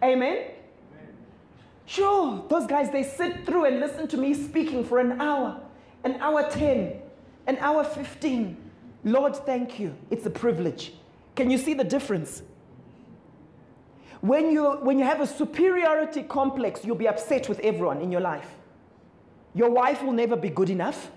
Amen? 0.04 0.46
Sure, 1.86 2.46
those 2.48 2.68
guys, 2.68 2.92
they 2.92 3.04
sit 3.04 3.46
through 3.46 3.66
and 3.66 3.80
listen 3.80 4.08
to 4.10 4.18
me 4.18 4.34
speaking 4.34 4.84
for 4.84 5.00
an 5.00 5.20
hour, 5.20 5.60
an 6.04 6.16
hour 6.22 6.50
10, 6.50 6.94
an 7.48 7.58
hour 7.58 7.84
15. 7.84 8.56
Lord, 9.04 9.36
thank 9.36 9.80
you. 9.80 9.96
It's 10.10 10.26
a 10.26 10.30
privilege. 10.30 10.94
Can 11.36 11.50
you 11.50 11.58
see 11.58 11.74
the 11.74 11.84
difference? 11.84 12.44
When 14.22 14.52
you, 14.52 14.74
when 14.84 15.00
you 15.00 15.06
have 15.06 15.20
a 15.22 15.28
superiority 15.28 16.24
complex, 16.24 16.86
you'll 16.86 16.96
be 16.96 17.08
upset 17.08 17.50
with 17.50 17.60
everyone 17.60 18.02
in 18.02 18.12
your 18.12 18.22
life. 18.22 18.48
Your 19.56 19.72
wife 19.72 20.04
will 20.04 20.14
never 20.14 20.36
be 20.36 20.50
good 20.50 20.70
enough. 20.70 21.12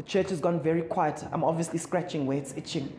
The 0.00 0.06
church 0.06 0.30
has 0.30 0.40
gone 0.40 0.62
very 0.62 0.80
quiet. 0.80 1.22
I'm 1.30 1.44
obviously 1.44 1.78
scratching 1.78 2.24
where 2.24 2.38
it's 2.38 2.54
itching. 2.56 2.90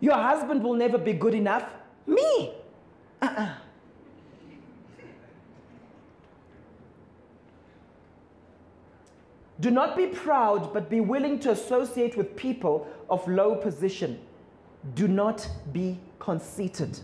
Your 0.00 0.12
husband 0.12 0.62
will 0.62 0.74
never 0.74 0.98
be 0.98 1.14
good 1.14 1.32
enough. 1.32 1.64
Me. 2.06 2.52
Uh-uh. 3.22 3.54
Do 9.58 9.70
not 9.70 9.96
be 9.96 10.08
proud, 10.08 10.74
but 10.74 10.90
be 10.90 11.00
willing 11.00 11.38
to 11.40 11.52
associate 11.52 12.14
with 12.14 12.36
people 12.36 12.86
of 13.08 13.26
low 13.26 13.54
position. 13.54 14.20
Do 14.96 15.08
not 15.08 15.48
be 15.72 15.98
conceited. 16.18 17.00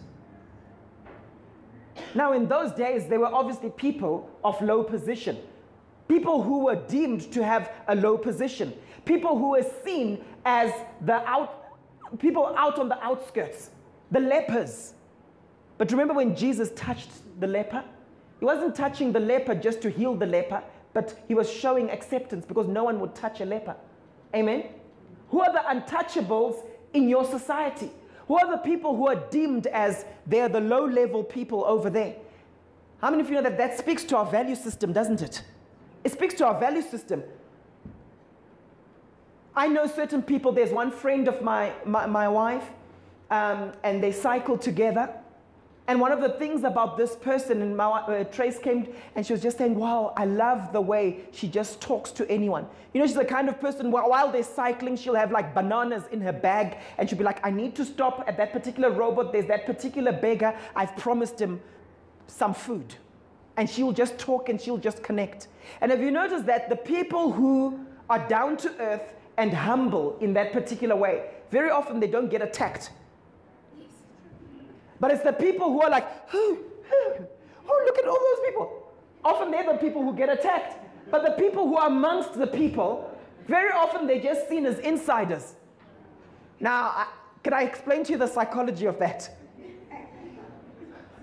Now, 2.14 2.35
in 2.35 2.46
those 2.46 2.72
days, 2.72 3.07
there 3.07 3.20
were 3.20 3.35
obviously 3.35 3.70
people 3.70 4.28
of 4.44 4.61
low 4.61 4.85
position, 4.85 5.38
people 6.12 6.42
who 6.42 6.59
were 6.66 6.77
deemed 6.77 7.33
to 7.33 7.42
have 7.42 7.72
a 7.88 7.94
low 7.94 8.18
position, 8.18 8.75
people 9.07 9.38
who 9.38 9.51
were 9.53 9.66
seen 9.83 10.22
as 10.44 10.70
the 11.07 11.18
out, 11.27 11.51
people 12.18 12.55
out 12.55 12.79
on 12.79 12.88
the 12.90 13.03
outskirts, 13.03 13.70
the 14.11 14.20
lepers. 14.20 14.92
But 15.79 15.90
remember 15.90 16.12
when 16.12 16.37
Jesus 16.37 16.70
touched 16.77 17.11
the 17.40 17.46
leper? 17.46 17.83
He 18.40 18.44
wasn't 18.44 18.75
touching 18.75 19.11
the 19.11 19.20
leper 19.20 19.55
just 19.55 19.81
to 19.83 19.88
heal 19.88 20.14
the 20.14 20.27
leper, 20.27 20.62
but 20.92 21.18
he 21.29 21.35
was 21.35 21.51
showing 21.51 21.88
acceptance 21.90 22.44
because 22.44 22.68
no 22.68 22.85
one 22.85 23.01
would 23.01 23.14
touch 23.14 23.40
a 23.40 23.46
leper. 23.46 23.75
Amen? 24.35 24.64
Who 25.31 25.40
are 25.40 25.53
the 25.53 25.64
untouchables 25.75 26.57
in 26.92 27.09
your 27.09 27.25
society? 27.25 27.90
Who 28.29 28.37
are 28.37 28.51
the 28.51 28.59
people 28.59 28.94
who 28.96 29.09
are 29.09 29.16
deemed 29.31 29.66
as 29.68 30.05
they're 30.27 30.51
the 30.51 30.61
low 30.61 30.85
level 30.85 31.25
people 31.25 31.64
over 31.64 31.88
there? 31.88 32.16
How 33.01 33.11
many 33.11 33.22
of 33.22 33.31
you 33.31 33.37
know 33.37 33.42
that 33.42 33.57
that 33.57 33.79
speaks 33.79 34.05
to 34.05 34.18
our 34.18 34.27
value 34.27 34.55
system, 34.55 34.92
doesn't 34.92 35.22
it? 35.22 35.42
It 36.05 36.12
speaks 36.12 36.35
to 36.35 36.47
our 36.47 36.59
value 36.59 36.83
system. 36.83 37.23
I 39.55 39.69
know 39.69 39.87
certain 39.87 40.23
people, 40.23 40.53
there's 40.53 40.71
one 40.71 40.91
friend 40.91 41.29
of 41.29 41.43
my, 41.43 41.73
my, 41.85 42.07
my 42.07 42.29
wife, 42.29 42.65
um, 43.31 43.73
and 43.85 44.03
they 44.03 44.12
cycle 44.12 44.57
together. 44.57 45.11
And 45.88 46.01
one 46.01 46.12
of 46.12 46.21
the 46.21 46.31
things 46.31 46.65
about 46.65 46.97
this 46.97 47.17
person, 47.17 47.61
and 47.61 47.77
my, 47.77 47.85
uh, 47.85 48.25
Trace 48.25 48.59
came 48.59 48.88
and 49.15 49.27
she 49.27 49.33
was 49.33 49.43
just 49.43 49.59
saying, 49.59 49.75
Wow, 49.75 50.15
I 50.17 50.27
love 50.27 50.73
the 50.73 50.81
way 50.81 51.21
she 51.33 51.49
just 51.49 51.81
talks 51.81 52.12
to 52.12 52.31
anyone. 52.31 52.67
You 52.95 53.01
know, 53.01 53.07
she's 53.07 53.17
the 53.17 53.25
kind 53.25 53.49
of 53.49 53.61
person 53.61 53.91
while 53.91 54.31
they're 54.31 54.45
cycling, 54.45 54.97
she'll 54.97 55.17
have 55.17 55.33
like 55.33 55.55
bananas 55.55 56.05
in 56.12 56.21
her 56.21 56.33
bag 56.33 56.79
and 56.99 57.09
she'll 57.09 57.19
be 57.19 57.25
like, 57.25 57.45
I 57.45 57.51
need 57.51 57.75
to 57.77 57.85
stop 57.85 58.25
at 58.29 58.37
that 58.37 58.53
particular 58.53 58.91
robot. 58.91 59.33
There's 59.33 59.47
that 59.47 59.67
particular 59.67 60.12
beggar. 60.12 60.57
I've 60.77 60.97
promised 60.97 61.41
him 61.41 61.61
some 62.27 62.55
food. 62.55 62.95
And 63.57 63.69
she'll 63.69 63.93
just 63.93 64.19
talk 64.19 64.49
and 64.49 64.61
she'll 64.61 64.79
just 64.79 65.03
connect. 65.03 65.49
And 65.81 65.91
have 65.91 66.01
you 66.01 66.11
noticed 66.11 66.47
that 66.47 66.69
the 66.69 66.77
people 66.77 67.33
who 67.33 67.81
are 68.09 68.27
down 68.29 68.57
to 68.59 68.75
earth 68.79 69.15
and 69.37 69.53
humble 69.53 70.17
in 70.21 70.33
that 70.35 70.53
particular 70.53 70.97
way, 70.97 71.31
very 71.51 71.71
often 71.71 72.01
they 72.01 72.07
don't 72.07 72.31
get 72.31 72.43
attacked 72.43 72.91
but 75.03 75.11
it's 75.11 75.25
the 75.25 75.33
people 75.33 75.73
who 75.73 75.83
are 75.83 75.91
like, 75.91 76.07
oh, 76.33 76.59
oh, 76.93 77.83
look 77.87 77.99
at 77.99 78.07
all 78.07 78.21
those 78.21 78.47
people. 78.47 78.93
Often 79.25 79.51
they're 79.51 79.73
the 79.73 79.79
people 79.81 80.01
who 80.01 80.15
get 80.15 80.29
attacked. 80.29 80.79
But 81.11 81.25
the 81.25 81.33
people 81.33 81.67
who 81.67 81.77
are 81.77 81.88
amongst 81.88 82.35
the 82.35 82.47
people, 82.47 83.11
very 83.49 83.73
often 83.73 84.07
they're 84.07 84.23
just 84.23 84.49
seen 84.49 84.65
as 84.65 84.79
insiders. 84.79 85.55
Now, 86.61 87.09
can 87.43 87.53
I 87.53 87.62
explain 87.62 88.05
to 88.05 88.12
you 88.12 88.19
the 88.19 88.29
psychology 88.29 88.87
of 88.87 89.01
that? 89.01 89.29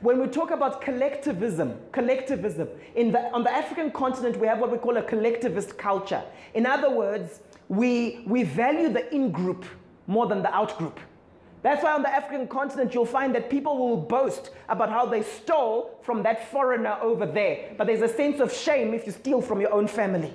When 0.01 0.21
we 0.21 0.27
talk 0.27 0.51
about 0.51 0.81
collectivism, 0.81 1.77
collectivism, 1.91 2.69
the, 2.95 3.29
on 3.33 3.43
the 3.43 3.51
African 3.51 3.91
continent, 3.91 4.39
we 4.39 4.47
have 4.47 4.59
what 4.59 4.71
we 4.71 4.77
call 4.77 4.95
a 4.95 5.01
collectivist 5.01 5.77
culture. 5.77 6.23
In 6.53 6.65
other 6.65 6.89
words, 6.89 7.41
we, 7.67 8.23
we 8.25 8.43
value 8.43 8.89
the 8.89 9.13
in 9.13 9.31
group 9.31 9.65
more 10.07 10.25
than 10.27 10.41
the 10.41 10.53
out 10.53 10.77
group. 10.77 10.99
That's 11.61 11.83
why 11.83 11.91
on 11.91 12.01
the 12.01 12.09
African 12.09 12.47
continent, 12.47 12.93
you'll 12.93 13.05
find 13.05 13.35
that 13.35 13.49
people 13.49 13.77
will 13.77 13.97
boast 13.97 14.51
about 14.69 14.89
how 14.89 15.05
they 15.05 15.21
stole 15.21 15.99
from 16.01 16.23
that 16.23 16.49
foreigner 16.49 16.97
over 17.01 17.25
there. 17.25 17.73
But 17.77 17.87
there's 17.87 18.01
a 18.01 18.13
sense 18.13 18.39
of 18.39 18.53
shame 18.53 18.93
if 18.93 19.05
you 19.05 19.11
steal 19.11 19.41
from 19.41 19.59
your 19.59 19.73
own 19.73 19.87
family. 19.87 20.33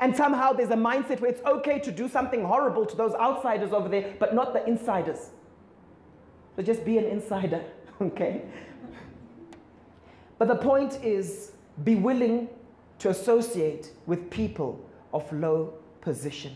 And 0.00 0.14
somehow 0.14 0.52
there's 0.52 0.70
a 0.70 0.76
mindset 0.76 1.20
where 1.20 1.30
it's 1.30 1.40
okay 1.46 1.78
to 1.78 1.90
do 1.90 2.06
something 2.06 2.44
horrible 2.44 2.84
to 2.84 2.94
those 2.94 3.14
outsiders 3.14 3.72
over 3.72 3.88
there, 3.88 4.14
but 4.18 4.34
not 4.34 4.52
the 4.52 4.66
insiders. 4.66 5.30
So 6.54 6.62
just 6.62 6.84
be 6.84 6.98
an 6.98 7.04
insider, 7.04 7.64
okay? 8.00 8.42
But 10.38 10.48
the 10.48 10.56
point 10.56 10.98
is 11.02 11.52
be 11.84 11.94
willing 11.94 12.48
to 12.98 13.10
associate 13.10 13.90
with 14.06 14.30
people 14.30 14.80
of 15.12 15.30
low 15.32 15.74
position. 16.00 16.54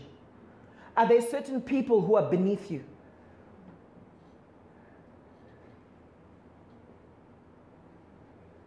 Are 0.97 1.07
there 1.07 1.21
certain 1.21 1.61
people 1.61 2.01
who 2.01 2.15
are 2.15 2.29
beneath 2.29 2.69
you? 2.69 2.83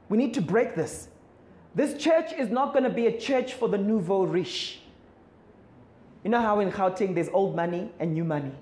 We 0.09 0.19
need 0.19 0.35
to 0.35 0.43
break 0.43 0.75
this. 0.75 1.09
This 1.75 2.01
church 2.01 2.33
is 2.33 2.49
not 2.51 2.73
going 2.73 2.85
to 2.85 2.91
be 2.91 3.07
a 3.07 3.19
church 3.19 3.55
for 3.55 3.69
the 3.69 3.79
nouveau 3.79 4.25
riche. 4.25 4.81
You 6.23 6.31
know 6.31 6.41
how 6.41 6.61
in 6.61 6.71
Gauteng 6.71 7.15
there's 7.15 7.29
old 7.31 7.57
money 7.57 7.91
and 7.99 8.15
new 8.15 8.25
money? 8.25 8.53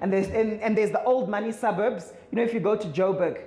And 0.00 0.12
there's, 0.12 0.28
and, 0.28 0.60
and 0.60 0.76
there's 0.76 0.90
the 0.90 1.02
old 1.04 1.28
money 1.28 1.52
suburbs. 1.52 2.12
You 2.30 2.36
know, 2.36 2.42
if 2.42 2.54
you 2.54 2.60
go 2.60 2.76
to 2.76 2.86
Joburg, 2.88 3.42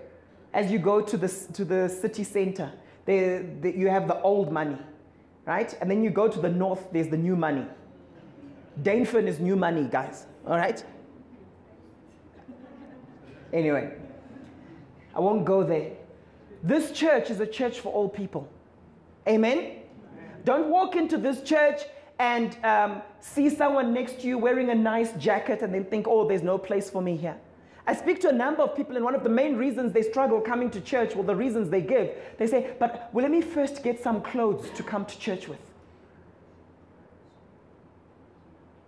as 0.53 0.71
you 0.71 0.79
go 0.79 1.01
to 1.01 1.17
the, 1.17 1.27
to 1.53 1.65
the 1.65 1.89
city 1.89 2.23
center, 2.23 2.71
they, 3.05 3.45
they, 3.61 3.73
you 3.73 3.89
have 3.89 4.07
the 4.07 4.21
old 4.21 4.51
money, 4.51 4.77
right? 5.45 5.75
And 5.81 5.89
then 5.89 6.03
you 6.03 6.09
go 6.09 6.27
to 6.27 6.39
the 6.39 6.49
north, 6.49 6.91
there's 6.91 7.07
the 7.07 7.17
new 7.17 7.35
money. 7.35 7.65
Dainfern 8.81 9.27
is 9.27 9.39
new 9.39 9.55
money, 9.55 9.87
guys, 9.89 10.25
all 10.47 10.57
right? 10.57 10.83
Anyway, 13.51 13.93
I 15.15 15.19
won't 15.19 15.45
go 15.45 15.63
there. 15.63 15.91
This 16.63 16.91
church 16.91 17.29
is 17.29 17.39
a 17.39 17.45
church 17.45 17.79
for 17.79 17.91
all 17.93 18.09
people. 18.09 18.49
Amen? 19.27 19.57
Amen. 19.57 19.81
Don't 20.43 20.69
walk 20.69 20.95
into 20.95 21.17
this 21.17 21.41
church 21.43 21.81
and 22.19 22.57
um, 22.63 23.01
see 23.19 23.49
someone 23.49 23.93
next 23.93 24.21
to 24.21 24.27
you 24.27 24.37
wearing 24.37 24.69
a 24.69 24.75
nice 24.75 25.13
jacket 25.13 25.61
and 25.61 25.73
then 25.73 25.85
think, 25.85 26.07
oh, 26.07 26.27
there's 26.27 26.41
no 26.41 26.57
place 26.57 26.89
for 26.89 27.01
me 27.01 27.15
here. 27.15 27.37
I 27.85 27.93
speak 27.93 28.21
to 28.21 28.29
a 28.29 28.33
number 28.33 28.63
of 28.63 28.75
people, 28.75 28.95
and 28.95 29.03
one 29.03 29.13
of 29.13 29.23
the 29.23 29.29
main 29.29 29.57
reasons 29.57 29.91
they 29.91 30.03
struggle 30.03 30.39
coming 30.39 30.69
to 30.71 30.79
church, 30.79 31.15
well, 31.15 31.23
the 31.23 31.35
reasons 31.35 31.69
they 31.69 31.81
give, 31.81 32.11
they 32.37 32.47
say, 32.47 32.75
but 32.79 33.09
well, 33.11 33.23
let 33.23 33.31
me 33.31 33.41
first 33.41 33.83
get 33.83 34.01
some 34.01 34.21
clothes 34.21 34.69
to 34.75 34.83
come 34.83 35.05
to 35.05 35.19
church 35.19 35.49
with. 35.49 35.59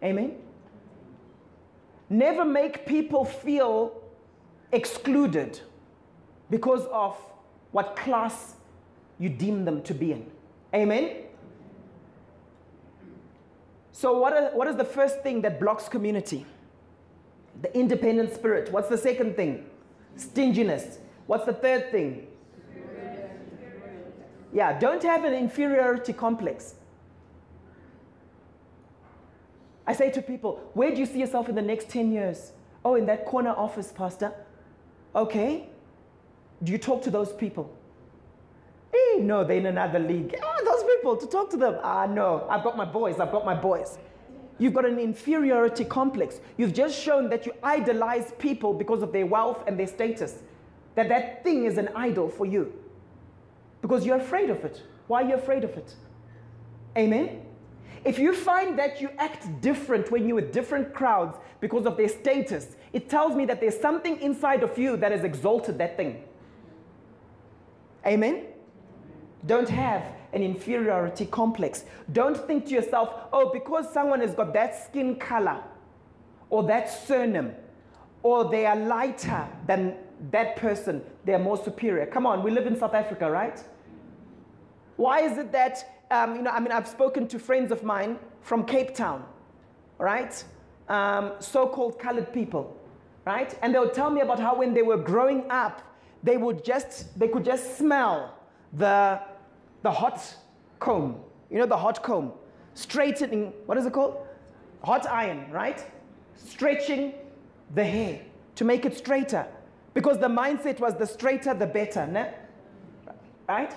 Amen? 0.02 0.36
Never 2.10 2.46
make 2.46 2.86
people 2.86 3.26
feel 3.26 4.02
excluded 4.72 5.60
because 6.50 6.86
of 6.92 7.18
what 7.72 7.96
class 7.96 8.56
you 9.20 9.28
deem 9.30 9.66
them 9.66 9.82
to 9.84 9.94
be 9.94 10.12
in. 10.14 10.26
Amen? 10.74 11.24
So, 13.92 14.18
what, 14.18 14.34
are, 14.34 14.52
what 14.52 14.68
is 14.68 14.76
the 14.76 14.86
first 14.86 15.22
thing 15.22 15.42
that 15.42 15.60
blocks 15.60 15.90
community? 15.90 16.46
The 17.62 17.76
independent 17.78 18.34
spirit. 18.34 18.72
What's 18.72 18.90
the 18.90 18.98
second 18.98 19.36
thing? 19.36 19.66
Stinginess. 20.16 21.00
What's 21.28 21.46
the 21.46 21.54
third 21.54 21.92
thing? 21.92 22.28
Yeah, 24.54 24.78
don't 24.80 25.04
have 25.04 25.26
an 25.26 25.34
inferiority 25.34 26.14
complex. 26.14 26.76
I 29.88 29.94
say 29.94 30.10
to 30.12 30.22
people, 30.22 30.62
where 30.74 30.92
do 30.92 30.98
you 30.98 31.06
see 31.06 31.20
yourself 31.20 31.50
in 31.50 31.56
the 31.56 31.62
next 31.62 31.90
10 31.90 32.12
years? 32.12 32.54
Oh, 32.84 32.96
in 32.96 33.06
that 33.08 33.26
corner 33.26 33.52
office, 33.52 33.92
Pastor. 33.92 34.34
Okay. 35.16 35.68
Do 36.64 36.72
you 36.72 36.78
talk 36.78 37.04
to 37.04 37.12
those 37.12 37.34
people? 37.34 37.70
Hey, 38.94 39.20
no, 39.20 39.44
they're 39.44 39.58
in 39.58 39.66
another 39.66 40.00
league. 40.00 40.36
Ah, 40.42 40.58
those 40.64 40.84
people, 40.84 41.18
to 41.18 41.28
talk 41.28 41.50
to 41.52 41.58
them. 41.58 41.78
Ah, 41.84 42.06
no, 42.06 42.48
I've 42.50 42.64
got 42.64 42.78
my 42.78 42.86
boys, 42.86 43.20
I've 43.20 43.32
got 43.32 43.46
my 43.46 43.56
boys. 43.56 43.98
You've 44.58 44.74
got 44.74 44.86
an 44.86 45.00
inferiority 45.00 45.84
complex. 45.84 46.40
You've 46.58 46.74
just 46.74 47.00
shown 47.00 47.30
that 47.30 47.46
you 47.46 47.54
idolize 47.62 48.32
people 48.40 48.74
because 48.74 49.02
of 49.02 49.12
their 49.12 49.26
wealth 49.26 49.64
and 49.68 49.78
their 49.78 49.88
status. 49.88 50.42
That 50.96 51.10
that 51.10 51.44
thing 51.44 51.66
is 51.66 51.78
an 51.78 51.90
idol 51.96 52.30
for 52.30 52.46
you. 52.46 52.74
Because 53.82 54.06
you're 54.06 54.18
afraid 54.18 54.50
of 54.50 54.64
it. 54.64 54.82
Why 55.08 55.24
are 55.24 55.30
you 55.30 55.36
afraid 55.36 55.64
of 55.64 55.72
it? 55.72 55.94
Amen? 56.98 57.42
If 58.06 58.18
you 58.20 58.34
find 58.34 58.80
that 58.80 59.02
you 59.02 59.10
act 59.18 59.62
different 59.62 60.12
when 60.12 60.28
you're 60.28 60.36
with 60.36 60.54
different 60.54 60.94
crowds 60.94 61.36
because 61.60 61.86
of 61.86 61.98
their 61.98 62.08
status, 62.08 62.76
it 62.94 63.10
tells 63.10 63.36
me 63.36 63.46
that 63.46 63.60
there's 63.60 63.80
something 63.80 64.22
inside 64.22 64.64
of 64.64 64.78
you 64.78 64.96
that 64.98 65.12
has 65.12 65.24
exalted 65.24 65.78
that 65.80 65.98
thing. 65.98 66.24
Amen? 68.06 68.46
Don't 69.46 69.68
have 69.68 70.04
an 70.36 70.44
inferiority 70.44 71.26
complex. 71.26 71.86
Don't 72.12 72.38
think 72.38 72.66
to 72.66 72.72
yourself, 72.74 73.10
oh, 73.32 73.52
because 73.52 73.92
someone 73.92 74.20
has 74.20 74.36
got 74.36 74.54
that 74.54 74.86
skin 74.86 75.16
color 75.16 75.64
or 76.50 76.64
that 76.64 76.90
surname 77.08 77.54
or 78.22 78.50
they 78.52 78.66
are 78.66 78.76
lighter 78.76 79.48
than 79.66 79.96
that 80.32 80.58
person, 80.58 81.02
they're 81.24 81.40
more 81.40 81.58
superior. 81.58 82.06
Come 82.06 82.26
on, 82.26 82.44
we 82.44 82.52
live 82.52 82.68
in 82.68 82.78
South 82.78 82.94
Africa, 82.94 83.30
right? 83.30 83.64
Why 84.98 85.22
is 85.22 85.38
it 85.38 85.52
that, 85.54 86.04
um, 86.12 86.36
you 86.36 86.42
know, 86.42 86.52
I 86.52 86.60
mean, 86.60 86.72
I've 86.72 86.88
spoken 86.88 87.28
to 87.30 87.40
friends 87.40 87.72
of 87.72 87.84
mine 87.84 88.18
from 88.42 88.66
Cape 88.66 88.94
Town, 88.94 89.24
right? 89.98 90.44
Um, 90.90 91.34
so 91.40 91.68
called 91.68 91.98
colored 91.98 92.34
people, 92.34 92.76
right? 93.26 93.58
And 93.62 93.74
they'll 93.74 93.90
tell 93.90 94.10
me 94.10 94.22
about 94.22 94.40
how 94.40 94.56
when 94.56 94.74
they 94.74 94.82
were 94.82 94.98
growing 94.98 95.50
up, 95.50 95.82
they 96.24 96.38
would 96.38 96.66
just, 96.66 97.18
they 97.18 97.28
could 97.28 97.46
just 97.46 97.78
smell 97.78 98.38
the 98.74 99.22
the 99.86 99.92
hot 99.92 100.36
comb. 100.80 101.16
You 101.52 101.60
know 101.60 101.68
the 101.68 101.78
hot 101.78 102.02
comb? 102.02 102.34
Straightening, 102.74 103.54
what 103.68 103.78
is 103.78 103.86
it 103.86 103.94
called? 103.94 104.18
Hot 104.84 105.08
iron, 105.08 105.46
right? 105.52 105.86
Stretching 106.36 107.14
the 107.76 107.84
hair 107.84 108.22
to 108.56 108.66
make 108.66 108.84
it 108.86 108.98
straighter. 108.98 109.46
Because 109.94 110.18
the 110.18 110.28
mindset 110.28 110.80
was 110.80 110.96
the 110.96 111.06
straighter, 111.06 111.54
the 111.54 111.68
better. 111.68 112.08
Ne? 112.08 112.34
Right? 113.48 113.74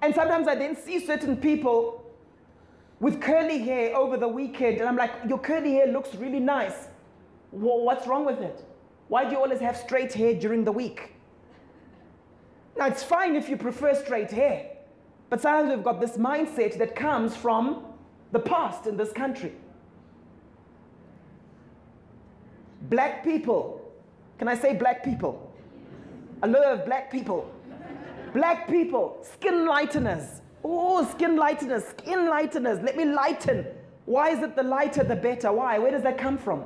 And 0.00 0.14
sometimes 0.14 0.48
I 0.48 0.54
then 0.54 0.76
see 0.76 0.98
certain 1.04 1.36
people 1.36 2.02
with 2.98 3.20
curly 3.20 3.58
hair 3.58 3.94
over 3.94 4.16
the 4.16 4.28
weekend, 4.28 4.78
and 4.78 4.88
I'm 4.88 4.96
like, 4.96 5.12
your 5.28 5.38
curly 5.38 5.72
hair 5.72 5.88
looks 5.88 6.14
really 6.14 6.40
nice. 6.40 6.88
What's 7.50 8.06
wrong 8.06 8.24
with 8.24 8.40
it? 8.40 8.64
Why 9.08 9.24
do 9.24 9.32
you 9.32 9.36
always 9.36 9.60
have 9.60 9.76
straight 9.76 10.14
hair 10.14 10.32
during 10.34 10.64
the 10.64 10.72
week? 10.72 11.12
Now, 12.78 12.86
it's 12.86 13.02
fine 13.02 13.36
if 13.36 13.50
you 13.50 13.58
prefer 13.58 13.94
straight 13.94 14.30
hair. 14.30 14.70
But 15.34 15.40
sometimes 15.40 15.74
we've 15.74 15.82
got 15.82 16.00
this 16.00 16.16
mindset 16.16 16.78
that 16.78 16.94
comes 16.94 17.34
from 17.34 17.86
the 18.30 18.38
past 18.38 18.86
in 18.86 18.96
this 18.96 19.10
country. 19.10 19.50
Black 22.82 23.24
people, 23.24 23.80
can 24.38 24.46
I 24.46 24.54
say 24.54 24.76
black 24.76 25.02
people? 25.02 25.52
I 26.40 26.46
love 26.46 26.84
black 26.84 27.10
people. 27.10 27.52
Black 28.32 28.68
people, 28.68 29.18
skin 29.22 29.66
lighteners. 29.66 30.40
Oh, 30.62 31.04
skin 31.04 31.34
lighteners, 31.34 31.82
skin 31.90 32.30
lighteners. 32.30 32.84
Let 32.84 32.96
me 32.96 33.04
lighten. 33.04 33.66
Why 34.04 34.28
is 34.28 34.40
it 34.40 34.54
the 34.54 34.62
lighter 34.62 35.02
the 35.02 35.16
better? 35.16 35.52
Why? 35.52 35.80
Where 35.80 35.90
does 35.90 36.04
that 36.04 36.16
come 36.16 36.38
from? 36.38 36.62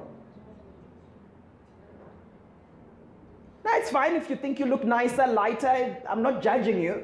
That's 3.65 3.89
fine 3.91 4.15
if 4.15 4.29
you 4.29 4.37
think 4.37 4.59
you 4.59 4.67
look 4.67 4.85
nicer, 4.85 5.27
lighter. 5.27 5.97
I'm 6.07 6.21
not 6.21 6.43
judging 6.43 6.83
you. 6.83 7.03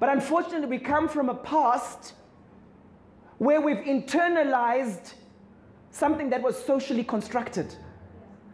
But 0.00 0.08
unfortunately, 0.08 0.66
we 0.66 0.78
come 0.78 1.08
from 1.08 1.28
a 1.28 1.34
past 1.34 2.14
where 3.38 3.60
we've 3.60 3.84
internalized 3.84 5.12
something 5.90 6.30
that 6.30 6.42
was 6.42 6.62
socially 6.62 7.04
constructed. 7.04 7.74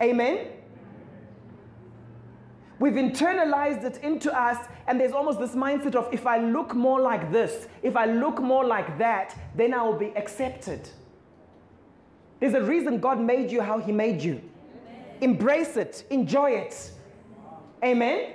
Amen? 0.03 0.49
We've 2.79 2.95
internalized 2.95 3.85
it 3.85 4.03
into 4.03 4.37
us, 4.37 4.67
and 4.87 5.01
there's 5.01 5.13
almost 5.13 5.39
this 5.39 5.53
mindset 5.53 5.95
of 5.95 6.13
if 6.13 6.27
I 6.27 6.39
look 6.39 6.75
more 6.75 7.01
like 7.01 7.33
this, 7.33 7.69
if 7.83 7.97
I 7.97 8.05
look 8.05 8.43
more 8.43 8.65
like 8.65 8.99
that, 8.99 9.39
then 9.55 9.73
I 9.73 9.83
will 9.83 9.97
be 9.97 10.13
accepted. 10.17 10.89
There's 12.41 12.55
a 12.55 12.63
reason 12.63 13.01
God 13.01 13.19
made 13.19 13.51
you 13.51 13.63
how 13.63 13.79
He 13.79 13.93
made 13.93 14.21
you. 14.21 14.43
Amen. 14.83 15.17
Embrace 15.23 15.77
it, 15.77 16.05
enjoy 16.11 16.51
it. 16.51 16.93
Amen? 17.83 18.35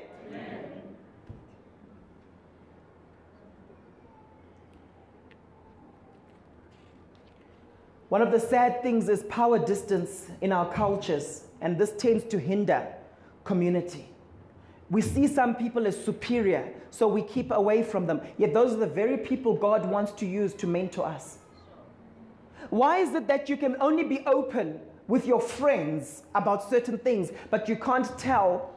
One 8.12 8.22
of 8.22 8.34
the 8.34 8.42
sad 8.42 8.84
things 8.84 9.08
is 9.08 9.24
power 9.30 9.58
distance 9.58 10.28
in 10.42 10.52
our 10.52 10.70
cultures, 10.70 11.46
and 11.62 11.78
this 11.78 11.94
tends 11.94 12.26
to 12.26 12.38
hinder 12.38 12.86
community. 13.46 14.10
We 14.90 15.02
see 15.02 15.28
some 15.28 15.56
people 15.56 15.88
as 15.88 15.96
superior, 16.04 16.74
so 16.90 17.08
we 17.08 17.22
keep 17.22 17.52
away 17.52 17.84
from 17.84 18.08
them. 18.08 18.20
Yet 18.38 18.54
those 18.54 18.74
are 18.74 18.80
the 18.80 18.86
very 18.86 19.16
people 19.16 19.56
God 19.56 19.86
wants 19.86 20.12
to 20.20 20.26
use 20.26 20.54
to 20.56 20.68
mentor 20.68 21.06
us. 21.06 21.38
Why 22.70 22.98
is 22.98 23.16
it 23.16 23.30
that 23.30 23.48
you 23.48 23.56
can 23.56 23.78
only 23.80 24.04
be 24.04 24.26
open 24.26 24.82
with 25.08 25.26
your 25.26 25.40
friends 25.40 26.24
about 26.36 26.70
certain 26.70 26.98
things, 26.98 27.32
but 27.50 27.70
you 27.70 27.78
can't 27.78 28.20
tell 28.20 28.72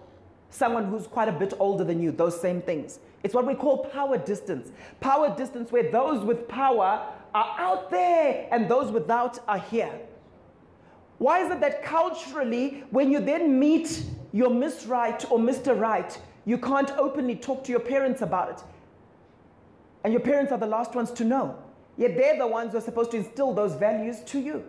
someone 0.49 0.85
who's 0.85 1.09
quite 1.09 1.29
a 1.29 1.33
bit 1.33 1.55
older 1.59 1.83
than 1.83 2.01
you 2.01 2.13
those 2.13 2.41
same 2.41 2.63
things? 2.63 3.01
It's 3.25 3.35
what 3.35 3.49
we 3.49 3.55
call 3.57 3.79
power 3.87 4.17
distance. 4.17 4.71
Power 5.01 5.35
distance, 5.37 5.73
where 5.73 5.91
those 5.91 6.25
with 6.25 6.47
power 6.47 7.05
are 7.35 7.55
out 7.59 7.91
there 7.91 8.47
and 8.53 8.69
those 8.69 8.93
without 8.93 9.41
are 9.49 9.59
here. 9.59 9.93
Why 11.19 11.45
is 11.45 11.51
it 11.51 11.61
that 11.61 11.83
culturally, 11.83 12.85
when 12.91 13.11
you 13.11 13.21
then 13.21 13.59
meet 13.59 14.05
your 14.33 14.51
Miss 14.51 14.87
Right 14.87 15.25
or 15.31 15.39
Mr. 15.39 15.79
Right, 15.79 16.19
you 16.45 16.59
can't 16.59 16.91
openly 16.93 17.37
talk 17.37 17.65
to 17.65 17.71
your 17.71 17.81
parents 17.81 18.23
about 18.23 18.51
it? 18.51 18.63
And 20.05 20.13
your 20.13 20.21
parents 20.21 20.53
are 20.53 20.59
the 20.59 20.67
last 20.67 20.95
ones 20.95 21.11
to 21.13 21.25
know. 21.25 21.57
Yet 21.97 22.17
they're 22.17 22.37
the 22.37 22.47
ones 22.47 22.73
who 22.73 22.79
are 22.79 22.83
supposed 22.83 23.13
to 23.13 23.17
instill 23.17 23.53
those 23.53 23.75
values 23.75 24.21
to 24.27 24.41
you. 24.41 24.65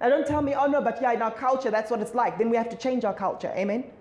Now, 0.00 0.10
don't 0.10 0.26
tell 0.26 0.42
me, 0.42 0.54
oh 0.54 0.66
no, 0.66 0.82
but 0.82 1.00
yeah, 1.00 1.12
in 1.12 1.22
our 1.22 1.30
culture, 1.30 1.70
that's 1.70 1.90
what 1.90 2.00
it's 2.00 2.14
like. 2.14 2.36
Then 2.36 2.50
we 2.50 2.56
have 2.56 2.68
to 2.68 2.76
change 2.76 3.04
our 3.04 3.14
culture. 3.14 3.52
Amen? 3.56 3.80
Amen? 3.80 3.92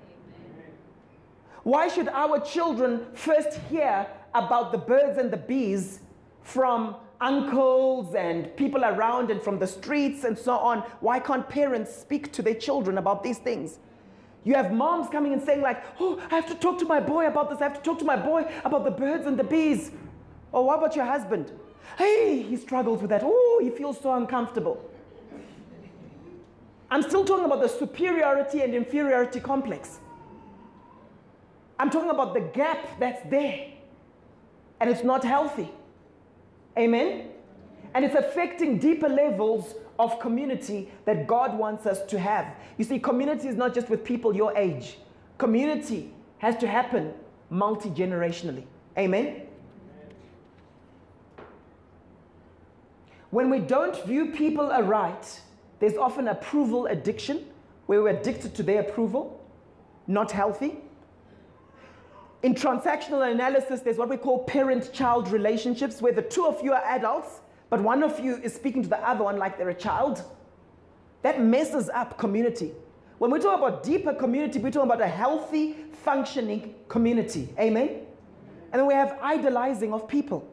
Why 1.63 1.87
should 1.87 2.09
our 2.09 2.39
children 2.41 3.05
first 3.13 3.57
hear 3.69 4.05
about 4.33 4.73
the 4.73 4.77
birds 4.77 5.17
and 5.17 5.31
the 5.31 5.37
bees 5.37 6.01
from 6.41 6.97
uncles 7.21 8.15
and 8.15 8.55
people 8.55 8.83
around 8.83 9.31
and 9.31 9.41
from 9.41 9.59
the 9.59 9.67
streets 9.67 10.23
and 10.23 10.37
so 10.37 10.53
on. 10.53 10.79
Why 10.99 11.19
can't 11.19 11.47
parents 11.47 11.95
speak 11.95 12.31
to 12.33 12.41
their 12.41 12.55
children 12.55 12.97
about 12.97 13.23
these 13.23 13.37
things? 13.37 13.79
You 14.43 14.53
have 14.53 14.71
moms 14.71 15.09
coming 15.09 15.33
and 15.33 15.41
saying, 15.41 15.61
like, 15.61 15.83
oh, 15.99 16.21
I 16.31 16.35
have 16.35 16.47
to 16.47 16.55
talk 16.55 16.77
to 16.79 16.85
my 16.85 16.99
boy 16.99 17.27
about 17.27 17.49
this. 17.49 17.59
I 17.61 17.63
have 17.63 17.73
to 17.73 17.81
talk 17.81 17.97
to 17.99 18.05
my 18.05 18.15
boy 18.15 18.45
about 18.63 18.85
the 18.85 18.91
birds 18.91 19.25
and 19.25 19.37
the 19.37 19.43
bees. 19.43 19.91
Or 20.51 20.61
oh, 20.61 20.65
what 20.65 20.77
about 20.77 20.95
your 20.95 21.05
husband? 21.05 21.51
Hey, 21.97 22.43
he 22.43 22.55
struggles 22.55 23.01
with 23.01 23.09
that. 23.09 23.21
Oh, 23.23 23.59
he 23.63 23.71
feels 23.71 23.99
so 23.99 24.13
uncomfortable. 24.13 24.83
I'm 26.91 27.01
still 27.01 27.25
talking 27.25 27.45
about 27.45 27.61
the 27.61 27.67
superiority 27.67 28.61
and 28.61 28.75
inferiority 28.75 29.39
complex. 29.39 29.99
I'm 31.79 31.89
talking 31.89 32.11
about 32.11 32.33
the 32.33 32.41
gap 32.41 32.99
that's 32.99 33.27
there. 33.29 33.67
And 34.79 34.89
it's 34.89 35.03
not 35.03 35.23
healthy. 35.23 35.71
Amen? 36.77 37.29
And 37.93 38.03
it's 38.03 38.15
affecting 38.15 38.77
deeper 38.77 39.07
levels 39.07 39.75
of 39.97 40.19
community 40.19 40.91
that 41.05 41.27
God 41.27 41.57
wants 41.57 41.85
us 41.85 42.01
to 42.07 42.19
have. 42.19 42.55
You 42.77 42.83
see, 42.83 42.99
community 42.99 43.47
is 43.47 43.55
not 43.55 43.73
just 43.73 43.89
with 43.89 44.03
people 44.03 44.35
your 44.35 44.55
age, 44.57 44.97
community 45.37 46.11
has 46.39 46.57
to 46.57 46.67
happen 46.67 47.13
multi 47.49 47.89
generationally. 47.89 48.63
Amen? 48.97 49.41
When 53.31 53.49
we 53.49 53.59
don't 53.59 53.95
view 54.05 54.27
people 54.27 54.71
aright, 54.71 55.41
there's 55.79 55.97
often 55.97 56.29
approval 56.29 56.85
addiction 56.85 57.45
where 57.85 58.01
we're 58.01 58.17
addicted 58.17 58.55
to 58.55 58.63
their 58.63 58.81
approval, 58.81 59.43
not 60.07 60.31
healthy. 60.31 60.77
In 62.45 62.53
transactional 62.53 63.31
analysis, 63.31 63.79
there's 63.81 63.97
what 63.97 64.07
we 64.07 64.17
call 64.17 64.43
parent 64.43 64.93
child 64.93 65.31
relationships, 65.31 65.99
where 65.99 66.13
the 66.13 66.21
two 66.21 66.45
of 66.45 66.63
you 66.63 66.73
are 66.73 66.83
adults, 66.83 67.39
but 67.71 67.81
one 67.81 68.03
of 68.03 68.19
you 68.19 68.35
is 68.35 68.53
speaking 68.53 68.83
to 68.83 68.87
the 68.87 68.99
other 68.99 69.23
one 69.23 69.37
like 69.37 69.57
they're 69.57 69.69
a 69.69 69.73
child. 69.73 70.21
That 71.23 71.41
messes 71.41 71.89
up 71.89 72.19
community. 72.19 72.71
When 73.17 73.31
we 73.31 73.39
talk 73.39 73.57
about 73.57 73.81
deeper 73.81 74.13
community, 74.13 74.59
we're 74.59 74.69
talking 74.69 74.91
about 74.91 75.01
a 75.01 75.07
healthy, 75.07 75.75
functioning 76.03 76.75
community. 76.87 77.49
Amen? 77.57 78.01
And 78.71 78.79
then 78.79 78.85
we 78.85 78.93
have 78.93 79.17
idolizing 79.23 79.91
of 79.91 80.07
people. 80.07 80.47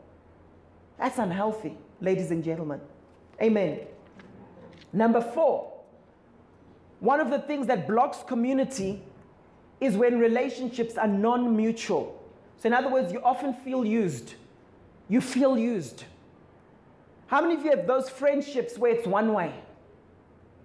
That's 0.97 1.19
unhealthy, 1.19 1.77
ladies 2.01 2.31
and 2.31 2.43
gentlemen. 2.43 2.81
Amen. 3.43 3.81
Number 4.95 5.21
four, 5.21 5.71
one 7.01 7.21
of 7.21 7.29
the 7.29 7.41
things 7.41 7.67
that 7.67 7.87
blocks 7.87 8.23
community 8.27 9.03
is 9.83 9.97
when 9.97 10.19
relationships 10.19 10.97
are 10.97 11.09
non 11.09 11.57
mutual. 11.57 12.19
So, 12.59 12.69
in 12.69 12.73
other 12.73 12.89
words, 12.89 13.13
you 13.13 13.21
often 13.23 13.53
feel 13.53 13.85
used. 13.85 14.35
You 15.09 15.21
feel 15.21 15.59
used. 15.59 16.05
How 17.27 17.41
many 17.41 17.55
of 17.55 17.65
you 17.65 17.71
have 17.71 17.87
those 17.87 18.09
friendships 18.09 18.79
where 18.79 18.93
it's 18.93 19.07
one 19.07 19.33
way? 19.33 19.53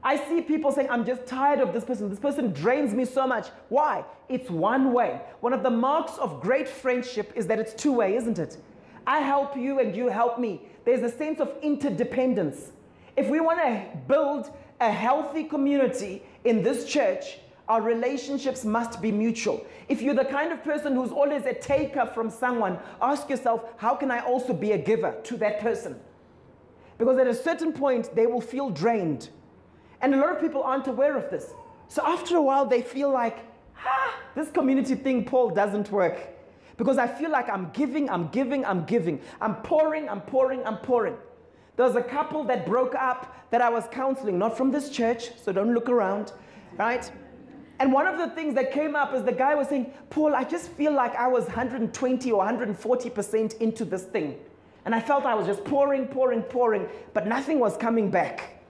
I 0.03 0.15
see 0.15 0.41
people 0.41 0.71
saying, 0.71 0.89
I'm 0.91 1.03
just 1.05 1.25
tired 1.25 1.59
of 1.59 1.73
this 1.73 1.83
person. 1.83 2.09
This 2.09 2.19
person 2.19 2.53
drains 2.53 2.93
me 2.93 3.05
so 3.05 3.25
much. 3.25 3.47
Why? 3.69 4.05
It's 4.29 4.49
one 4.49 4.93
way. 4.93 5.19
One 5.39 5.53
of 5.53 5.63
the 5.63 5.71
marks 5.71 6.17
of 6.19 6.39
great 6.39 6.69
friendship 6.69 7.33
is 7.35 7.47
that 7.47 7.59
it's 7.59 7.73
two 7.73 7.93
way, 7.93 8.15
isn't 8.15 8.37
it? 8.37 8.57
I 9.07 9.19
help 9.19 9.57
you 9.57 9.79
and 9.79 9.95
you 9.95 10.09
help 10.09 10.37
me. 10.37 10.61
There's 10.85 11.01
a 11.01 11.17
sense 11.17 11.39
of 11.39 11.51
interdependence. 11.63 12.71
If 13.15 13.29
we 13.29 13.39
want 13.39 13.59
to 13.61 13.83
build 14.07 14.51
a 14.79 14.91
healthy 14.91 15.45
community 15.45 16.21
in 16.43 16.61
this 16.61 16.85
church, 16.85 17.39
our 17.67 17.81
relationships 17.81 18.63
must 18.63 19.01
be 19.01 19.11
mutual. 19.11 19.65
If 19.89 20.01
you're 20.01 20.15
the 20.15 20.25
kind 20.25 20.51
of 20.51 20.63
person 20.63 20.95
who's 20.95 21.11
always 21.11 21.45
a 21.45 21.53
taker 21.53 22.05
from 22.05 22.29
someone, 22.29 22.79
ask 23.01 23.29
yourself, 23.29 23.63
how 23.77 23.95
can 23.95 24.09
I 24.09 24.19
also 24.19 24.53
be 24.53 24.71
a 24.71 24.77
giver 24.77 25.15
to 25.23 25.37
that 25.37 25.59
person? 25.59 25.99
Because 26.97 27.17
at 27.17 27.27
a 27.27 27.33
certain 27.33 27.73
point, 27.73 28.15
they 28.15 28.25
will 28.25 28.41
feel 28.41 28.69
drained. 28.69 29.29
And 30.01 30.13
a 30.15 30.17
lot 30.17 30.31
of 30.31 30.39
people 30.39 30.63
aren't 30.63 30.87
aware 30.87 31.17
of 31.17 31.29
this. 31.29 31.53
So 31.89 32.01
after 32.05 32.37
a 32.37 32.41
while, 32.41 32.65
they 32.65 32.81
feel 32.81 33.11
like, 33.11 33.39
ah, 33.85 34.15
this 34.35 34.49
community 34.49 34.95
thing, 34.95 35.25
Paul, 35.25 35.49
doesn't 35.49 35.91
work. 35.91 36.17
Because 36.77 36.97
I 36.97 37.07
feel 37.07 37.31
like 37.31 37.49
I'm 37.49 37.71
giving, 37.71 38.09
I'm 38.09 38.27
giving, 38.29 38.63
I'm 38.65 38.85
giving. 38.85 39.19
I'm 39.41 39.55
pouring, 39.57 40.07
I'm 40.07 40.21
pouring, 40.21 40.65
I'm 40.65 40.77
pouring. 40.77 41.15
There 41.75 41.85
was 41.85 41.95
a 41.95 42.01
couple 42.01 42.43
that 42.45 42.65
broke 42.65 42.95
up 42.95 43.49
that 43.51 43.61
I 43.61 43.69
was 43.69 43.85
counseling, 43.91 44.37
not 44.37 44.57
from 44.57 44.71
this 44.71 44.89
church, 44.89 45.31
so 45.37 45.51
don't 45.51 45.73
look 45.73 45.89
around, 45.89 46.33
right? 46.77 47.09
And 47.79 47.93
one 47.93 48.07
of 48.07 48.17
the 48.17 48.29
things 48.29 48.55
that 48.55 48.71
came 48.71 48.95
up 48.95 49.13
is 49.13 49.23
the 49.23 49.31
guy 49.31 49.53
was 49.53 49.67
saying, 49.67 49.93
Paul, 50.09 50.33
I 50.35 50.43
just 50.43 50.69
feel 50.71 50.91
like 50.91 51.15
I 51.15 51.27
was 51.27 51.45
120 51.45 52.31
or 52.31 52.43
140% 52.43 53.57
into 53.59 53.85
this 53.85 54.03
thing. 54.03 54.37
And 54.85 54.95
I 54.95 54.99
felt 54.99 55.25
I 55.25 55.35
was 55.35 55.45
just 55.45 55.63
pouring, 55.63 56.07
pouring, 56.07 56.41
pouring, 56.41 56.87
but 57.13 57.27
nothing 57.27 57.59
was 57.59 57.77
coming 57.77 58.09
back. 58.09 58.63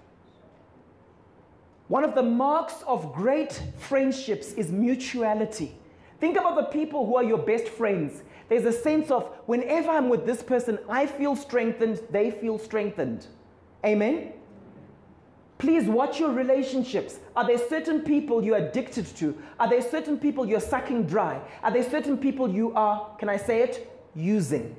One 1.88 2.04
of 2.04 2.16
the 2.16 2.24
marks 2.24 2.84
of 2.86 3.14
great 3.14 3.62
friendships 3.78 4.52
is 4.54 4.72
mutuality. 4.72 5.74
Think 6.20 6.38
about 6.38 6.56
the 6.56 6.64
people 6.64 7.06
who 7.06 7.16
are 7.16 7.24
your 7.24 7.38
best 7.38 7.68
friends. 7.68 8.24
There's 8.50 8.66
a 8.66 8.74
sense 8.74 9.12
of 9.12 9.32
whenever 9.46 9.92
I'm 9.92 10.10
with 10.10 10.26
this 10.26 10.44
person, 10.44 10.80
I 10.90 11.06
feel 11.06 11.36
strengthened, 11.36 12.02
they 12.10 12.32
feel 12.32 12.58
strengthened. 12.58 13.28
Amen? 13.86 14.34
Please 15.58 15.86
watch 15.86 16.20
your 16.20 16.32
relationships. 16.32 17.20
Are 17.36 17.46
there 17.46 17.58
certain 17.58 18.02
people 18.02 18.44
you're 18.44 18.58
addicted 18.58 19.08
to? 19.18 19.36
Are 19.60 19.68
there 19.68 19.82
certain 19.82 20.20
people 20.20 20.48
you're 20.48 20.60
sucking 20.60 21.08
dry? 21.08 21.42
Are 21.64 21.72
there 21.72 21.88
certain 21.90 22.18
people 22.18 22.48
you 22.48 22.74
are, 22.76 23.16
can 23.18 23.28
I 23.28 23.38
say 23.38 23.62
it, 23.64 23.92
using? 24.14 24.76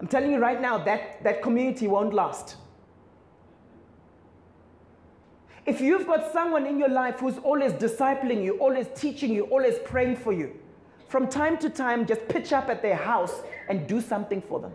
I'm 0.00 0.06
telling 0.06 0.32
you 0.32 0.38
right 0.38 0.60
now 0.60 0.76
that 0.84 1.22
that 1.24 1.42
community 1.42 1.86
won't 1.86 2.12
last. 2.12 2.56
If 5.64 5.80
you've 5.80 6.06
got 6.06 6.30
someone 6.30 6.66
in 6.66 6.78
your 6.78 6.90
life 6.90 7.20
who's 7.20 7.38
always 7.38 7.72
discipling 7.72 8.44
you, 8.44 8.58
always 8.58 8.86
teaching 8.94 9.32
you, 9.32 9.44
always 9.44 9.78
praying 9.78 10.16
for 10.16 10.34
you, 10.34 10.52
from 11.08 11.26
time 11.26 11.56
to 11.58 11.70
time, 11.70 12.04
just 12.04 12.28
pitch 12.28 12.52
up 12.52 12.68
at 12.68 12.82
their 12.82 12.96
house 12.96 13.40
and 13.70 13.86
do 13.86 14.02
something 14.02 14.42
for 14.42 14.60
them. 14.60 14.74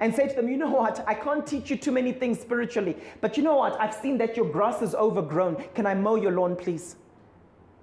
And 0.00 0.14
say 0.14 0.28
to 0.28 0.34
them, 0.34 0.48
you 0.48 0.56
know 0.56 0.70
what, 0.70 1.04
I 1.06 1.14
can't 1.14 1.46
teach 1.46 1.70
you 1.70 1.76
too 1.76 1.92
many 1.92 2.12
things 2.12 2.40
spiritually, 2.40 2.96
but 3.20 3.36
you 3.36 3.42
know 3.42 3.56
what, 3.56 3.80
I've 3.80 3.94
seen 3.94 4.18
that 4.18 4.36
your 4.36 4.46
grass 4.50 4.82
is 4.82 4.94
overgrown. 4.94 5.64
Can 5.74 5.86
I 5.86 5.94
mow 5.94 6.16
your 6.16 6.32
lawn, 6.32 6.56
please? 6.56 6.96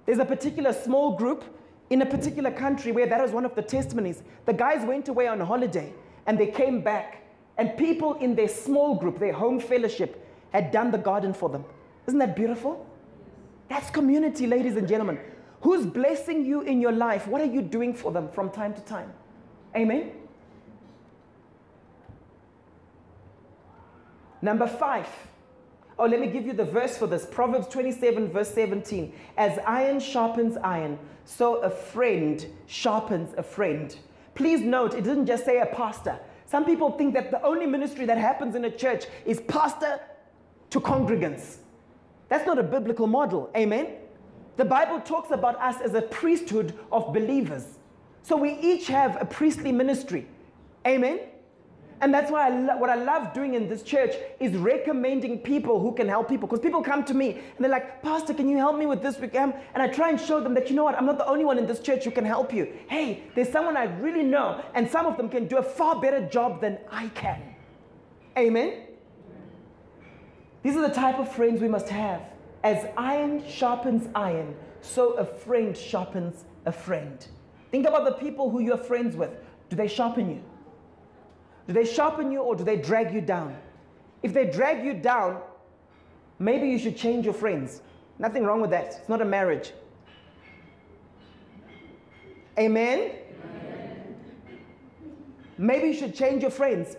There's 0.04 0.18
a 0.18 0.24
particular 0.24 0.72
small 0.72 1.16
group 1.16 1.44
in 1.90 2.02
a 2.02 2.06
particular 2.06 2.50
country 2.50 2.92
where 2.92 3.06
that 3.06 3.20
was 3.20 3.32
one 3.32 3.44
of 3.44 3.54
the 3.54 3.62
testimonies. 3.62 4.22
The 4.46 4.52
guys 4.52 4.86
went 4.86 5.08
away 5.08 5.26
on 5.26 5.40
holiday 5.40 5.92
and 6.26 6.38
they 6.38 6.46
came 6.46 6.82
back, 6.82 7.22
and 7.58 7.76
people 7.76 8.14
in 8.14 8.34
their 8.34 8.48
small 8.48 8.94
group, 8.94 9.18
their 9.18 9.32
home 9.32 9.58
fellowship, 9.58 10.26
had 10.52 10.70
done 10.70 10.90
the 10.90 10.98
garden 10.98 11.32
for 11.34 11.48
them. 11.48 11.64
Isn't 12.06 12.18
that 12.18 12.36
beautiful? 12.36 12.86
That's 13.68 13.90
community, 13.90 14.46
ladies 14.46 14.76
and 14.76 14.86
gentlemen. 14.86 15.18
Who's 15.62 15.86
blessing 15.86 16.44
you 16.44 16.60
in 16.62 16.80
your 16.80 16.92
life? 16.92 17.26
What 17.26 17.40
are 17.40 17.46
you 17.46 17.62
doing 17.62 17.94
for 17.94 18.12
them 18.12 18.28
from 18.28 18.50
time 18.50 18.74
to 18.74 18.80
time? 18.82 19.12
Amen? 19.76 20.12
Number 24.42 24.66
five. 24.66 25.06
Oh, 25.98 26.06
let 26.06 26.20
me 26.20 26.26
give 26.26 26.46
you 26.46 26.52
the 26.52 26.64
verse 26.64 26.98
for 26.98 27.06
this 27.06 27.24
Proverbs 27.24 27.68
27, 27.68 28.28
verse 28.32 28.52
17. 28.52 29.12
As 29.36 29.58
iron 29.66 30.00
sharpens 30.00 30.56
iron, 30.56 30.98
so 31.24 31.56
a 31.56 31.70
friend 31.70 32.44
sharpens 32.66 33.34
a 33.36 33.42
friend. 33.42 33.96
Please 34.34 34.60
note, 34.60 34.94
it 34.94 35.04
didn't 35.04 35.26
just 35.26 35.44
say 35.44 35.60
a 35.60 35.66
pastor. 35.66 36.18
Some 36.46 36.64
people 36.64 36.90
think 36.92 37.14
that 37.14 37.30
the 37.30 37.42
only 37.42 37.66
ministry 37.66 38.04
that 38.06 38.18
happens 38.18 38.56
in 38.56 38.64
a 38.64 38.70
church 38.70 39.04
is 39.24 39.40
pastor 39.42 40.00
to 40.70 40.80
congregants. 40.80 41.58
That's 42.28 42.46
not 42.46 42.58
a 42.58 42.62
biblical 42.62 43.06
model. 43.06 43.50
Amen? 43.56 43.88
The 44.56 44.64
Bible 44.64 45.00
talks 45.00 45.30
about 45.30 45.60
us 45.60 45.80
as 45.82 45.94
a 45.94 46.02
priesthood 46.02 46.78
of 46.90 47.12
believers. 47.12 47.78
So 48.22 48.36
we 48.36 48.54
each 48.54 48.86
have 48.88 49.20
a 49.20 49.24
priestly 49.24 49.72
ministry. 49.72 50.26
Amen? 50.86 51.20
And 52.02 52.12
that's 52.12 52.32
why 52.32 52.48
I 52.48 52.50
lo- 52.50 52.76
what 52.78 52.90
I 52.90 52.96
love 52.96 53.32
doing 53.32 53.54
in 53.54 53.68
this 53.68 53.82
church 53.82 54.16
is 54.40 54.56
recommending 54.56 55.38
people 55.38 55.78
who 55.78 55.94
can 55.94 56.08
help 56.08 56.28
people. 56.28 56.48
Because 56.48 56.60
people 56.60 56.82
come 56.82 57.04
to 57.04 57.14
me 57.14 57.30
and 57.30 57.58
they're 57.60 57.70
like, 57.70 58.02
Pastor, 58.02 58.34
can 58.34 58.48
you 58.48 58.58
help 58.58 58.76
me 58.76 58.86
with 58.86 59.02
this 59.02 59.18
weekend? 59.20 59.52
Um, 59.54 59.60
and 59.74 59.82
I 59.82 59.86
try 59.86 60.10
and 60.10 60.20
show 60.20 60.40
them 60.40 60.52
that, 60.54 60.68
you 60.68 60.74
know 60.74 60.82
what, 60.82 60.96
I'm 60.98 61.06
not 61.06 61.16
the 61.16 61.26
only 61.26 61.44
one 61.44 61.58
in 61.58 61.66
this 61.66 61.78
church 61.78 62.04
who 62.04 62.10
can 62.10 62.24
help 62.24 62.52
you. 62.52 62.72
Hey, 62.88 63.22
there's 63.36 63.50
someone 63.50 63.76
I 63.76 63.84
really 63.84 64.24
know, 64.24 64.62
and 64.74 64.90
some 64.90 65.06
of 65.06 65.16
them 65.16 65.28
can 65.28 65.46
do 65.46 65.58
a 65.58 65.62
far 65.62 66.00
better 66.00 66.26
job 66.28 66.60
than 66.60 66.78
I 66.90 67.08
can. 67.10 67.40
Amen? 68.36 68.80
These 70.64 70.76
are 70.76 70.86
the 70.86 70.94
type 70.94 71.20
of 71.20 71.32
friends 71.32 71.60
we 71.60 71.68
must 71.68 71.88
have. 71.88 72.22
As 72.64 72.84
iron 72.96 73.48
sharpens 73.48 74.08
iron, 74.16 74.56
so 74.80 75.12
a 75.12 75.24
friend 75.24 75.76
sharpens 75.76 76.44
a 76.66 76.72
friend. 76.72 77.24
Think 77.70 77.86
about 77.86 78.04
the 78.04 78.12
people 78.12 78.50
who 78.50 78.60
you're 78.60 78.76
friends 78.76 79.14
with. 79.14 79.30
Do 79.70 79.76
they 79.76 79.88
sharpen 79.88 80.28
you? 80.28 80.42
Do 81.66 81.72
they 81.72 81.84
sharpen 81.84 82.32
you 82.32 82.40
or 82.40 82.56
do 82.56 82.64
they 82.64 82.76
drag 82.76 83.14
you 83.14 83.20
down? 83.20 83.56
If 84.22 84.32
they 84.32 84.46
drag 84.50 84.84
you 84.84 84.94
down, 84.94 85.40
maybe 86.38 86.68
you 86.68 86.78
should 86.78 86.96
change 86.96 87.24
your 87.24 87.34
friends. 87.34 87.82
Nothing 88.18 88.44
wrong 88.44 88.60
with 88.60 88.70
that. 88.70 88.96
It's 89.00 89.08
not 89.08 89.20
a 89.20 89.24
marriage. 89.24 89.72
Amen? 92.58 92.98
Amen? 92.98 94.16
Maybe 95.58 95.88
you 95.88 95.94
should 95.94 96.14
change 96.14 96.42
your 96.42 96.50
friends. 96.50 96.96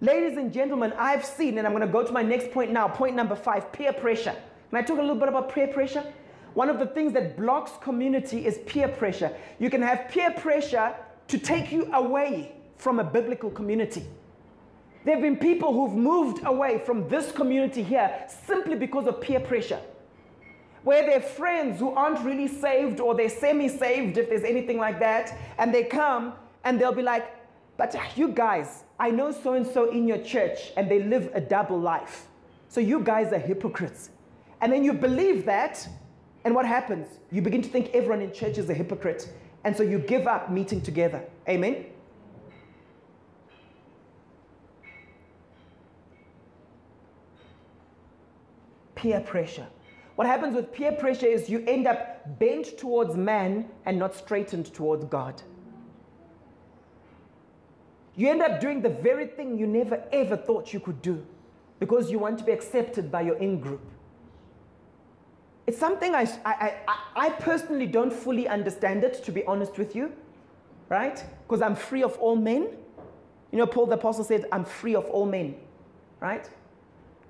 Ladies 0.00 0.38
and 0.38 0.52
gentlemen, 0.52 0.92
I've 0.98 1.24
seen, 1.24 1.58
and 1.58 1.66
I'm 1.66 1.72
going 1.72 1.86
to 1.86 1.92
go 1.92 2.02
to 2.02 2.12
my 2.12 2.22
next 2.22 2.50
point 2.52 2.72
now, 2.72 2.88
point 2.88 3.14
number 3.14 3.36
five 3.36 3.72
peer 3.72 3.92
pressure. 3.92 4.34
Can 4.70 4.78
I 4.78 4.82
talk 4.82 4.98
a 4.98 5.02
little 5.02 5.16
bit 5.16 5.28
about 5.28 5.52
peer 5.52 5.68
pressure? 5.68 6.04
One 6.54 6.68
of 6.68 6.78
the 6.78 6.86
things 6.86 7.12
that 7.12 7.36
blocks 7.36 7.72
community 7.82 8.46
is 8.46 8.58
peer 8.66 8.88
pressure. 8.88 9.34
You 9.58 9.70
can 9.70 9.82
have 9.82 10.08
peer 10.08 10.32
pressure 10.32 10.94
to 11.28 11.38
take 11.38 11.70
you 11.70 11.92
away 11.92 12.59
from 12.80 12.98
a 12.98 13.04
biblical 13.04 13.50
community. 13.50 14.04
There 15.04 15.14
have 15.14 15.22
been 15.22 15.36
people 15.36 15.72
who've 15.72 15.96
moved 15.96 16.44
away 16.44 16.78
from 16.84 17.08
this 17.08 17.32
community 17.32 17.82
here 17.82 18.26
simply 18.46 18.74
because 18.74 19.06
of 19.06 19.20
peer 19.20 19.40
pressure. 19.40 19.80
Where 20.82 21.04
they're 21.04 21.20
friends 21.20 21.78
who 21.78 21.90
aren't 21.92 22.24
really 22.24 22.48
saved 22.48 23.00
or 23.00 23.14
they're 23.14 23.28
semi 23.28 23.68
saved, 23.68 24.16
if 24.18 24.28
there's 24.28 24.44
anything 24.44 24.78
like 24.78 24.98
that, 25.00 25.36
and 25.58 25.74
they 25.74 25.84
come 25.84 26.32
and 26.64 26.80
they'll 26.80 26.92
be 26.92 27.02
like, 27.02 27.36
But 27.76 27.94
ah, 27.96 28.06
you 28.16 28.28
guys, 28.28 28.84
I 28.98 29.10
know 29.10 29.30
so 29.30 29.54
and 29.54 29.66
so 29.66 29.90
in 29.90 30.08
your 30.08 30.18
church 30.18 30.72
and 30.76 30.90
they 30.90 31.02
live 31.02 31.30
a 31.34 31.40
double 31.40 31.78
life. 31.78 32.26
So 32.68 32.80
you 32.80 33.00
guys 33.00 33.32
are 33.32 33.38
hypocrites. 33.38 34.10
And 34.62 34.72
then 34.72 34.84
you 34.84 34.92
believe 34.92 35.44
that, 35.46 35.86
and 36.44 36.54
what 36.54 36.66
happens? 36.66 37.06
You 37.30 37.42
begin 37.42 37.62
to 37.62 37.68
think 37.68 37.90
everyone 37.94 38.20
in 38.20 38.32
church 38.32 38.58
is 38.58 38.68
a 38.68 38.74
hypocrite. 38.74 39.32
And 39.64 39.76
so 39.76 39.82
you 39.82 39.98
give 39.98 40.26
up 40.26 40.50
meeting 40.50 40.80
together. 40.80 41.22
Amen? 41.48 41.86
Peer 49.00 49.20
pressure. 49.20 49.66
What 50.16 50.26
happens 50.26 50.54
with 50.54 50.72
peer 50.72 50.92
pressure 50.92 51.26
is 51.26 51.48
you 51.48 51.64
end 51.66 51.86
up 51.86 52.38
bent 52.38 52.76
towards 52.76 53.16
man 53.16 53.70
and 53.86 53.98
not 53.98 54.14
straightened 54.14 54.74
towards 54.74 55.06
God. 55.06 55.40
You 58.14 58.28
end 58.28 58.42
up 58.42 58.60
doing 58.60 58.82
the 58.82 58.90
very 58.90 59.26
thing 59.26 59.56
you 59.56 59.66
never 59.66 60.02
ever 60.12 60.36
thought 60.36 60.74
you 60.74 60.80
could 60.80 61.00
do 61.00 61.24
because 61.78 62.10
you 62.10 62.18
want 62.18 62.38
to 62.40 62.44
be 62.44 62.52
accepted 62.52 63.10
by 63.10 63.22
your 63.22 63.36
in 63.36 63.58
group. 63.60 63.80
It's 65.66 65.78
something 65.78 66.14
I, 66.14 66.28
I, 66.44 66.74
I, 66.86 66.96
I 67.16 67.30
personally 67.30 67.86
don't 67.86 68.12
fully 68.12 68.46
understand 68.48 69.04
it, 69.04 69.24
to 69.24 69.32
be 69.32 69.44
honest 69.46 69.78
with 69.78 69.96
you, 69.96 70.12
right? 70.90 71.24
Because 71.46 71.62
I'm 71.62 71.76
free 71.76 72.02
of 72.02 72.18
all 72.18 72.36
men. 72.36 72.68
You 73.52 73.58
know, 73.58 73.66
Paul 73.66 73.86
the 73.86 73.94
Apostle 73.94 74.24
said, 74.24 74.44
I'm 74.52 74.64
free 74.64 74.94
of 74.94 75.06
all 75.06 75.24
men, 75.24 75.54
right? 76.20 76.50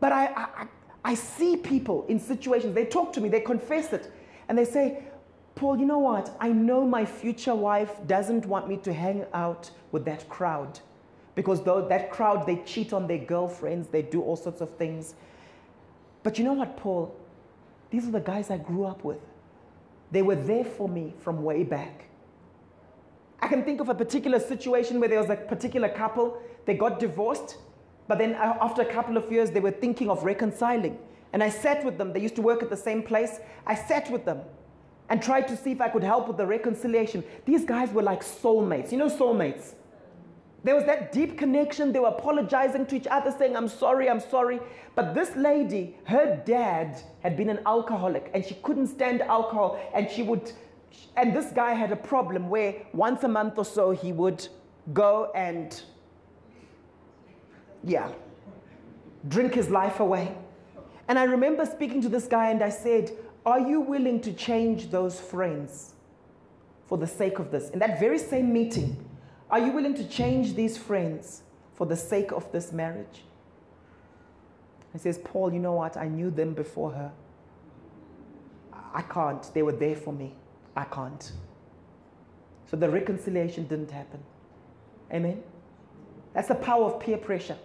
But 0.00 0.12
I, 0.12 0.26
I, 0.26 0.66
I 1.04 1.14
see 1.14 1.56
people 1.56 2.04
in 2.08 2.18
situations, 2.18 2.74
they 2.74 2.84
talk 2.84 3.12
to 3.14 3.20
me, 3.20 3.28
they 3.28 3.40
confess 3.40 3.92
it, 3.92 4.12
and 4.48 4.58
they 4.58 4.64
say, 4.64 5.04
Paul, 5.54 5.78
you 5.78 5.86
know 5.86 5.98
what? 5.98 6.34
I 6.40 6.50
know 6.50 6.86
my 6.86 7.04
future 7.04 7.54
wife 7.54 7.92
doesn't 8.06 8.46
want 8.46 8.68
me 8.68 8.76
to 8.78 8.92
hang 8.92 9.24
out 9.32 9.70
with 9.92 10.04
that 10.04 10.28
crowd 10.28 10.80
because 11.34 11.62
though 11.62 11.86
that 11.88 12.10
crowd 12.10 12.46
they 12.46 12.56
cheat 12.66 12.92
on 12.92 13.06
their 13.06 13.18
girlfriends, 13.18 13.88
they 13.88 14.02
do 14.02 14.20
all 14.22 14.36
sorts 14.36 14.60
of 14.60 14.70
things. 14.76 15.14
But 16.22 16.38
you 16.38 16.44
know 16.44 16.52
what, 16.52 16.76
Paul? 16.76 17.14
These 17.90 18.06
are 18.06 18.10
the 18.10 18.20
guys 18.20 18.50
I 18.50 18.58
grew 18.58 18.84
up 18.84 19.04
with. 19.04 19.20
They 20.10 20.22
were 20.22 20.36
there 20.36 20.64
for 20.64 20.88
me 20.88 21.14
from 21.20 21.42
way 21.42 21.62
back. 21.62 22.04
I 23.40 23.48
can 23.48 23.64
think 23.64 23.80
of 23.80 23.88
a 23.88 23.94
particular 23.94 24.38
situation 24.38 25.00
where 25.00 25.08
there 25.08 25.20
was 25.20 25.30
a 25.30 25.36
particular 25.36 25.88
couple, 25.88 26.40
they 26.66 26.74
got 26.74 27.00
divorced, 27.00 27.56
but 28.10 28.18
then 28.18 28.34
uh, 28.34 28.58
after 28.60 28.82
a 28.82 28.92
couple 28.92 29.16
of 29.16 29.30
years, 29.30 29.52
they 29.52 29.60
were 29.60 29.70
thinking 29.70 30.10
of 30.10 30.24
reconciling. 30.24 30.98
And 31.32 31.44
I 31.44 31.48
sat 31.48 31.84
with 31.84 31.96
them. 31.96 32.12
They 32.12 32.18
used 32.18 32.34
to 32.34 32.42
work 32.42 32.60
at 32.60 32.68
the 32.68 32.76
same 32.76 33.04
place. 33.04 33.38
I 33.64 33.76
sat 33.76 34.10
with 34.10 34.24
them 34.24 34.40
and 35.08 35.22
tried 35.22 35.46
to 35.46 35.56
see 35.56 35.70
if 35.70 35.80
I 35.80 35.88
could 35.88 36.02
help 36.02 36.26
with 36.26 36.36
the 36.36 36.44
reconciliation. 36.44 37.22
These 37.44 37.64
guys 37.64 37.92
were 37.92 38.02
like 38.02 38.24
soulmates. 38.24 38.90
You 38.90 38.98
know, 38.98 39.08
soulmates. 39.08 39.74
There 40.64 40.74
was 40.74 40.86
that 40.86 41.12
deep 41.12 41.38
connection. 41.38 41.92
They 41.92 42.00
were 42.00 42.08
apologizing 42.08 42.86
to 42.86 42.96
each 42.96 43.06
other, 43.06 43.30
saying, 43.30 43.56
I'm 43.56 43.68
sorry, 43.68 44.10
I'm 44.10 44.18
sorry. 44.18 44.58
But 44.96 45.14
this 45.14 45.36
lady, 45.36 45.96
her 46.06 46.42
dad 46.44 47.00
had 47.20 47.36
been 47.36 47.48
an 47.48 47.60
alcoholic 47.64 48.28
and 48.34 48.44
she 48.44 48.54
couldn't 48.64 48.88
stand 48.88 49.22
alcohol. 49.22 49.78
And 49.94 50.10
she 50.10 50.24
would, 50.24 50.50
and 51.16 51.32
this 51.32 51.52
guy 51.52 51.74
had 51.74 51.92
a 51.92 51.96
problem 52.12 52.50
where 52.50 52.74
once 52.92 53.22
a 53.22 53.28
month 53.28 53.56
or 53.56 53.64
so 53.64 53.92
he 53.92 54.10
would 54.10 54.48
go 54.92 55.30
and, 55.36 55.80
yeah, 57.84 58.10
drink 59.28 59.54
his 59.54 59.70
life 59.70 60.00
away. 60.00 60.34
And 61.08 61.18
I 61.18 61.24
remember 61.24 61.66
speaking 61.66 62.00
to 62.02 62.08
this 62.08 62.26
guy 62.26 62.50
and 62.50 62.62
I 62.62 62.68
said, 62.68 63.10
Are 63.44 63.60
you 63.60 63.80
willing 63.80 64.20
to 64.22 64.32
change 64.32 64.90
those 64.90 65.18
friends 65.18 65.94
for 66.86 66.98
the 66.98 67.06
sake 67.06 67.38
of 67.38 67.50
this? 67.50 67.70
In 67.70 67.78
that 67.80 67.98
very 67.98 68.18
same 68.18 68.52
meeting, 68.52 69.04
are 69.50 69.58
you 69.58 69.72
willing 69.72 69.94
to 69.94 70.08
change 70.08 70.54
these 70.54 70.78
friends 70.78 71.42
for 71.74 71.86
the 71.86 71.96
sake 71.96 72.30
of 72.32 72.50
this 72.52 72.72
marriage? 72.72 73.24
He 74.92 74.98
says, 74.98 75.18
Paul, 75.18 75.52
you 75.52 75.60
know 75.60 75.74
what? 75.74 75.96
I 75.96 76.08
knew 76.08 76.30
them 76.30 76.52
before 76.52 76.92
her. 76.92 77.12
I 78.92 79.02
can't. 79.02 79.42
They 79.54 79.62
were 79.62 79.72
there 79.72 79.94
for 79.96 80.12
me. 80.12 80.34
I 80.76 80.84
can't. 80.84 81.32
So 82.70 82.76
the 82.76 82.88
reconciliation 82.88 83.66
didn't 83.66 83.90
happen. 83.90 84.20
Amen? 85.12 85.42
That's 86.32 86.48
the 86.48 86.54
power 86.54 86.84
of 86.84 87.00
peer 87.00 87.18
pressure, 87.18 87.58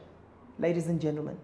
ladies 0.60 0.88
and 0.88 1.02
gentlemen. 1.02 1.38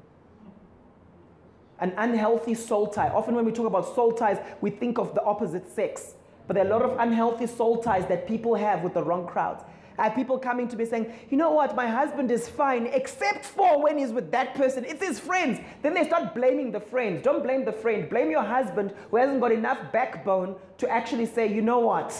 An 1.79 1.93
unhealthy 1.97 2.53
soul 2.53 2.87
tie. 2.87 3.09
Often 3.09 3.35
when 3.35 3.45
we 3.45 3.51
talk 3.51 3.65
about 3.65 3.95
soul 3.95 4.13
ties, 4.13 4.37
we 4.61 4.69
think 4.69 4.99
of 4.99 5.15
the 5.15 5.23
opposite 5.23 5.67
sex. 5.67 6.13
But 6.47 6.55
there 6.55 6.63
are 6.63 6.67
a 6.67 6.71
lot 6.71 6.81
of 6.83 6.99
unhealthy 6.99 7.47
soul 7.47 7.81
ties 7.81 8.07
that 8.07 8.27
people 8.27 8.55
have 8.55 8.83
with 8.83 8.93
the 8.93 9.03
wrong 9.03 9.25
crowds. 9.25 9.63
I 9.97 10.05
have 10.05 10.15
people 10.15 10.37
coming 10.39 10.67
to 10.69 10.75
me 10.77 10.85
saying, 10.85 11.13
you 11.29 11.37
know 11.37 11.51
what, 11.51 11.75
my 11.75 11.87
husband 11.87 12.31
is 12.31 12.47
fine, 12.47 12.87
except 12.87 13.45
for 13.45 13.81
when 13.83 13.97
he's 13.97 14.11
with 14.11 14.31
that 14.31 14.55
person. 14.55 14.85
It's 14.85 15.03
his 15.03 15.19
friends. 15.19 15.59
Then 15.81 15.93
they 15.93 16.05
start 16.05 16.33
blaming 16.33 16.71
the 16.71 16.79
friends. 16.79 17.23
Don't 17.23 17.43
blame 17.43 17.65
the 17.65 17.71
friend. 17.71 18.09
Blame 18.09 18.31
your 18.31 18.43
husband 18.43 18.93
who 19.09 19.17
hasn't 19.17 19.41
got 19.41 19.51
enough 19.51 19.91
backbone 19.91 20.55
to 20.79 20.89
actually 20.89 21.25
say, 21.25 21.53
you 21.53 21.61
know 21.61 21.79
what, 21.79 22.15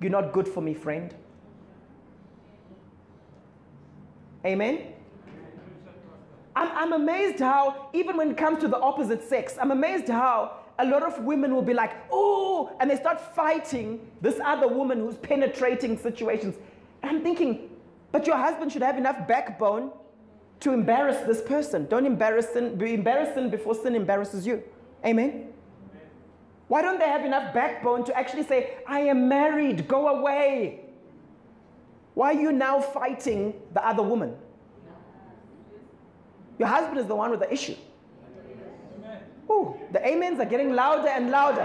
you're 0.00 0.10
not 0.10 0.32
good 0.32 0.46
for 0.46 0.60
me, 0.60 0.74
friend. 0.74 1.14
Amen? 4.44 4.94
I'm, 6.56 6.70
I'm 6.72 6.92
amazed 6.94 7.38
how, 7.38 7.90
even 7.92 8.16
when 8.16 8.30
it 8.30 8.38
comes 8.38 8.60
to 8.60 8.68
the 8.68 8.78
opposite 8.78 9.22
sex, 9.22 9.56
I'm 9.60 9.70
amazed 9.70 10.08
how 10.08 10.56
a 10.78 10.86
lot 10.86 11.02
of 11.02 11.22
women 11.22 11.54
will 11.54 11.62
be 11.62 11.74
like, 11.74 11.92
oh, 12.10 12.74
and 12.80 12.90
they 12.90 12.96
start 12.96 13.20
fighting 13.34 14.00
this 14.22 14.40
other 14.42 14.66
woman 14.66 14.98
who's 14.98 15.16
penetrating 15.16 15.98
situations. 15.98 16.56
And 17.02 17.10
I'm 17.16 17.22
thinking, 17.22 17.70
but 18.10 18.26
your 18.26 18.36
husband 18.36 18.72
should 18.72 18.82
have 18.82 18.96
enough 18.96 19.28
backbone 19.28 19.90
to 20.60 20.72
embarrass 20.72 21.18
this 21.26 21.42
person. 21.42 21.86
Don't 21.86 22.06
embarrass 22.06 22.48
sin, 22.48 22.76
be 22.76 22.96
before 22.96 23.74
sin 23.74 23.94
embarrasses 23.94 24.46
you. 24.46 24.62
Amen? 25.04 25.48
Why 26.68 26.80
don't 26.80 26.98
they 26.98 27.08
have 27.08 27.24
enough 27.26 27.52
backbone 27.52 28.04
to 28.04 28.16
actually 28.16 28.44
say, 28.44 28.78
I 28.86 29.00
am 29.00 29.28
married, 29.28 29.86
go 29.86 30.08
away? 30.08 30.80
Why 32.14 32.32
are 32.32 32.40
you 32.40 32.50
now 32.50 32.80
fighting 32.80 33.54
the 33.74 33.86
other 33.86 34.02
woman? 34.02 34.36
Your 36.58 36.68
husband 36.68 36.98
is 36.98 37.06
the 37.06 37.14
one 37.14 37.30
with 37.30 37.40
the 37.40 37.52
issue. 37.52 37.76
Oh, 39.48 39.78
the 39.92 40.04
amens 40.06 40.40
are 40.40 40.46
getting 40.46 40.72
louder 40.74 41.08
and 41.08 41.30
louder. 41.30 41.64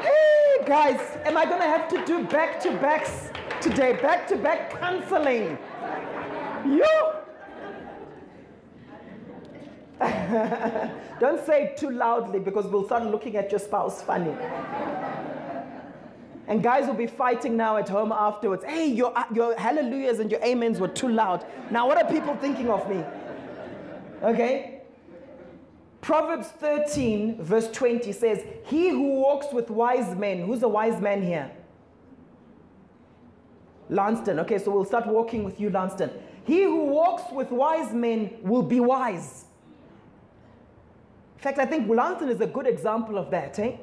hey, 0.00 0.64
guys, 0.66 1.00
am 1.24 1.36
I 1.36 1.44
going 1.44 1.60
to 1.60 1.66
have 1.66 1.88
to 1.88 2.04
do 2.06 2.24
back 2.24 2.58
to 2.60 2.70
backs 2.78 3.30
today, 3.62 3.92
back 4.02 4.26
to 4.28 4.36
back 4.36 4.70
counseling. 4.80 5.56
You. 6.66 7.12
Don't 11.20 11.44
say 11.46 11.64
it 11.64 11.76
too 11.76 11.90
loudly 11.90 12.40
because 12.40 12.66
we'll 12.66 12.84
start 12.84 13.04
looking 13.04 13.36
at 13.36 13.50
your 13.52 13.60
spouse 13.60 14.02
funny. 14.02 14.34
And 16.48 16.60
guys 16.62 16.86
will 16.86 16.94
be 16.94 17.06
fighting 17.06 17.56
now 17.56 17.76
at 17.76 17.88
home 17.88 18.10
afterwards. 18.10 18.64
Hey, 18.64 18.86
your, 18.86 19.14
your 19.32 19.56
hallelujahs 19.56 20.18
and 20.18 20.30
your 20.30 20.44
amens 20.44 20.80
were 20.80 20.88
too 20.88 21.08
loud. 21.08 21.46
Now, 21.70 21.86
what 21.86 21.98
are 21.98 22.10
people 22.10 22.34
thinking 22.36 22.68
of 22.68 22.88
me? 22.88 23.04
Okay? 24.22 24.80
Proverbs 26.00 26.48
13, 26.48 27.42
verse 27.42 27.70
20 27.70 28.12
says, 28.12 28.44
He 28.66 28.88
who 28.88 29.20
walks 29.20 29.52
with 29.52 29.70
wise 29.70 30.16
men, 30.16 30.44
who's 30.46 30.62
a 30.62 30.68
wise 30.68 31.00
man 31.00 31.22
here? 31.22 31.50
Lanston. 33.88 34.40
Okay, 34.40 34.58
so 34.58 34.70
we'll 34.70 34.84
start 34.84 35.06
walking 35.06 35.44
with 35.44 35.60
you, 35.60 35.70
Lanston. 35.70 36.10
He 36.44 36.62
who 36.62 36.86
walks 36.86 37.30
with 37.32 37.50
wise 37.50 37.92
men 37.92 38.36
will 38.42 38.62
be 38.62 38.80
wise. 38.80 39.44
In 41.36 41.42
fact, 41.42 41.58
I 41.58 41.66
think 41.66 41.88
Lanston 41.88 42.28
is 42.28 42.40
a 42.40 42.46
good 42.46 42.66
example 42.66 43.18
of 43.18 43.30
that, 43.30 43.58
eh? 43.58 43.76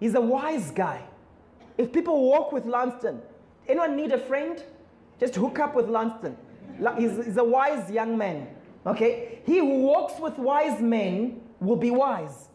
He's 0.00 0.14
a 0.14 0.20
wise 0.20 0.70
guy. 0.70 1.02
If 1.76 1.92
people 1.92 2.28
walk 2.28 2.52
with 2.52 2.64
Lanston, 2.64 3.20
anyone 3.66 3.96
need 3.96 4.12
a 4.12 4.18
friend? 4.18 4.62
Just 5.20 5.36
hook 5.36 5.58
up 5.58 5.74
with 5.74 5.86
Lanston. 5.88 6.36
He's, 6.98 7.24
he's 7.24 7.36
a 7.36 7.44
wise 7.44 7.90
young 7.90 8.18
man. 8.18 8.48
Okay? 8.88 9.40
He 9.44 9.58
who 9.58 9.82
walks 9.82 10.20
with 10.20 10.38
wise 10.38 10.80
men 10.80 11.40
will 11.60 11.76
be 11.76 11.90
wise. 11.90 12.48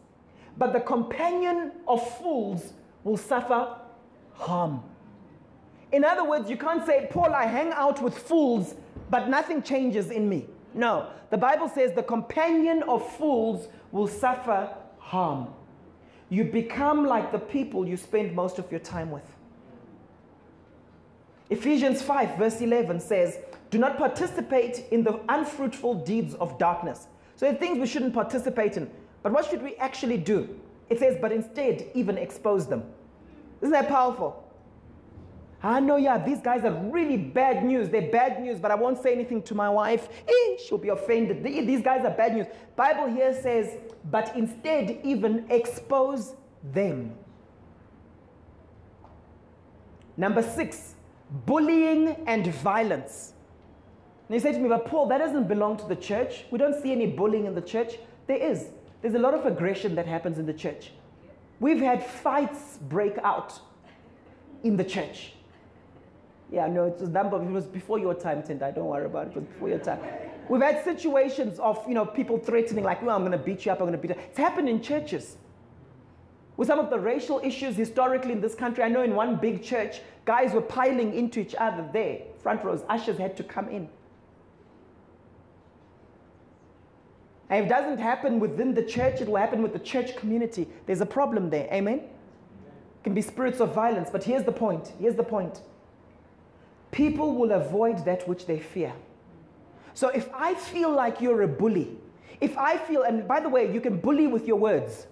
But 0.56 0.72
the 0.72 0.80
companion 0.80 1.72
of 1.88 2.16
fools 2.18 2.74
will 3.02 3.16
suffer 3.16 3.76
harm. 4.34 4.82
In 5.92 6.04
other 6.04 6.24
words, 6.24 6.50
you 6.50 6.56
can't 6.56 6.84
say, 6.84 7.08
Paul, 7.10 7.32
I 7.34 7.46
hang 7.46 7.70
out 7.72 8.02
with 8.02 8.18
fools, 8.18 8.74
but 9.10 9.28
nothing 9.28 9.62
changes 9.62 10.10
in 10.10 10.28
me. 10.28 10.46
No. 10.74 11.08
The 11.30 11.38
Bible 11.38 11.68
says 11.68 11.92
the 11.92 12.02
companion 12.02 12.82
of 12.84 13.08
fools 13.16 13.68
will 13.92 14.08
suffer 14.08 14.74
harm. 14.98 15.48
You 16.30 16.44
become 16.44 17.04
like 17.04 17.30
the 17.30 17.38
people 17.38 17.86
you 17.86 17.96
spend 17.96 18.34
most 18.34 18.58
of 18.58 18.70
your 18.70 18.80
time 18.80 19.10
with. 19.10 19.33
Ephesians 21.50 22.02
5, 22.02 22.38
verse 22.38 22.60
11 22.60 23.00
says, 23.00 23.38
Do 23.70 23.78
not 23.78 23.98
participate 23.98 24.86
in 24.90 25.04
the 25.04 25.20
unfruitful 25.28 26.04
deeds 26.04 26.34
of 26.34 26.58
darkness. 26.58 27.06
So, 27.36 27.46
there 27.46 27.54
are 27.54 27.58
things 27.58 27.78
we 27.78 27.86
shouldn't 27.86 28.14
participate 28.14 28.76
in. 28.76 28.90
But 29.22 29.32
what 29.32 29.46
should 29.46 29.62
we 29.62 29.74
actually 29.76 30.18
do? 30.18 30.48
It 30.88 30.98
says, 30.98 31.16
But 31.20 31.32
instead, 31.32 31.90
even 31.94 32.16
expose 32.16 32.66
them. 32.66 32.84
Isn't 33.60 33.72
that 33.72 33.88
powerful? 33.88 34.44
I 35.64 35.80
know, 35.80 35.96
yeah, 35.96 36.22
these 36.22 36.42
guys 36.42 36.62
are 36.66 36.72
really 36.72 37.16
bad 37.16 37.64
news. 37.64 37.88
They're 37.88 38.10
bad 38.10 38.42
news, 38.42 38.60
but 38.60 38.70
I 38.70 38.74
won't 38.74 39.02
say 39.02 39.14
anything 39.14 39.40
to 39.44 39.54
my 39.54 39.70
wife. 39.70 40.08
Eh, 40.28 40.56
she'll 40.62 40.76
be 40.76 40.90
offended. 40.90 41.42
These 41.42 41.80
guys 41.80 42.04
are 42.04 42.10
bad 42.10 42.34
news. 42.34 42.46
Bible 42.76 43.06
here 43.06 43.32
says, 43.40 43.78
but 44.10 44.36
instead 44.36 45.00
even 45.02 45.46
expose 45.48 46.34
them. 46.62 47.14
Number 50.18 50.42
six, 50.42 50.93
bullying 51.30 52.24
and 52.26 52.46
violence. 52.46 53.32
And 54.28 54.34
you 54.34 54.40
say 54.40 54.52
to 54.52 54.58
me, 54.58 54.68
but 54.68 54.86
Paul, 54.86 55.06
that 55.08 55.18
doesn't 55.18 55.48
belong 55.48 55.76
to 55.78 55.86
the 55.86 55.96
church. 55.96 56.44
We 56.50 56.58
don't 56.58 56.80
see 56.80 56.92
any 56.92 57.06
bullying 57.06 57.46
in 57.46 57.54
the 57.54 57.60
church. 57.60 57.98
There 58.26 58.36
is. 58.36 58.66
There's 59.02 59.14
a 59.14 59.18
lot 59.18 59.34
of 59.34 59.44
aggression 59.44 59.94
that 59.96 60.06
happens 60.06 60.38
in 60.38 60.46
the 60.46 60.54
church. 60.54 60.92
We've 61.60 61.80
had 61.80 62.04
fights 62.04 62.78
break 62.88 63.18
out 63.18 63.58
in 64.62 64.76
the 64.76 64.84
church. 64.84 65.34
Yeah, 66.50 66.66
no, 66.66 66.84
it 66.84 66.98
was 66.98 67.10
number. 67.10 67.36
It 67.42 67.50
was 67.50 67.66
before 67.66 67.98
your 67.98 68.14
time, 68.14 68.42
Tendai. 68.42 68.74
Don't 68.74 68.86
worry 68.86 69.06
about 69.06 69.26
it. 69.26 69.30
It 69.30 69.36
was 69.36 69.44
before 69.44 69.68
your 69.68 69.78
time. 69.78 69.98
We've 70.48 70.62
had 70.62 70.84
situations 70.84 71.58
of 71.58 71.86
you 71.88 71.94
know 71.94 72.04
people 72.04 72.38
threatening, 72.38 72.84
like, 72.84 73.02
"Well, 73.02 73.16
I'm 73.16 73.22
going 73.22 73.32
to 73.32 73.38
beat 73.38 73.66
you 73.66 73.72
up. 73.72 73.80
I'm 73.80 73.86
going 73.86 74.00
to 74.00 74.06
beat 74.06 74.16
you." 74.16 74.22
It's 74.28 74.38
happened 74.38 74.68
in 74.68 74.80
churches. 74.80 75.36
With 76.56 76.68
some 76.68 76.78
of 76.78 76.90
the 76.90 76.98
racial 76.98 77.40
issues 77.42 77.76
historically 77.76 78.32
in 78.32 78.40
this 78.40 78.54
country, 78.54 78.84
I 78.84 78.88
know 78.88 79.02
in 79.02 79.14
one 79.14 79.36
big 79.36 79.62
church, 79.62 80.00
guys 80.24 80.52
were 80.52 80.60
piling 80.60 81.14
into 81.14 81.40
each 81.40 81.54
other 81.54 81.88
there, 81.92 82.20
front 82.42 82.64
rows. 82.64 82.82
Ushers 82.88 83.18
had 83.18 83.36
to 83.36 83.44
come 83.44 83.68
in. 83.68 83.88
And 87.50 87.60
if 87.60 87.66
it 87.66 87.68
doesn't 87.68 87.98
happen 87.98 88.40
within 88.40 88.74
the 88.74 88.82
church, 88.82 89.20
it 89.20 89.28
will 89.28 89.36
happen 89.36 89.62
with 89.62 89.72
the 89.72 89.78
church 89.78 90.16
community. 90.16 90.66
There's 90.86 91.00
a 91.00 91.06
problem 91.06 91.50
there. 91.50 91.68
Amen? 91.72 91.98
It 91.98 93.04
can 93.04 93.14
be 93.14 93.20
spirits 93.20 93.60
of 93.60 93.74
violence. 93.74 94.08
But 94.10 94.24
here's 94.24 94.44
the 94.44 94.52
point. 94.52 94.92
Here's 94.98 95.14
the 95.14 95.24
point. 95.24 95.60
People 96.90 97.34
will 97.34 97.52
avoid 97.52 98.04
that 98.06 98.26
which 98.26 98.46
they 98.46 98.58
fear. 98.58 98.92
So 99.92 100.08
if 100.08 100.28
I 100.34 100.54
feel 100.54 100.90
like 100.90 101.20
you're 101.20 101.42
a 101.42 101.48
bully, 101.48 101.96
if 102.40 102.56
I 102.56 102.76
feel, 102.76 103.02
and 103.02 103.28
by 103.28 103.40
the 103.40 103.48
way, 103.48 103.72
you 103.72 103.80
can 103.80 103.98
bully 103.98 104.26
with 104.26 104.46
your 104.46 104.56
words. 104.56 105.06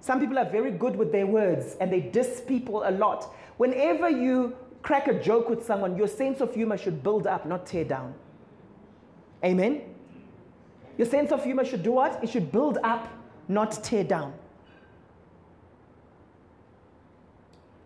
Some 0.00 0.20
people 0.20 0.38
are 0.38 0.48
very 0.48 0.70
good 0.70 0.96
with 0.96 1.12
their 1.12 1.26
words 1.26 1.76
and 1.80 1.92
they 1.92 2.00
diss 2.00 2.40
people 2.46 2.84
a 2.86 2.90
lot. 2.90 3.34
Whenever 3.60 4.08
you 4.08 4.56
crack 4.80 5.06
a 5.06 5.12
joke 5.12 5.50
with 5.50 5.66
someone, 5.66 5.94
your 5.94 6.08
sense 6.08 6.40
of 6.40 6.54
humor 6.54 6.78
should 6.78 7.02
build 7.02 7.26
up, 7.26 7.44
not 7.44 7.66
tear 7.66 7.84
down. 7.84 8.14
Amen? 9.44 9.82
Your 10.96 11.06
sense 11.06 11.30
of 11.30 11.44
humor 11.44 11.66
should 11.66 11.82
do 11.82 11.92
what? 11.92 12.24
It 12.24 12.30
should 12.30 12.50
build 12.50 12.78
up, 12.82 13.06
not 13.48 13.72
tear 13.84 14.02
down. 14.02 14.32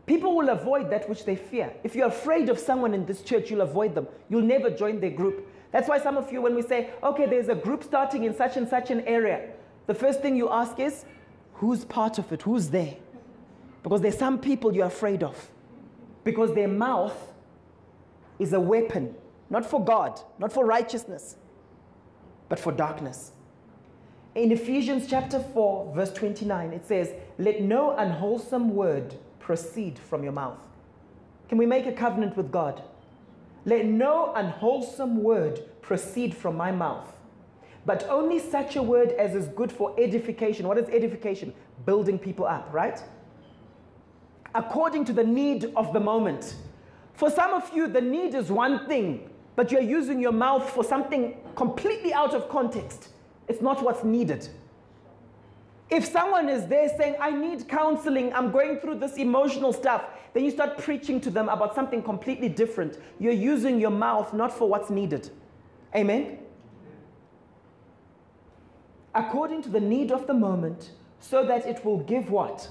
People 0.06 0.36
will 0.36 0.48
avoid 0.50 0.90
that 0.90 1.08
which 1.08 1.24
they 1.24 1.34
fear. 1.34 1.72
If 1.82 1.96
you're 1.96 2.06
afraid 2.06 2.50
of 2.50 2.60
someone 2.60 2.94
in 2.94 3.04
this 3.04 3.22
church, 3.22 3.50
you'll 3.50 3.62
avoid 3.62 3.96
them. 3.96 4.06
You'll 4.28 4.42
never 4.42 4.70
join 4.70 5.00
their 5.00 5.10
group. 5.10 5.44
That's 5.72 5.88
why 5.88 5.98
some 5.98 6.16
of 6.16 6.30
you, 6.32 6.40
when 6.40 6.54
we 6.54 6.62
say, 6.62 6.90
okay, 7.02 7.26
there's 7.26 7.48
a 7.48 7.56
group 7.56 7.82
starting 7.82 8.22
in 8.22 8.32
such 8.36 8.56
and 8.56 8.68
such 8.68 8.92
an 8.92 9.00
area, 9.08 9.50
the 9.88 9.94
first 9.94 10.22
thing 10.22 10.36
you 10.36 10.50
ask 10.50 10.78
is, 10.78 11.04
who's 11.54 11.84
part 11.84 12.18
of 12.18 12.32
it? 12.32 12.42
Who's 12.42 12.70
there? 12.70 12.94
Because 13.82 14.02
there's 14.02 14.16
some 14.16 14.38
people 14.38 14.72
you're 14.72 14.86
afraid 14.86 15.24
of. 15.24 15.50
Because 16.24 16.54
their 16.54 16.68
mouth 16.68 17.32
is 18.38 18.52
a 18.52 18.60
weapon, 18.60 19.14
not 19.50 19.64
for 19.64 19.84
God, 19.84 20.20
not 20.38 20.52
for 20.52 20.64
righteousness, 20.64 21.36
but 22.48 22.58
for 22.58 22.72
darkness. 22.72 23.32
In 24.34 24.50
Ephesians 24.50 25.06
chapter 25.08 25.38
4, 25.38 25.94
verse 25.94 26.12
29, 26.12 26.72
it 26.72 26.86
says, 26.86 27.10
Let 27.38 27.60
no 27.60 27.96
unwholesome 27.96 28.74
word 28.74 29.14
proceed 29.38 29.98
from 29.98 30.24
your 30.24 30.32
mouth. 30.32 30.58
Can 31.48 31.58
we 31.58 31.66
make 31.66 31.86
a 31.86 31.92
covenant 31.92 32.36
with 32.36 32.50
God? 32.50 32.82
Let 33.64 33.86
no 33.86 34.32
unwholesome 34.34 35.22
word 35.22 35.60
proceed 35.82 36.34
from 36.34 36.56
my 36.56 36.72
mouth, 36.72 37.16
but 37.86 38.04
only 38.08 38.38
such 38.38 38.76
a 38.76 38.82
word 38.82 39.12
as 39.12 39.34
is 39.34 39.48
good 39.48 39.70
for 39.70 39.94
edification. 40.00 40.66
What 40.66 40.78
is 40.78 40.88
edification? 40.88 41.54
Building 41.86 42.18
people 42.18 42.46
up, 42.46 42.68
right? 42.72 43.00
According 44.54 45.04
to 45.06 45.12
the 45.12 45.24
need 45.24 45.72
of 45.76 45.92
the 45.92 46.00
moment. 46.00 46.54
For 47.14 47.30
some 47.30 47.52
of 47.52 47.70
you, 47.74 47.88
the 47.88 48.00
need 48.00 48.34
is 48.34 48.50
one 48.50 48.86
thing, 48.86 49.30
but 49.56 49.70
you're 49.70 49.80
using 49.80 50.20
your 50.20 50.32
mouth 50.32 50.68
for 50.70 50.84
something 50.84 51.36
completely 51.54 52.12
out 52.12 52.34
of 52.34 52.48
context. 52.48 53.08
It's 53.48 53.60
not 53.60 53.82
what's 53.82 54.04
needed. 54.04 54.48
If 55.90 56.06
someone 56.06 56.48
is 56.48 56.66
there 56.66 56.88
saying, 56.96 57.16
I 57.20 57.30
need 57.30 57.68
counseling, 57.68 58.32
I'm 58.32 58.50
going 58.50 58.78
through 58.78 58.96
this 58.96 59.16
emotional 59.16 59.72
stuff, 59.72 60.04
then 60.32 60.44
you 60.44 60.50
start 60.50 60.78
preaching 60.78 61.20
to 61.20 61.30
them 61.30 61.48
about 61.48 61.74
something 61.74 62.02
completely 62.02 62.48
different. 62.48 62.98
You're 63.20 63.32
using 63.32 63.78
your 63.78 63.90
mouth 63.90 64.32
not 64.32 64.52
for 64.52 64.68
what's 64.68 64.90
needed. 64.90 65.30
Amen? 65.94 66.38
According 69.14 69.62
to 69.62 69.68
the 69.68 69.78
need 69.78 70.10
of 70.10 70.26
the 70.26 70.34
moment, 70.34 70.90
so 71.20 71.46
that 71.46 71.66
it 71.66 71.84
will 71.84 71.98
give 71.98 72.30
what? 72.30 72.68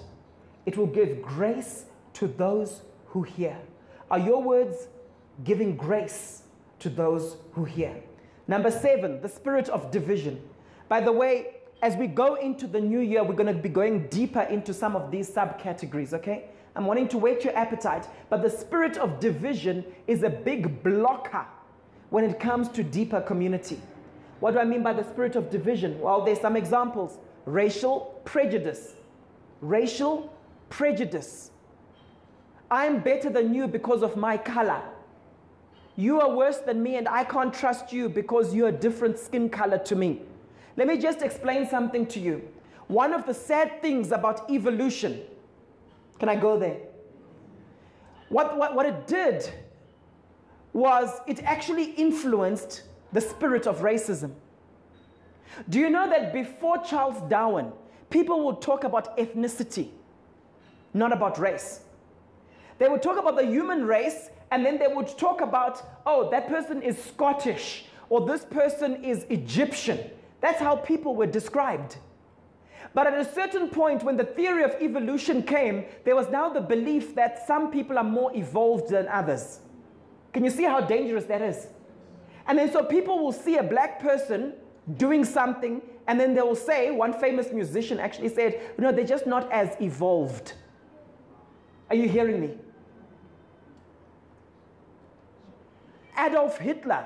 It 0.65 0.77
will 0.77 0.87
give 0.87 1.21
grace 1.21 1.85
to 2.13 2.27
those 2.27 2.81
who 3.07 3.23
hear. 3.23 3.57
Are 4.09 4.19
your 4.19 4.41
words 4.41 4.87
giving 5.43 5.75
grace 5.75 6.43
to 6.79 6.89
those 6.89 7.37
who 7.53 7.65
hear? 7.65 7.95
Number 8.47 8.71
seven, 8.71 9.21
the 9.21 9.29
spirit 9.29 9.69
of 9.69 9.91
division. 9.91 10.41
By 10.89 11.01
the 11.01 11.11
way, 11.11 11.57
as 11.81 11.95
we 11.95 12.07
go 12.07 12.35
into 12.35 12.67
the 12.67 12.79
new 12.79 12.99
year, 12.99 13.23
we're 13.23 13.35
going 13.35 13.53
to 13.53 13.61
be 13.61 13.69
going 13.69 14.07
deeper 14.07 14.41
into 14.41 14.73
some 14.73 14.95
of 14.95 15.11
these 15.11 15.29
subcategories, 15.29 16.13
okay? 16.13 16.45
I'm 16.75 16.85
wanting 16.85 17.07
to 17.09 17.17
whet 17.17 17.43
your 17.43 17.55
appetite, 17.55 18.07
but 18.29 18.41
the 18.41 18.49
spirit 18.49 18.97
of 18.97 19.19
division 19.19 19.85
is 20.07 20.23
a 20.23 20.29
big 20.29 20.83
blocker 20.83 21.45
when 22.09 22.23
it 22.23 22.39
comes 22.39 22.69
to 22.69 22.83
deeper 22.83 23.21
community. 23.21 23.79
What 24.39 24.51
do 24.51 24.59
I 24.59 24.65
mean 24.65 24.83
by 24.83 24.93
the 24.93 25.03
spirit 25.03 25.35
of 25.35 25.49
division? 25.49 25.99
Well, 25.99 26.23
there's 26.23 26.39
some 26.39 26.55
examples 26.55 27.17
racial 27.45 28.21
prejudice. 28.25 28.93
Racial 29.61 30.33
prejudice. 30.73 31.51
I'm 32.71 32.99
better 32.99 33.29
than 33.29 33.53
you 33.53 33.67
because 33.67 34.01
of 34.01 34.17
my 34.17 34.37
color. 34.37 34.81
You 35.95 36.19
are 36.19 36.31
worse 36.35 36.57
than 36.57 36.81
me, 36.81 36.95
and 36.95 37.07
I 37.07 37.23
can't 37.23 37.53
trust 37.53 37.93
you 37.93 38.09
because 38.09 38.55
you're 38.55 38.69
a 38.69 38.79
different 38.87 39.19
skin 39.19 39.49
color 39.49 39.77
to 39.77 39.95
me. 39.95 40.21
Let 40.75 40.87
me 40.87 40.97
just 40.97 41.21
explain 41.21 41.69
something 41.69 42.07
to 42.07 42.19
you. 42.19 42.41
One 42.87 43.13
of 43.13 43.27
the 43.27 43.35
sad 43.35 43.83
things 43.83 44.11
about 44.11 44.49
evolution, 44.49 45.21
can 46.17 46.27
I 46.27 46.35
go 46.35 46.57
there? 46.57 46.77
What, 48.29 48.57
what, 48.57 48.73
what 48.73 48.87
it 48.87 49.05
did 49.05 49.47
was 50.73 51.21
it 51.27 51.43
actually 51.43 51.91
influenced 51.91 52.81
the 53.11 53.21
spirit 53.21 53.67
of 53.67 53.81
racism. 53.81 54.31
Do 55.69 55.77
you 55.79 55.91
know 55.91 56.09
that 56.09 56.33
before 56.33 56.79
Charles 56.83 57.21
Darwin, 57.29 57.71
people 58.09 58.43
would 58.47 58.59
talk 58.59 58.83
about 58.83 59.15
ethnicity, 59.19 59.89
not 60.93 61.11
about 61.13 61.37
race? 61.39 61.81
They 62.79 62.87
would 62.87 63.01
talk 63.01 63.17
about 63.17 63.35
the 63.35 63.45
human 63.45 63.85
race 63.85 64.29
and 64.51 64.65
then 64.65 64.77
they 64.77 64.87
would 64.87 65.17
talk 65.17 65.41
about, 65.41 65.81
oh, 66.05 66.29
that 66.31 66.47
person 66.47 66.81
is 66.81 67.01
Scottish 67.01 67.85
or 68.09 68.25
this 68.25 68.45
person 68.45 69.03
is 69.03 69.25
Egyptian. 69.29 69.99
That's 70.41 70.59
how 70.59 70.75
people 70.75 71.15
were 71.15 71.27
described. 71.27 71.97
But 72.93 73.07
at 73.07 73.17
a 73.17 73.25
certain 73.25 73.69
point, 73.69 74.03
when 74.03 74.17
the 74.17 74.25
theory 74.25 74.63
of 74.63 74.75
evolution 74.79 75.41
came, 75.41 75.85
there 76.03 76.15
was 76.15 76.29
now 76.29 76.49
the 76.49 76.61
belief 76.61 77.15
that 77.15 77.47
some 77.47 77.71
people 77.71 77.97
are 77.97 78.03
more 78.03 78.35
evolved 78.35 78.89
than 78.89 79.07
others. 79.07 79.61
Can 80.31 80.43
you 80.43 80.51
see 80.51 80.63
how 80.63 80.81
dangerous 80.81 81.25
that 81.25 81.41
is? 81.41 81.67
And 82.45 82.57
then 82.57 82.71
so 82.71 82.83
people 82.83 83.23
will 83.23 83.31
see 83.31 83.57
a 83.57 83.63
black 83.63 83.99
person 83.99 84.53
doing 84.97 85.23
something, 85.23 85.81
and 86.07 86.19
then 86.19 86.35
they 86.35 86.41
will 86.41 86.55
say, 86.55 86.91
one 86.91 87.13
famous 87.13 87.51
musician 87.51 87.99
actually 87.99 88.29
said, 88.29 88.59
no, 88.77 88.91
they're 88.91 89.05
just 89.05 89.25
not 89.25 89.49
as 89.51 89.75
evolved. 89.81 90.53
Are 91.89 91.95
you 91.95 92.07
hearing 92.09 92.41
me? 92.41 92.51
Adolf 96.17 96.57
Hitler 96.57 97.05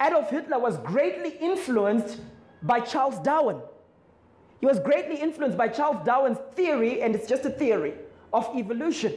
Adolf 0.00 0.30
Hitler 0.30 0.58
was 0.58 0.76
greatly 0.78 1.30
influenced 1.40 2.20
by 2.62 2.80
Charles 2.80 3.18
Darwin. 3.20 3.58
He 4.60 4.66
was 4.66 4.78
greatly 4.80 5.16
influenced 5.16 5.56
by 5.56 5.68
Charles 5.68 6.04
Darwin's 6.04 6.38
theory, 6.54 7.02
and 7.02 7.14
it's 7.14 7.28
just 7.28 7.44
a 7.44 7.50
theory, 7.50 7.94
of 8.32 8.48
evolution. 8.56 9.14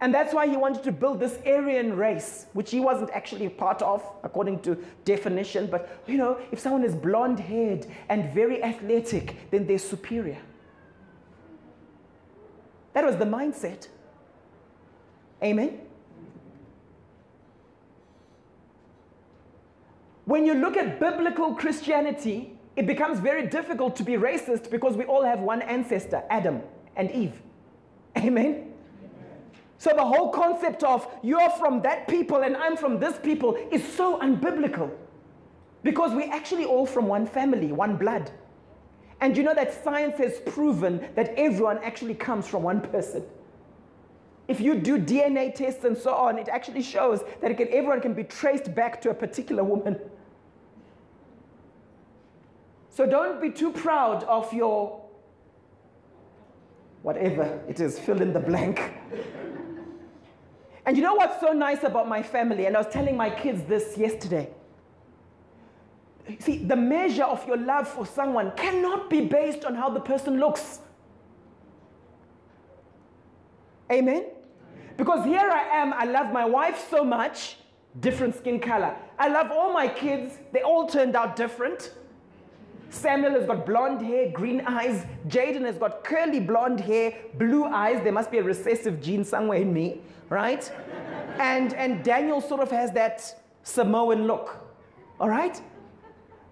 And 0.00 0.12
that's 0.12 0.34
why 0.34 0.46
he 0.46 0.56
wanted 0.56 0.82
to 0.84 0.92
build 0.92 1.20
this 1.20 1.38
Aryan 1.46 1.96
race, 1.96 2.46
which 2.52 2.70
he 2.70 2.80
wasn't 2.80 3.10
actually 3.10 3.48
part 3.48 3.80
of, 3.80 4.02
according 4.22 4.60
to 4.60 4.76
definition. 5.04 5.68
But, 5.68 6.02
you 6.06 6.18
know, 6.18 6.38
if 6.52 6.58
someone 6.58 6.84
is 6.84 6.94
blonde 6.94 7.40
haired 7.40 7.86
and 8.08 8.32
very 8.34 8.62
athletic, 8.62 9.50
then 9.50 9.66
they're 9.66 9.78
superior. 9.78 10.38
That 12.96 13.04
was 13.04 13.16
the 13.16 13.26
mindset. 13.26 13.88
Amen? 15.42 15.80
When 20.24 20.46
you 20.46 20.54
look 20.54 20.78
at 20.78 20.98
biblical 20.98 21.54
Christianity, 21.54 22.58
it 22.74 22.86
becomes 22.86 23.20
very 23.20 23.48
difficult 23.48 23.96
to 23.96 24.02
be 24.02 24.12
racist 24.12 24.70
because 24.70 24.96
we 24.96 25.04
all 25.04 25.22
have 25.22 25.40
one 25.40 25.60
ancestor, 25.60 26.22
Adam 26.30 26.62
and 26.96 27.10
Eve. 27.10 27.42
Amen? 28.16 28.72
So 29.76 29.90
the 29.94 30.02
whole 30.02 30.30
concept 30.30 30.82
of 30.82 31.06
you're 31.22 31.50
from 31.50 31.82
that 31.82 32.08
people 32.08 32.44
and 32.44 32.56
I'm 32.56 32.78
from 32.78 32.98
this 32.98 33.18
people 33.18 33.58
is 33.70 33.86
so 33.86 34.18
unbiblical 34.20 34.90
because 35.82 36.14
we're 36.14 36.32
actually 36.32 36.64
all 36.64 36.86
from 36.86 37.08
one 37.08 37.26
family, 37.26 37.72
one 37.72 37.98
blood. 37.98 38.30
And 39.20 39.36
you 39.36 39.42
know 39.42 39.54
that 39.54 39.82
science 39.82 40.18
has 40.18 40.40
proven 40.40 41.08
that 41.14 41.34
everyone 41.36 41.78
actually 41.78 42.14
comes 42.14 42.46
from 42.46 42.62
one 42.62 42.80
person. 42.80 43.24
If 44.48 44.60
you 44.60 44.76
do 44.76 44.98
DNA 44.98 45.54
tests 45.54 45.84
and 45.84 45.96
so 45.96 46.14
on, 46.14 46.38
it 46.38 46.48
actually 46.48 46.82
shows 46.82 47.22
that 47.40 47.56
can, 47.56 47.68
everyone 47.68 48.00
can 48.00 48.14
be 48.14 48.24
traced 48.24 48.74
back 48.74 49.00
to 49.02 49.10
a 49.10 49.14
particular 49.14 49.64
woman. 49.64 49.98
So 52.90 53.06
don't 53.06 53.40
be 53.40 53.50
too 53.50 53.72
proud 53.72 54.22
of 54.24 54.52
your 54.52 55.02
whatever 57.02 57.60
it 57.68 57.78
is, 57.78 57.98
fill 57.98 58.20
in 58.20 58.32
the 58.32 58.40
blank. 58.40 58.80
and 60.86 60.96
you 60.96 61.02
know 61.02 61.14
what's 61.14 61.40
so 61.40 61.52
nice 61.52 61.84
about 61.84 62.08
my 62.08 62.22
family? 62.22 62.66
And 62.66 62.76
I 62.76 62.80
was 62.80 62.92
telling 62.92 63.16
my 63.16 63.30
kids 63.30 63.62
this 63.64 63.96
yesterday. 63.96 64.50
See, 66.40 66.58
the 66.58 66.76
measure 66.76 67.24
of 67.24 67.46
your 67.46 67.56
love 67.56 67.86
for 67.88 68.04
someone 68.04 68.52
cannot 68.56 69.08
be 69.08 69.20
based 69.20 69.64
on 69.64 69.74
how 69.74 69.90
the 69.90 70.00
person 70.00 70.40
looks. 70.40 70.80
Amen? 73.90 74.26
Because 74.96 75.24
here 75.24 75.48
I 75.50 75.62
am, 75.76 75.92
I 75.92 76.04
love 76.04 76.32
my 76.32 76.44
wife 76.44 76.88
so 76.90 77.04
much, 77.04 77.58
different 78.00 78.34
skin 78.34 78.58
color. 78.58 78.96
I 79.18 79.28
love 79.28 79.50
all 79.52 79.72
my 79.72 79.86
kids, 79.86 80.38
they 80.52 80.62
all 80.62 80.86
turned 80.86 81.14
out 81.14 81.36
different. 81.36 81.92
Samuel 82.88 83.32
has 83.32 83.46
got 83.46 83.66
blonde 83.66 84.00
hair, 84.00 84.30
green 84.30 84.60
eyes. 84.62 85.04
Jaden 85.28 85.64
has 85.64 85.76
got 85.76 86.04
curly 86.04 86.40
blonde 86.40 86.80
hair, 86.80 87.12
blue 87.34 87.64
eyes. 87.64 88.02
There 88.02 88.12
must 88.12 88.30
be 88.30 88.38
a 88.38 88.42
recessive 88.42 89.02
gene 89.02 89.24
somewhere 89.24 89.58
in 89.58 89.72
me, 89.72 90.00
right? 90.28 90.70
and, 91.38 91.74
and 91.74 92.02
Daniel 92.04 92.40
sort 92.40 92.60
of 92.60 92.70
has 92.70 92.92
that 92.92 93.42
Samoan 93.64 94.26
look, 94.26 94.64
all 95.20 95.28
right? 95.28 95.60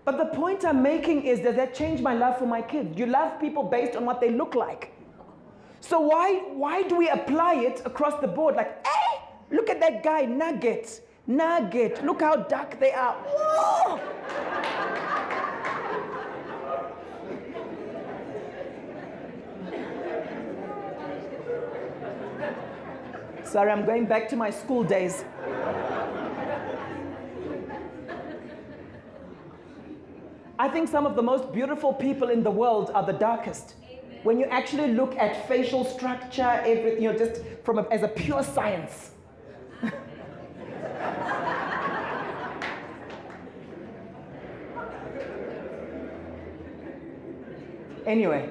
But 0.04 0.18
the 0.18 0.26
point 0.26 0.64
I'm 0.64 0.82
making 0.82 1.24
is 1.24 1.40
does 1.40 1.56
that 1.56 1.74
change 1.74 2.00
my 2.00 2.14
love 2.14 2.38
for 2.38 2.46
my 2.46 2.60
kids? 2.60 2.98
You 2.98 3.06
love 3.06 3.40
people 3.40 3.62
based 3.62 3.96
on 3.96 4.04
what 4.04 4.20
they 4.20 4.30
look 4.30 4.54
like. 4.54 4.92
So 5.80 6.00
why, 6.00 6.42
why 6.52 6.82
do 6.82 6.96
we 6.96 7.08
apply 7.08 7.54
it 7.56 7.82
across 7.84 8.20
the 8.20 8.28
board? 8.28 8.56
Like, 8.56 8.86
hey, 8.86 9.20
look 9.50 9.70
at 9.70 9.80
that 9.80 10.02
guy, 10.02 10.22
Nugget, 10.22 11.00
Nugget, 11.26 12.04
look 12.04 12.20
how 12.20 12.36
dark 12.36 12.78
they 12.80 12.92
are. 12.92 13.14
Whoa! 13.14 14.00
Sorry, 23.44 23.70
I'm 23.70 23.86
going 23.86 24.06
back 24.06 24.28
to 24.30 24.36
my 24.36 24.50
school 24.50 24.84
days. 24.84 25.24
I 30.64 30.68
think 30.70 30.88
some 30.88 31.04
of 31.04 31.14
the 31.14 31.22
most 31.22 31.52
beautiful 31.52 31.92
people 31.92 32.30
in 32.30 32.42
the 32.42 32.50
world 32.50 32.90
are 32.94 33.04
the 33.04 33.12
darkest. 33.12 33.74
Amen. 33.84 34.20
When 34.22 34.38
you 34.38 34.46
actually 34.46 34.94
look 34.94 35.14
at 35.16 35.46
facial 35.46 35.84
structure, 35.84 36.62
everything, 36.64 37.02
you 37.02 37.12
know, 37.12 37.18
just 37.18 37.42
from 37.64 37.80
a, 37.80 37.82
as 37.90 38.02
a 38.02 38.08
pure 38.08 38.42
science. 38.42 39.10
anyway, 48.06 48.50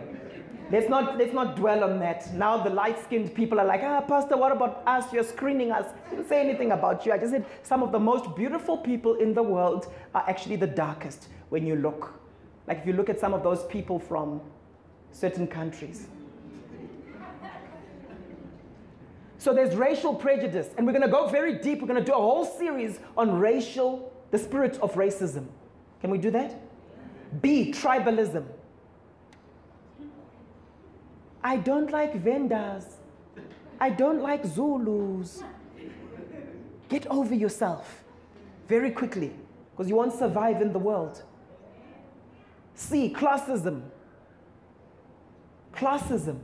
let's 0.72 0.88
not, 0.88 1.18
let's 1.18 1.34
not 1.34 1.56
dwell 1.56 1.84
on 1.84 1.98
that. 1.98 2.32
Now 2.36 2.58
the 2.58 2.70
light-skinned 2.70 3.34
people 3.34 3.60
are 3.60 3.66
like, 3.66 3.82
ah, 3.82 4.02
Pastor, 4.02 4.38
what 4.38 4.52
about 4.52 4.84
us? 4.86 5.12
You're 5.12 5.24
screening 5.24 5.72
us. 5.72 5.92
I 6.06 6.10
didn't 6.12 6.30
say 6.30 6.48
anything 6.48 6.74
about 6.74 7.08
you. 7.08 7.12
I 7.12 7.18
just 7.18 7.32
said 7.32 7.48
some 7.64 7.82
of 7.82 7.92
the 7.92 7.98
most 7.98 8.36
beautiful 8.36 8.78
people 8.78 9.16
in 9.16 9.34
the 9.34 9.42
world 9.42 9.92
are 10.14 10.24
actually 10.30 10.58
the 10.58 10.68
darkest 10.68 11.30
when 11.54 11.68
you 11.68 11.76
look. 11.76 12.20
Like 12.68 12.80
if 12.80 12.88
you 12.88 12.94
look 12.94 13.10
at 13.10 13.20
some 13.20 13.32
of 13.32 13.44
those 13.44 13.64
people 13.66 14.00
from 14.00 14.42
certain 15.12 15.46
countries. 15.46 16.08
So 19.38 19.54
there's 19.54 19.76
racial 19.76 20.16
prejudice, 20.16 20.70
and 20.76 20.88
we're 20.88 20.94
going 20.94 21.06
to 21.06 21.12
go 21.12 21.28
very 21.28 21.54
deep. 21.60 21.80
We're 21.80 21.88
going 21.88 22.04
to 22.04 22.06
do 22.06 22.14
a 22.14 22.16
whole 22.16 22.44
series 22.44 23.00
on 23.16 23.38
racial, 23.38 24.12
the 24.32 24.40
spirit 24.40 24.80
of 24.82 24.96
racism. 24.96 25.46
Can 26.02 26.10
we 26.10 26.18
do 26.18 26.32
that? 26.32 26.60
B, 27.40 27.72
tribalism. 27.72 28.46
I 31.44 31.58
don't 31.58 31.92
like 31.92 32.24
Vendas. 32.24 32.86
I 33.80 33.92
don't 33.92 34.24
like 34.24 34.44
Zulus. 34.44 35.44
Get 36.90 37.06
over 37.08 37.36
yourself 37.36 38.04
very 38.68 38.90
quickly 38.90 39.34
because 39.72 39.88
you 39.88 39.96
won't 39.96 40.18
survive 40.18 40.64
in 40.64 40.74
the 40.74 40.80
world. 40.80 41.22
C, 42.76 43.14
classism. 43.16 43.84
Classism. 45.74 46.40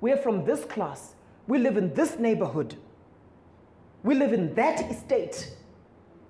We're 0.00 0.16
from 0.16 0.44
this 0.44 0.64
class. 0.64 1.14
We 1.46 1.58
live 1.58 1.76
in 1.76 1.94
this 1.94 2.18
neighborhood. 2.18 2.76
We 4.02 4.14
live 4.14 4.32
in 4.32 4.54
that 4.54 4.90
estate. 4.90 5.54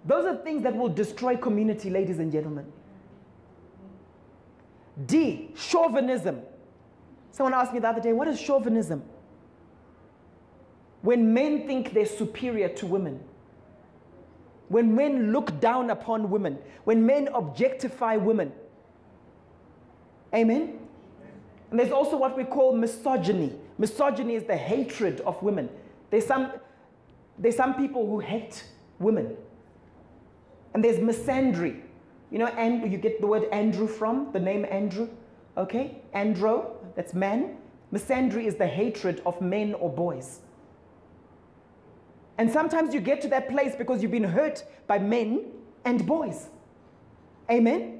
Those 0.05 0.24
are 0.24 0.36
things 0.36 0.62
that 0.62 0.74
will 0.74 0.88
destroy 0.88 1.36
community, 1.36 1.90
ladies 1.90 2.18
and 2.18 2.32
gentlemen. 2.32 2.66
D, 5.07 5.51
chauvinism. 5.57 6.40
Someone 7.30 7.55
asked 7.55 7.72
me 7.72 7.78
the 7.78 7.88
other 7.88 8.01
day, 8.01 8.12
what 8.12 8.28
is 8.28 8.40
chauvinism? 8.40 9.03
When 11.03 11.32
men 11.32 11.66
think 11.66 11.92
they're 11.92 12.07
superior 12.07 12.68
to 12.70 12.86
women, 12.86 13.20
when 14.68 14.94
men 14.94 15.32
look 15.32 15.59
down 15.61 15.90
upon 15.90 16.30
women, 16.30 16.59
when 16.84 17.05
men 17.05 17.28
objectify 17.34 18.16
women, 18.16 18.53
Amen? 20.35 20.78
And 21.70 21.78
there's 21.78 21.93
also 21.93 22.16
what 22.16 22.37
we 22.37 22.45
call 22.45 22.76
misogyny. 22.76 23.53
Misogyny 23.78 24.35
is 24.35 24.45
the 24.45 24.57
hatred 24.57 25.20
of 25.20 25.41
women. 25.43 25.68
There's 26.11 26.26
some, 26.26 26.53
there's 27.39 27.57
some 27.57 27.74
people 27.74 28.07
who 28.07 28.18
hate 28.18 28.64
women. 28.99 29.37
And 30.74 30.85
there's 30.85 30.99
misandry. 30.99 31.81
You 32.31 32.39
know, 32.39 32.47
and 32.47 32.91
you 32.91 32.99
get 32.99 33.20
the 33.20 33.26
word 33.26 33.45
Andrew 33.53 33.87
from, 33.87 34.31
the 34.33 34.41
name 34.41 34.66
Andrew. 34.70 35.09
Okay? 35.57 36.01
Andro, 36.14 36.72
that's 36.95 37.14
man. 37.14 37.57
Misandry 37.93 38.45
is 38.45 38.55
the 38.55 38.66
hatred 38.66 39.20
of 39.26 39.41
men 39.41 39.74
or 39.74 39.91
boys. 39.91 40.41
And 42.39 42.51
sometimes 42.51 42.95
you 42.95 43.01
get 43.01 43.20
to 43.22 43.28
that 43.28 43.49
place 43.49 43.74
because 43.76 44.01
you've 44.01 44.12
been 44.12 44.24
hurt 44.24 44.64
by 44.87 44.99
men 44.99 45.47
and 45.85 46.07
boys. 46.07 46.49
Amen? 47.51 47.99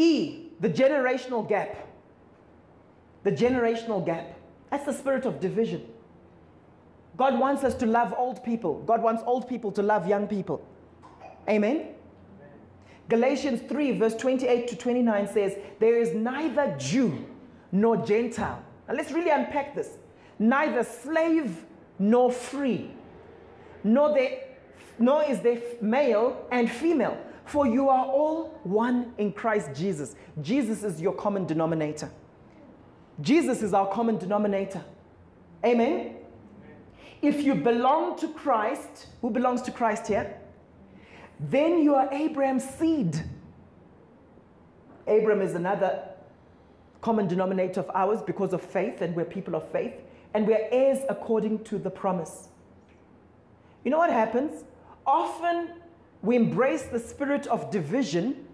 E, 0.00 0.50
the 0.60 0.68
generational 0.68 1.46
gap. 1.46 1.76
The 3.22 3.32
generational 3.32 4.04
gap. 4.04 4.34
That's 4.70 4.86
the 4.86 4.94
spirit 4.94 5.26
of 5.26 5.40
division. 5.40 5.86
God 7.18 7.38
wants 7.38 7.64
us 7.64 7.74
to 7.74 7.86
love 7.86 8.14
old 8.16 8.42
people. 8.42 8.82
God 8.86 9.02
wants 9.02 9.22
old 9.26 9.46
people 9.46 9.70
to 9.72 9.82
love 9.82 10.06
young 10.06 10.26
people. 10.26 10.66
Amen? 11.48 11.88
Galatians 13.10 13.60
3, 13.68 13.98
verse 13.98 14.14
28 14.14 14.68
to 14.68 14.76
29 14.76 15.28
says, 15.28 15.56
There 15.80 15.98
is 15.98 16.14
neither 16.14 16.74
Jew 16.78 17.26
nor 17.70 17.98
Gentile. 17.98 18.62
Now 18.88 18.94
let's 18.94 19.12
really 19.12 19.30
unpack 19.30 19.74
this. 19.74 19.98
Neither 20.38 20.82
slave 20.82 21.66
nor 21.98 22.32
free, 22.32 22.90
nor, 23.84 24.14
they, 24.14 24.44
nor 24.98 25.24
is 25.24 25.40
there 25.40 25.60
male 25.82 26.46
and 26.50 26.70
female 26.70 27.18
for 27.50 27.66
you 27.66 27.88
are 27.88 28.06
all 28.06 28.60
one 28.62 29.12
in 29.18 29.32
Christ 29.32 29.70
Jesus. 29.74 30.14
Jesus 30.40 30.84
is 30.84 31.00
your 31.00 31.12
common 31.12 31.46
denominator. 31.46 32.08
Jesus 33.20 33.60
is 33.62 33.74
our 33.74 33.88
common 33.88 34.18
denominator. 34.18 34.84
Amen? 35.64 36.14
If 37.20 37.42
you 37.42 37.56
belong 37.56 38.16
to 38.20 38.28
Christ, 38.28 39.08
who 39.20 39.30
belongs 39.30 39.62
to 39.62 39.72
Christ 39.72 40.06
here? 40.06 40.38
Then 41.40 41.82
you 41.82 41.96
are 41.96 42.08
Abraham's 42.12 42.64
seed. 42.64 43.20
Abraham 45.08 45.42
is 45.42 45.54
another 45.54 46.04
common 47.00 47.26
denominator 47.26 47.80
of 47.80 47.90
ours 47.94 48.22
because 48.22 48.52
of 48.52 48.62
faith, 48.62 49.00
and 49.00 49.16
we're 49.16 49.24
people 49.24 49.56
of 49.56 49.68
faith, 49.72 49.94
and 50.34 50.46
we're 50.46 50.68
heirs 50.70 51.00
according 51.08 51.64
to 51.64 51.78
the 51.78 51.90
promise. 51.90 52.48
You 53.82 53.90
know 53.90 53.98
what 53.98 54.10
happens? 54.10 54.62
Often 55.04 55.79
we 56.22 56.36
embrace 56.36 56.82
the 56.82 56.98
spirit 56.98 57.46
of 57.46 57.70
division 57.70 58.46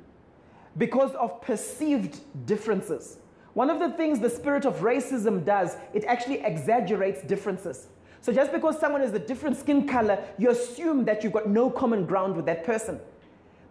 because 0.77 1.15
of 1.15 1.41
perceived 1.41 2.21
differences. 2.47 3.19
One 3.55 3.71
of 3.71 3.79
the 3.79 3.91
things 3.91 4.21
the 4.21 4.31
spirit 4.31 4.67
of 4.67 4.81
racism 4.81 5.45
does, 5.45 5.77
it 5.95 6.05
actually 6.05 6.45
exaggerates 6.45 7.23
differences. 7.23 7.89
So 8.21 8.33
just 8.33 8.53
because 8.53 8.79
someone 8.79 9.03
is 9.03 9.13
a 9.15 9.19
different 9.19 9.57
skin 9.57 9.89
color, 9.89 10.23
you 10.37 10.51
assume 10.51 11.05
that 11.07 11.25
you've 11.25 11.33
got 11.33 11.49
no 11.49 11.71
common 11.71 12.07
ground 12.07 12.37
with 12.37 12.45
that 12.47 12.65
person. 12.65 13.01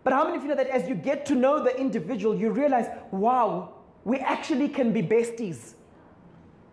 But 0.04 0.14
how 0.14 0.24
many 0.26 0.38
of 0.38 0.44
you 0.44 0.50
know 0.50 0.56
that 0.56 0.68
as 0.68 0.88
you 0.88 0.96
get 0.96 1.26
to 1.28 1.36
know 1.36 1.64
the 1.64 1.78
individual, 1.80 2.36
you 2.36 2.52
realize, 2.52 2.88
wow, 3.12 3.74
we 4.04 4.18
actually 4.20 4.70
can 4.70 4.92
be 4.92 5.02
besties. 5.02 5.74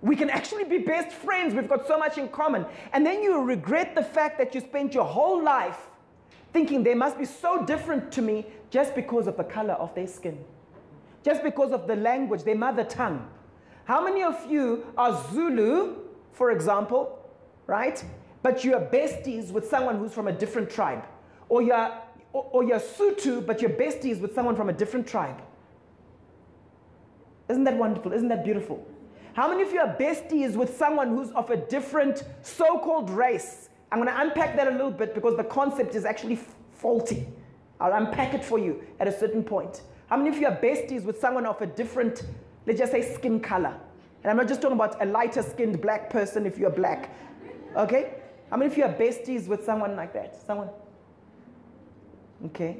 We 0.00 0.16
can 0.16 0.30
actually 0.30 0.64
be 0.64 0.78
best 0.78 1.10
friends. 1.10 1.54
We've 1.54 1.68
got 1.68 1.86
so 1.86 1.98
much 1.98 2.18
in 2.18 2.28
common. 2.28 2.66
And 2.92 3.06
then 3.06 3.22
you 3.22 3.40
regret 3.40 3.94
the 3.94 4.02
fact 4.02 4.38
that 4.38 4.54
you 4.54 4.60
spent 4.60 4.94
your 4.94 5.04
whole 5.04 5.42
life 5.42 5.88
thinking 6.52 6.82
they 6.82 6.94
must 6.94 7.18
be 7.18 7.24
so 7.24 7.64
different 7.64 8.12
to 8.12 8.22
me 8.22 8.46
just 8.70 8.94
because 8.94 9.26
of 9.26 9.36
the 9.36 9.44
color 9.44 9.74
of 9.74 9.94
their 9.94 10.06
skin, 10.06 10.42
just 11.24 11.42
because 11.42 11.72
of 11.72 11.86
the 11.86 11.96
language, 11.96 12.42
their 12.44 12.56
mother 12.56 12.84
tongue. 12.84 13.28
How 13.84 14.04
many 14.04 14.22
of 14.22 14.50
you 14.50 14.86
are 14.96 15.22
Zulu, 15.32 15.96
for 16.32 16.50
example, 16.50 17.18
right? 17.66 18.02
But 18.42 18.64
you're 18.64 18.80
besties 18.80 19.50
with 19.50 19.68
someone 19.68 19.98
who's 19.98 20.12
from 20.12 20.28
a 20.28 20.32
different 20.32 20.70
tribe. 20.70 21.04
Or 21.48 21.62
you're, 21.62 21.92
or, 22.32 22.48
or 22.52 22.64
you're 22.64 22.80
Sotho, 22.80 23.44
but 23.44 23.60
you're 23.60 23.70
besties 23.70 24.20
with 24.20 24.34
someone 24.34 24.56
from 24.56 24.68
a 24.68 24.72
different 24.72 25.06
tribe. 25.06 25.42
Isn't 27.48 27.64
that 27.64 27.76
wonderful? 27.76 28.12
Isn't 28.12 28.28
that 28.28 28.44
beautiful? 28.44 28.86
How 29.34 29.48
many 29.48 29.62
of 29.62 29.72
you 29.72 29.80
are 29.80 29.96
besties 29.96 30.54
with 30.54 30.76
someone 30.76 31.08
who's 31.08 31.30
of 31.32 31.50
a 31.50 31.56
different 31.56 32.24
so 32.42 32.78
called 32.78 33.10
race, 33.10 33.68
I'm 33.92 33.98
going 33.98 34.08
to 34.08 34.20
unpack 34.22 34.56
that 34.56 34.68
a 34.68 34.70
little 34.70 34.90
bit 34.90 35.14
because 35.14 35.36
the 35.36 35.44
concept 35.44 35.94
is 35.94 36.06
actually 36.06 36.38
faulty. 36.72 37.26
I'll 37.78 37.92
unpack 37.92 38.32
it 38.32 38.42
for 38.42 38.58
you 38.58 38.82
at 38.98 39.06
a 39.06 39.12
certain 39.12 39.44
point. 39.44 39.82
How 40.06 40.16
many 40.16 40.30
of 40.30 40.38
you 40.38 40.46
are 40.46 40.56
besties 40.56 41.04
with 41.04 41.20
someone 41.20 41.44
of 41.44 41.60
a 41.60 41.66
different, 41.66 42.22
let's 42.66 42.78
just 42.78 42.90
say, 42.90 43.02
skin 43.14 43.38
color? 43.38 43.76
And 44.22 44.30
I'm 44.30 44.38
not 44.38 44.48
just 44.48 44.62
talking 44.62 44.76
about 44.76 45.02
a 45.02 45.04
lighter 45.04 45.42
skinned 45.42 45.82
black 45.82 46.08
person 46.08 46.46
if 46.46 46.56
you're 46.56 46.70
black. 46.70 47.14
Okay? 47.76 48.14
How 48.48 48.56
many 48.56 48.70
of 48.70 48.78
you 48.78 48.84
are 48.84 48.92
besties 48.94 49.46
with 49.46 49.62
someone 49.62 49.94
like 49.94 50.14
that? 50.14 50.40
Someone? 50.46 50.70
Okay. 52.46 52.78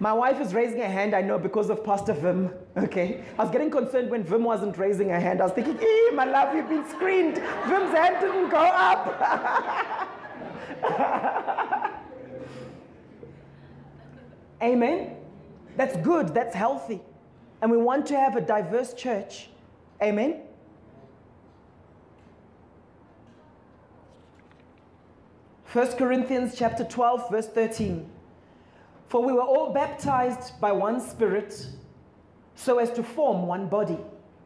My 0.00 0.12
wife 0.12 0.38
is 0.42 0.52
raising 0.52 0.80
her 0.80 0.88
hand, 0.88 1.14
I 1.14 1.22
know, 1.22 1.38
because 1.38 1.70
of 1.70 1.82
Pastor 1.82 2.12
Vim. 2.12 2.50
Okay. 2.76 3.24
I 3.38 3.42
was 3.42 3.50
getting 3.50 3.70
concerned 3.70 4.10
when 4.10 4.22
Vim 4.22 4.44
wasn't 4.44 4.76
raising 4.76 5.08
her 5.08 5.20
hand. 5.20 5.40
I 5.40 5.44
was 5.44 5.52
thinking, 5.52 5.78
eh, 5.80 6.14
my 6.14 6.26
love, 6.26 6.54
you've 6.54 6.68
been 6.68 6.86
screened. 6.86 7.36
Vim's 7.36 7.96
hand 7.96 8.16
didn't 8.20 8.50
go 8.50 8.58
up. 8.58 10.12
Amen. 14.62 15.16
That's 15.76 15.96
good. 15.98 16.34
That's 16.34 16.54
healthy. 16.54 17.00
And 17.62 17.70
we 17.70 17.76
want 17.76 18.06
to 18.06 18.18
have 18.18 18.36
a 18.36 18.40
diverse 18.40 18.94
church. 18.94 19.48
Amen. 20.02 20.40
First 25.64 25.98
Corinthians 25.98 26.54
chapter 26.56 26.84
12 26.84 27.30
verse 27.30 27.48
13. 27.48 28.08
For 29.08 29.22
we 29.22 29.32
were 29.32 29.42
all 29.42 29.72
baptized 29.72 30.60
by 30.60 30.72
one 30.72 31.00
spirit 31.00 31.66
so 32.54 32.78
as 32.78 32.90
to 32.92 33.02
form 33.02 33.46
one 33.46 33.68
body, 33.68 33.98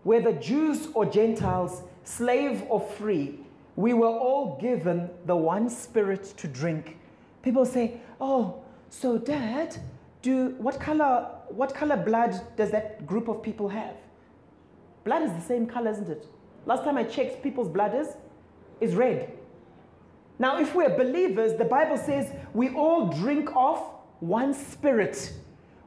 whether 0.02 0.32
Jews 0.32 0.88
or 0.94 1.06
Gentiles, 1.06 1.82
slave 2.04 2.64
or 2.68 2.80
free, 2.80 3.39
we 3.80 3.94
were 3.94 4.06
all 4.06 4.58
given 4.60 5.08
the 5.26 5.36
one 5.36 5.68
spirit 5.70 6.24
to 6.36 6.46
drink. 6.46 6.98
People 7.42 7.64
say, 7.64 8.00
"Oh, 8.20 8.62
so 8.90 9.18
dad, 9.18 9.76
do 10.22 10.54
what 10.58 10.78
color 10.78 11.28
what 11.48 11.74
color 11.74 11.96
blood 11.96 12.40
does 12.56 12.70
that 12.70 13.06
group 13.06 13.28
of 13.28 13.42
people 13.42 13.68
have? 13.68 13.96
Blood 15.04 15.22
is 15.22 15.32
the 15.32 15.40
same 15.40 15.66
color, 15.66 15.90
isn't 15.90 16.08
it? 16.08 16.26
Last 16.66 16.84
time 16.84 16.98
I 16.98 17.04
checked, 17.04 17.42
people's 17.42 17.68
blood 17.68 17.94
is 17.94 18.08
is 18.80 18.94
red. 18.94 19.32
Now, 20.38 20.58
if 20.58 20.74
we're 20.74 20.96
believers, 20.96 21.54
the 21.54 21.64
Bible 21.64 21.96
says 21.96 22.32
we 22.54 22.70
all 22.70 23.08
drink 23.08 23.50
of 23.54 23.78
one 24.20 24.52
spirit. 24.54 25.32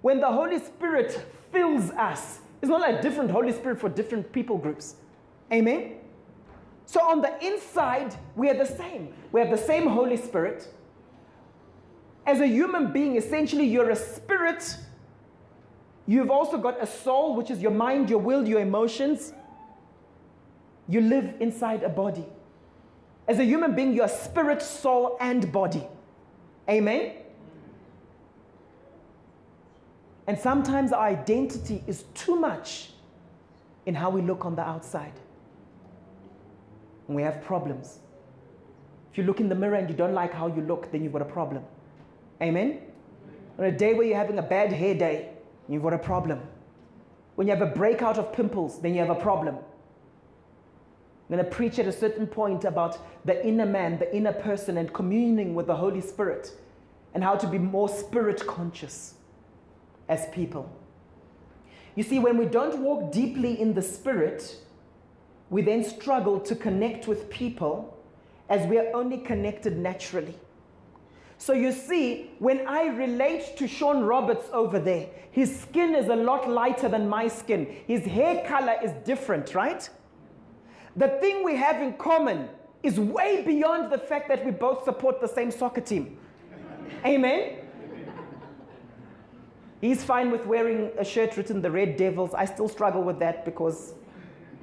When 0.01 0.19
the 0.19 0.31
Holy 0.31 0.59
Spirit 0.59 1.25
fills 1.51 1.89
us, 1.91 2.39
it's 2.61 2.69
not 2.69 2.81
like 2.81 3.01
different 3.01 3.31
Holy 3.31 3.51
Spirit 3.51 3.79
for 3.79 3.89
different 3.89 4.31
people 4.31 4.57
groups. 4.57 4.95
Amen? 5.51 6.02
So 6.85 7.01
on 7.01 7.21
the 7.21 7.43
inside, 7.45 8.15
we 8.35 8.49
are 8.49 8.53
the 8.53 8.65
same. 8.65 9.13
We 9.31 9.39
have 9.39 9.49
the 9.49 9.57
same 9.57 9.87
Holy 9.87 10.17
Spirit. 10.17 10.67
As 12.25 12.39
a 12.39 12.47
human 12.47 12.91
being, 12.91 13.15
essentially, 13.15 13.65
you're 13.65 13.89
a 13.89 13.95
spirit. 13.95 14.77
You've 16.07 16.31
also 16.31 16.57
got 16.57 16.81
a 16.81 16.87
soul, 16.87 17.35
which 17.35 17.49
is 17.49 17.61
your 17.61 17.71
mind, 17.71 18.09
your 18.09 18.19
will, 18.19 18.47
your 18.47 18.59
emotions. 18.59 19.33
You 20.87 21.01
live 21.01 21.33
inside 21.39 21.83
a 21.83 21.89
body. 21.89 22.25
As 23.27 23.39
a 23.39 23.45
human 23.45 23.73
being, 23.73 23.93
you're 23.93 24.09
spirit, 24.09 24.61
soul, 24.61 25.17
and 25.19 25.51
body. 25.51 25.87
Amen? 26.69 27.13
And 30.27 30.37
sometimes 30.37 30.91
our 30.93 31.05
identity 31.05 31.83
is 31.87 32.03
too 32.13 32.35
much 32.35 32.91
in 33.85 33.95
how 33.95 34.09
we 34.09 34.21
look 34.21 34.45
on 34.45 34.55
the 34.55 34.61
outside. 34.61 35.13
We 37.07 37.21
have 37.23 37.43
problems. 37.43 37.99
If 39.11 39.17
you 39.17 39.23
look 39.25 39.39
in 39.39 39.49
the 39.49 39.55
mirror 39.55 39.75
and 39.75 39.89
you 39.89 39.95
don't 39.95 40.13
like 40.13 40.33
how 40.33 40.47
you 40.47 40.61
look, 40.61 40.91
then 40.91 41.03
you've 41.03 41.13
got 41.13 41.21
a 41.21 41.25
problem. 41.25 41.63
Amen? 42.41 42.79
On 43.59 43.65
a 43.65 43.71
day 43.71 43.93
where 43.93 44.07
you're 44.07 44.17
having 44.17 44.39
a 44.39 44.43
bad 44.43 44.71
hair 44.71 44.95
day, 44.95 45.29
you've 45.69 45.83
got 45.83 45.93
a 45.93 45.99
problem. 45.99 46.41
When 47.35 47.47
you 47.47 47.53
have 47.53 47.61
a 47.61 47.71
breakout 47.71 48.17
of 48.17 48.33
pimples, 48.33 48.81
then 48.81 48.93
you 48.93 48.99
have 48.99 49.09
a 49.09 49.21
problem. 49.21 49.55
I'm 49.55 51.35
going 51.37 51.43
to 51.43 51.51
preach 51.51 51.79
at 51.79 51.87
a 51.87 51.91
certain 51.91 52.27
point 52.27 52.63
about 52.63 52.97
the 53.25 53.45
inner 53.45 53.65
man, 53.65 53.97
the 53.97 54.13
inner 54.15 54.33
person, 54.33 54.77
and 54.77 54.91
communing 54.93 55.55
with 55.55 55.67
the 55.67 55.75
Holy 55.75 56.01
Spirit, 56.01 56.51
and 57.13 57.23
how 57.23 57.35
to 57.35 57.47
be 57.47 57.57
more 57.57 57.89
spirit 57.89 58.45
conscious 58.45 59.15
as 60.09 60.27
people. 60.31 60.69
You 61.95 62.03
see, 62.03 62.19
when 62.19 62.37
we 62.37 62.45
don't 62.45 62.79
walk 62.79 63.11
deeply 63.11 63.59
in 63.59 63.73
the 63.73 63.81
Spirit, 63.81 64.57
we 65.53 65.61
then 65.61 65.83
struggle 65.83 66.39
to 66.39 66.55
connect 66.55 67.07
with 67.07 67.29
people 67.29 67.95
as 68.49 68.65
we 68.65 68.79
are 68.79 68.91
only 68.95 69.19
connected 69.19 69.77
naturally. 69.77 70.33
So 71.37 71.53
you 71.53 71.71
see, 71.71 72.31
when 72.39 72.65
I 72.67 72.87
relate 72.87 73.55
to 73.57 73.67
Sean 73.67 74.03
Roberts 74.03 74.49
over 74.51 74.79
there, 74.79 75.09
his 75.29 75.59
skin 75.59 75.93
is 75.93 76.07
a 76.07 76.15
lot 76.15 76.49
lighter 76.49 76.89
than 76.89 77.07
my 77.07 77.27
skin. 77.27 77.67
His 77.85 78.03
hair 78.03 78.43
color 78.47 78.77
is 78.83 78.93
different, 79.05 79.53
right? 79.53 79.87
The 80.95 81.09
thing 81.21 81.43
we 81.43 81.55
have 81.55 81.79
in 81.83 81.93
common 81.97 82.49
is 82.81 82.99
way 82.99 83.43
beyond 83.45 83.91
the 83.91 83.99
fact 83.99 84.29
that 84.29 84.43
we 84.43 84.49
both 84.49 84.83
support 84.83 85.21
the 85.21 85.27
same 85.27 85.51
soccer 85.51 85.81
team. 85.81 86.17
Amen? 87.05 87.57
He's 89.81 90.03
fine 90.03 90.31
with 90.31 90.47
wearing 90.47 90.89
a 90.97 91.05
shirt 91.05 91.37
written 91.37 91.61
the 91.61 91.69
Red 91.69 91.95
Devils. 91.95 92.33
I 92.33 92.45
still 92.45 92.69
struggle 92.69 93.03
with 93.03 93.19
that 93.19 93.45
because, 93.45 93.93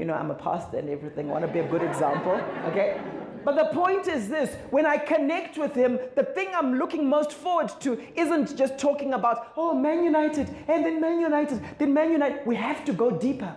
you 0.01 0.07
know, 0.07 0.15
I'm 0.15 0.31
a 0.31 0.35
pastor 0.35 0.79
and 0.79 0.89
everything. 0.89 1.29
I 1.29 1.33
want 1.35 1.47
to 1.47 1.53
be 1.53 1.59
a 1.59 1.69
good 1.69 1.83
example, 1.83 2.33
okay? 2.69 2.99
But 3.45 3.55
the 3.57 3.67
point 3.79 4.09
is 4.09 4.31
this 4.31 4.57
when 4.71 4.87
I 4.87 4.97
connect 4.97 5.59
with 5.59 5.75
him, 5.75 5.99
the 6.17 6.25
thing 6.25 6.49
I'm 6.55 6.79
looking 6.79 7.07
most 7.07 7.33
forward 7.33 7.71
to 7.81 8.01
isn't 8.17 8.57
just 8.57 8.79
talking 8.79 9.13
about, 9.13 9.53
oh, 9.59 9.75
Man 9.75 10.03
United, 10.03 10.49
and 10.69 10.85
then 10.87 11.03
Man 11.03 11.21
United, 11.21 11.63
then 11.79 11.93
Man 11.93 12.11
United. 12.13 12.47
We 12.47 12.57
have 12.57 12.83
to 12.87 12.95
go 12.95 13.11
deeper. 13.11 13.55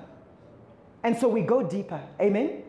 And 1.01 1.17
so 1.17 1.29
we 1.29 1.41
go 1.41 1.63
deeper. 1.63 2.01
Amen? 2.19 2.63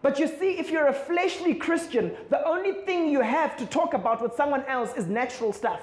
But 0.00 0.20
you 0.20 0.28
see, 0.28 0.52
if 0.52 0.70
you're 0.70 0.86
a 0.86 0.94
fleshly 0.94 1.54
Christian, 1.54 2.12
the 2.30 2.46
only 2.46 2.84
thing 2.84 3.10
you 3.10 3.22
have 3.22 3.56
to 3.56 3.66
talk 3.66 3.92
about 3.92 4.22
with 4.22 4.34
someone 4.36 4.64
else 4.66 4.94
is 4.96 5.06
natural 5.06 5.52
stuff. 5.52 5.80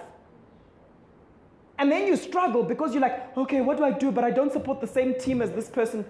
And 1.79 1.91
then 1.91 2.07
you 2.07 2.15
struggle 2.15 2.63
because 2.63 2.93
you're 2.93 3.01
like, 3.01 3.37
okay, 3.37 3.61
what 3.61 3.77
do 3.77 3.83
I 3.83 3.91
do? 3.91 4.11
But 4.11 4.23
I 4.23 4.31
don't 4.31 4.51
support 4.51 4.81
the 4.81 4.87
same 4.87 5.13
team 5.13 5.41
as 5.41 5.51
this 5.51 5.69
person. 5.69 6.05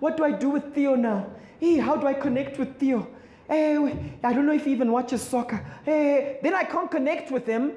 What 0.00 0.16
do 0.16 0.24
I 0.24 0.32
do 0.32 0.50
with 0.50 0.74
Theo 0.74 0.94
now? 0.94 1.30
Hey, 1.58 1.78
how 1.78 1.96
do 1.96 2.06
I 2.06 2.14
connect 2.14 2.58
with 2.58 2.78
Theo? 2.78 3.08
Eh, 3.48 3.54
hey, 3.54 4.18
I 4.22 4.32
don't 4.32 4.46
know 4.46 4.52
if 4.52 4.64
he 4.64 4.72
even 4.72 4.92
watches 4.92 5.22
soccer. 5.22 5.64
Hey, 5.84 6.38
then 6.42 6.54
I 6.54 6.64
can't 6.64 6.90
connect 6.90 7.30
with 7.30 7.46
him 7.46 7.72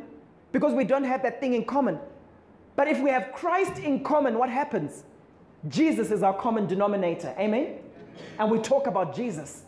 because 0.52 0.74
we 0.74 0.84
don't 0.84 1.04
have 1.04 1.22
that 1.24 1.40
thing 1.40 1.54
in 1.54 1.64
common. 1.64 2.00
But 2.76 2.88
if 2.88 3.00
we 3.02 3.10
have 3.10 3.32
Christ 3.34 3.80
in 3.80 4.04
common, 4.04 4.38
what 4.38 4.50
happens? 4.50 5.04
Jesus 5.68 6.12
is 6.12 6.24
our 6.24 6.34
common 6.34 6.68
denominator. 6.68 7.36
Amen? 7.38 7.80
And 8.38 8.50
we 8.50 8.60
talk 8.60 8.88
about 8.88 9.16
Jesus. 9.16 9.64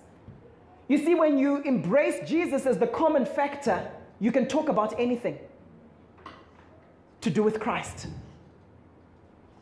You 0.88 0.98
see, 0.98 1.16
when 1.16 1.38
you 1.38 1.62
embrace 1.64 2.28
Jesus 2.28 2.66
as 2.66 2.78
the 2.78 2.88
common 2.88 3.26
factor, 3.26 3.90
you 4.20 4.32
can 4.32 4.48
talk 4.48 4.70
about 4.70 5.00
anything 5.00 5.38
to 7.22 7.30
do 7.30 7.44
with 7.44 7.60
Christ. 7.60 8.08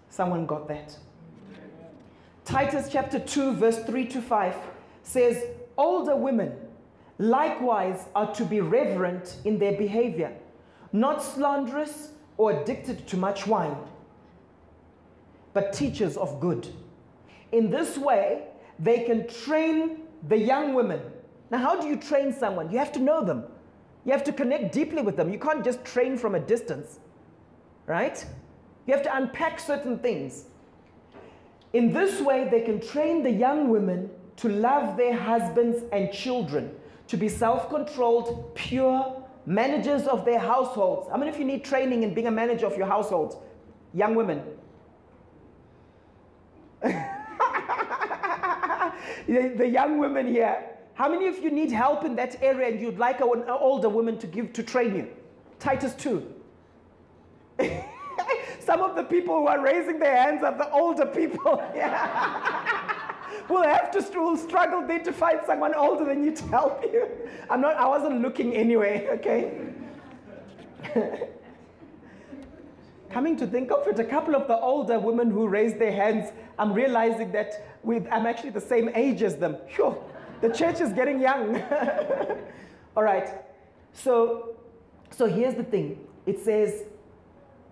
Someone 0.10 0.46
got 0.46 0.68
that. 0.70 0.98
Titus 2.50 2.90
chapter 2.92 3.20
2, 3.20 3.54
verse 3.54 3.78
3 3.84 4.08
to 4.08 4.24
5 4.24 4.56
says, 5.04 5.44
Older 5.78 6.16
women 6.16 6.52
likewise 7.20 8.08
are 8.16 8.34
to 8.34 8.44
be 8.44 8.60
reverent 8.60 9.38
in 9.46 9.60
their 9.60 9.74
behavior, 9.74 10.34
not 10.92 11.22
slanderous 11.22 12.10
or 12.38 12.60
addicted 12.60 13.06
to 13.06 13.18
much 13.18 13.46
wine, 13.46 13.78
but 15.54 15.74
teachers 15.74 16.18
of 16.18 16.40
good. 16.40 16.68
In 17.52 17.70
this 17.70 18.00
way, 18.00 18.46
they 18.80 19.04
can 19.04 19.28
train 19.28 20.00
the 20.28 20.38
young 20.38 20.74
women. 20.74 21.02
Now, 21.52 21.60
how 21.60 21.80
do 21.80 21.88
you 21.88 21.98
train 21.98 22.34
someone? 22.34 22.72
You 22.72 22.80
have 22.80 22.92
to 22.94 23.00
know 23.00 23.24
them. 23.24 23.44
You 24.06 24.12
have 24.12 24.24
to 24.24 24.34
connect 24.34 24.74
deeply 24.74 25.04
with 25.04 25.18
them. 25.18 25.32
You 25.32 25.38
can't 25.38 25.64
just 25.64 25.86
train 25.86 26.18
from 26.18 26.34
a 26.34 26.40
distance, 26.40 27.00
right? 27.86 28.26
You 28.88 28.96
have 28.96 29.04
to 29.04 29.16
unpack 29.16 29.60
certain 29.60 30.00
things. 30.00 30.46
In 31.74 31.94
this 31.94 32.20
way, 32.20 32.48
they 32.50 32.62
can 32.62 32.80
train 32.82 33.22
the 33.24 33.32
young 33.32 33.70
women 33.70 34.10
to 34.38 34.50
love 34.50 34.98
their 34.98 35.16
husbands 35.16 35.84
and 35.92 36.12
children, 36.12 36.74
to 37.08 37.18
be 37.18 37.30
self 37.30 37.70
controlled, 37.70 38.56
pure, 38.56 39.24
managers 39.46 40.08
of 40.08 40.26
their 40.26 40.40
households. 40.40 41.10
I 41.12 41.18
mean, 41.18 41.28
if 41.28 41.38
you 41.38 41.46
need 41.46 41.64
training 41.64 42.04
in 42.04 42.14
being 42.14 42.28
a 42.28 42.32
manager 42.32 42.66
of 42.66 42.78
your 42.78 42.88
household, 42.88 43.44
young 43.94 44.16
women. 44.16 44.42
the, 49.28 49.68
young 49.68 49.98
women 49.98 50.28
here, 50.28 50.64
how 50.94 51.10
many 51.10 51.28
of 51.28 51.40
you 51.40 51.52
need 51.52 51.72
help 51.72 52.06
in 52.06 52.16
that 52.16 52.42
area 52.42 52.70
and 52.70 52.80
you'd 52.80 52.98
like 52.98 53.20
an 53.20 53.44
older 53.50 53.90
woman 53.90 54.18
to 54.20 54.28
give 54.28 54.54
to 54.54 54.64
train 54.64 54.96
you? 54.96 55.08
Titus 55.60 55.94
2. 55.96 56.34
Some 58.70 58.84
of 58.84 58.96
the 58.96 59.02
people 59.04 59.34
who 59.36 59.48
are 59.48 59.60
raising 59.60 59.98
their 59.98 60.16
hands 60.16 60.44
are 60.44 60.56
the 60.56 60.70
older 60.70 61.08
people. 61.08 61.56
we'll 63.50 63.64
have 63.64 63.90
to 63.90 64.08
we'll 64.14 64.38
struggle 64.38 64.86
then 64.86 65.04
to 65.06 65.12
find 65.12 65.40
someone 65.48 65.74
older 65.74 66.06
than 66.06 66.24
you 66.24 66.36
to 66.36 66.44
help 66.50 66.84
you. 66.84 67.08
I'm 67.50 67.62
not, 67.62 67.78
I 67.78 67.88
wasn't 67.88 68.22
looking 68.22 68.56
anyway, 68.56 69.08
okay? 69.14 69.60
Coming 73.10 73.36
to 73.38 73.48
think 73.48 73.72
of 73.72 73.88
it, 73.88 73.98
a 73.98 74.04
couple 74.04 74.36
of 74.36 74.48
the 74.48 74.60
older 74.60 75.00
women 75.00 75.32
who 75.32 75.48
raised 75.48 75.80
their 75.80 75.92
hands, 75.92 76.32
I'm 76.60 76.72
realizing 76.72 77.32
that 77.32 77.80
I'm 78.12 78.28
actually 78.28 78.52
the 78.52 78.62
same 78.62 78.92
age 78.94 79.24
as 79.24 79.36
them. 79.38 79.58
The 80.42 80.50
church 80.50 80.80
is 80.80 80.94
getting 80.94 81.20
young. 81.20 81.60
All 82.96 83.02
right, 83.02 83.30
so, 83.94 84.58
so 85.10 85.26
here's 85.26 85.56
the 85.56 85.64
thing 85.64 86.06
it 86.28 86.40
says, 86.40 86.84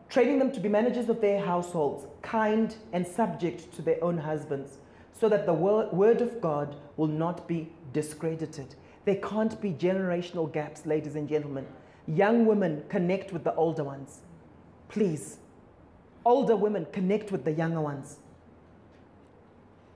training 0.09 0.39
them 0.39 0.51
to 0.51 0.59
be 0.59 0.69
managers 0.69 1.09
of 1.09 1.21
their 1.21 1.39
households, 1.43 2.05
kind 2.21 2.75
and 2.93 3.05
subject 3.05 3.73
to 3.75 3.81
their 3.81 4.03
own 4.03 4.17
husbands, 4.17 4.77
so 5.11 5.27
that 5.29 5.45
the 5.45 5.53
word 5.53 6.21
of 6.21 6.39
God 6.41 6.75
will 6.95 7.07
not 7.07 7.47
be 7.47 7.69
discredited. 7.93 8.75
There 9.05 9.15
can't 9.15 9.59
be 9.61 9.71
generational 9.71 10.51
gaps, 10.51 10.85
ladies 10.85 11.15
and 11.15 11.27
gentlemen. 11.27 11.65
Young 12.07 12.45
women 12.45 12.83
connect 12.89 13.33
with 13.33 13.43
the 13.43 13.55
older 13.55 13.83
ones. 13.83 14.19
Please. 14.89 15.37
Older 16.25 16.55
women 16.55 16.85
connect 16.91 17.31
with 17.31 17.43
the 17.45 17.51
younger 17.51 17.81
ones. 17.81 18.17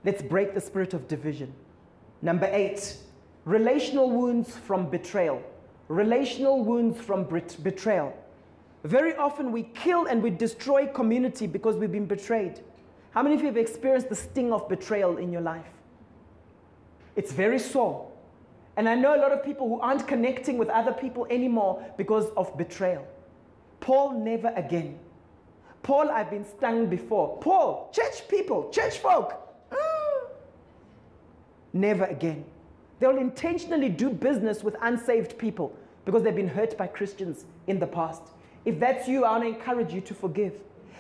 Let's 0.04 0.22
break 0.22 0.54
the 0.54 0.62
spirit 0.62 0.94
of 0.94 1.08
division. 1.08 1.54
Number 2.22 2.50
eight, 2.52 2.98
relational 3.46 4.10
wounds 4.10 4.56
from 4.58 4.90
betrayal. 4.90 5.42
Relational 5.88 6.64
wounds 6.64 7.00
from 7.00 7.26
betrayal. 7.26 8.18
Very 8.84 9.16
often 9.16 9.52
we 9.52 9.64
kill 9.64 10.08
and 10.08 10.24
we 10.24 10.32
destroy 10.32 10.88
community 10.88 11.46
because 11.48 11.76
we've 11.76 11.92
been 11.92 12.08
betrayed. 12.08 12.62
How 13.12 13.22
many 13.22 13.36
of 13.36 13.42
you 13.42 13.48
have 13.48 13.58
experienced 13.58 14.10
the 14.10 14.16
sting 14.16 14.52
of 14.52 14.68
betrayal 14.68 15.18
in 15.18 15.32
your 15.32 15.42
life? 15.42 15.66
It's 17.16 17.32
very 17.32 17.60
sore. 17.60 18.10
And 18.78 18.88
I 18.88 18.96
know 18.96 19.16
a 19.16 19.20
lot 19.20 19.32
of 19.32 19.44
people 19.44 19.68
who 19.68 19.80
aren't 19.82 20.08
connecting 20.08 20.58
with 20.58 20.70
other 20.70 20.94
people 20.94 21.28
anymore 21.30 21.84
because 21.98 22.30
of 22.38 22.58
betrayal. 22.58 23.06
Paul, 23.82 24.20
never 24.20 24.54
again. 24.56 24.98
Paul, 25.84 26.10
I've 26.10 26.30
been 26.30 26.46
stung 26.46 26.88
before. 26.88 27.38
Paul, 27.40 27.92
church 27.94 28.28
people, 28.28 28.70
church 28.72 29.00
folk. 29.00 29.34
Mm. 29.72 30.28
Never 31.74 32.06
again. 32.06 32.46
They'll 33.00 33.18
intentionally 33.18 33.90
do 33.90 34.10
business 34.10 34.64
with 34.64 34.76
unsaved 34.82 35.38
people 35.38 35.76
because 36.06 36.24
they've 36.24 36.36
been 36.36 36.48
hurt 36.48 36.78
by 36.78 36.88
Christians 36.88 37.46
in 37.68 37.80
the 37.80 37.88
past. 37.88 38.22
If 38.66 38.80
that's 38.80 39.08
you, 39.08 39.26
I 39.26 39.32
want 39.32 39.44
to 39.44 39.50
encourage 39.50 39.94
you 39.94 40.02
to 40.02 40.14
forgive. 40.14 40.54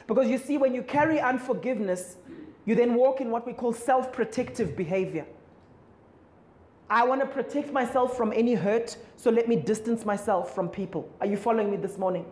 Because 0.07 0.29
you 0.29 0.37
see, 0.37 0.57
when 0.57 0.73
you 0.73 0.81
carry 0.81 1.19
unforgiveness, 1.19 2.17
you 2.65 2.75
then 2.75 2.95
walk 2.95 3.21
in 3.21 3.31
what 3.31 3.45
we 3.45 3.53
call 3.53 3.73
self 3.73 4.11
protective 4.11 4.75
behavior. 4.75 5.25
I 6.89 7.05
want 7.05 7.21
to 7.21 7.27
protect 7.27 7.71
myself 7.71 8.17
from 8.17 8.33
any 8.33 8.53
hurt, 8.53 8.97
so 9.15 9.31
let 9.31 9.47
me 9.47 9.55
distance 9.55 10.05
myself 10.05 10.53
from 10.53 10.67
people. 10.67 11.09
Are 11.21 11.27
you 11.27 11.37
following 11.37 11.71
me 11.71 11.77
this 11.77 11.97
morning? 11.97 12.25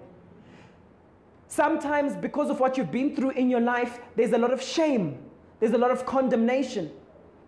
Sometimes, 1.47 2.15
because 2.15 2.49
of 2.49 2.59
what 2.59 2.77
you've 2.77 2.91
been 2.91 3.15
through 3.15 3.31
in 3.31 3.49
your 3.49 3.61
life, 3.61 3.99
there's 4.15 4.33
a 4.33 4.37
lot 4.37 4.51
of 4.51 4.61
shame, 4.61 5.17
there's 5.59 5.71
a 5.71 5.77
lot 5.77 5.91
of 5.91 6.05
condemnation. 6.05 6.91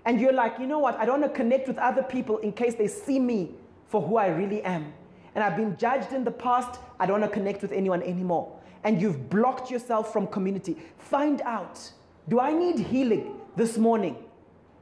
And 0.05 0.19
you're 0.19 0.33
like, 0.33 0.57
you 0.57 0.65
know 0.65 0.79
what? 0.79 0.97
I 0.97 1.05
don't 1.05 1.21
want 1.21 1.33
to 1.33 1.37
connect 1.37 1.67
with 1.67 1.77
other 1.77 2.01
people 2.01 2.37
in 2.37 2.53
case 2.53 2.75
they 2.75 2.87
see 2.87 3.19
me 3.19 3.51
for 3.87 4.01
who 4.01 4.17
I 4.17 4.27
really 4.27 4.63
am. 4.63 4.93
And 5.35 5.43
I've 5.43 5.55
been 5.55 5.77
judged 5.77 6.13
in 6.13 6.23
the 6.23 6.31
past, 6.31 6.79
I 6.99 7.05
don't 7.05 7.21
want 7.21 7.31
to 7.31 7.37
connect 7.37 7.61
with 7.61 7.71
anyone 7.71 8.03
anymore. 8.03 8.57
And 8.83 9.01
you've 9.01 9.29
blocked 9.29 9.71
yourself 9.71 10.11
from 10.11 10.27
community. 10.27 10.77
Find 10.97 11.41
out 11.41 11.91
do 12.29 12.39
I 12.39 12.53
need 12.53 12.79
healing 12.79 13.35
this 13.55 13.77
morning? 13.77 14.15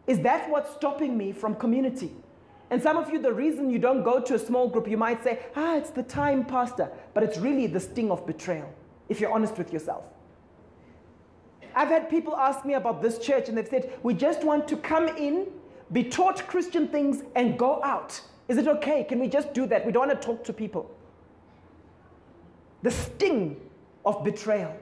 Is 0.08 0.20
that 0.22 0.50
what's 0.50 0.74
stopping 0.74 1.18
me 1.18 1.32
from 1.32 1.56
community? 1.56 2.12
And 2.70 2.82
some 2.82 2.98
of 2.98 3.10
you, 3.12 3.20
the 3.20 3.34
reason 3.34 3.70
you 3.70 3.80
don't 3.80 4.04
go 4.04 4.20
to 4.20 4.36
a 4.36 4.40
small 4.40 4.68
group, 4.68 4.88
you 4.88 4.98
might 4.98 5.24
say, 5.24 5.40
ah, 5.56 5.78
it's 5.78 5.90
the 5.90 6.04
time, 6.04 6.46
Pastor. 6.46 6.92
But 7.14 7.24
it's 7.24 7.38
really 7.38 7.66
the 7.68 7.80
sting 7.80 8.12
of 8.12 8.28
betrayal, 8.28 8.72
if 9.08 9.20
you're 9.20 9.32
honest 9.32 9.58
with 9.58 9.74
yourself. 9.74 10.04
I've 11.76 11.88
had 11.88 12.10
people 12.10 12.36
ask 12.36 12.66
me 12.66 12.74
about 12.74 13.02
this 13.02 13.18
church, 13.18 13.50
and 13.50 13.58
they've 13.58 13.68
said, 13.68 13.94
we 14.04 14.14
just 14.14 14.44
want 14.44 14.68
to 14.68 14.78
come 14.78 15.08
in, 15.08 15.48
be 15.92 16.04
taught 16.04 16.48
Christian 16.48 16.88
things, 16.88 17.24
and 17.36 17.58
go 17.58 17.82
out. 17.84 18.22
Is 18.50 18.58
it 18.58 18.68
okay? 18.68 19.04
Can 19.04 19.20
we 19.20 19.30
just 19.30 19.54
do 19.54 19.66
that? 19.68 19.86
We 19.86 19.92
don't 19.92 20.08
want 20.08 20.22
to 20.22 20.26
talk 20.28 20.44
to 20.46 20.54
people. 20.54 20.90
The 22.82 22.92
sting 22.92 23.58
of 24.06 24.24
betrayal. 24.24 24.76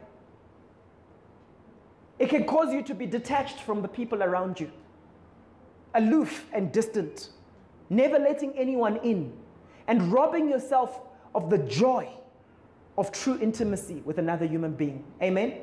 It 2.18 2.30
can 2.30 2.46
cause 2.46 2.74
you 2.74 2.82
to 2.84 2.96
be 2.96 3.06
detached 3.06 3.60
from 3.60 3.82
the 3.82 3.88
people 3.88 4.24
around 4.24 4.60
you 4.60 4.72
aloof 5.96 6.46
and 6.54 6.72
distant, 6.72 7.30
never 7.90 8.20
letting 8.20 8.56
anyone 8.58 8.98
in, 8.98 9.34
and 9.88 10.14
robbing 10.14 10.48
yourself 10.48 11.00
of 11.34 11.50
the 11.50 11.58
joy 11.58 12.08
of 12.98 13.12
true 13.12 13.40
intimacy 13.42 14.04
with 14.06 14.20
another 14.20 14.46
human 14.46 14.74
being. 14.74 15.04
Amen? 15.24 15.56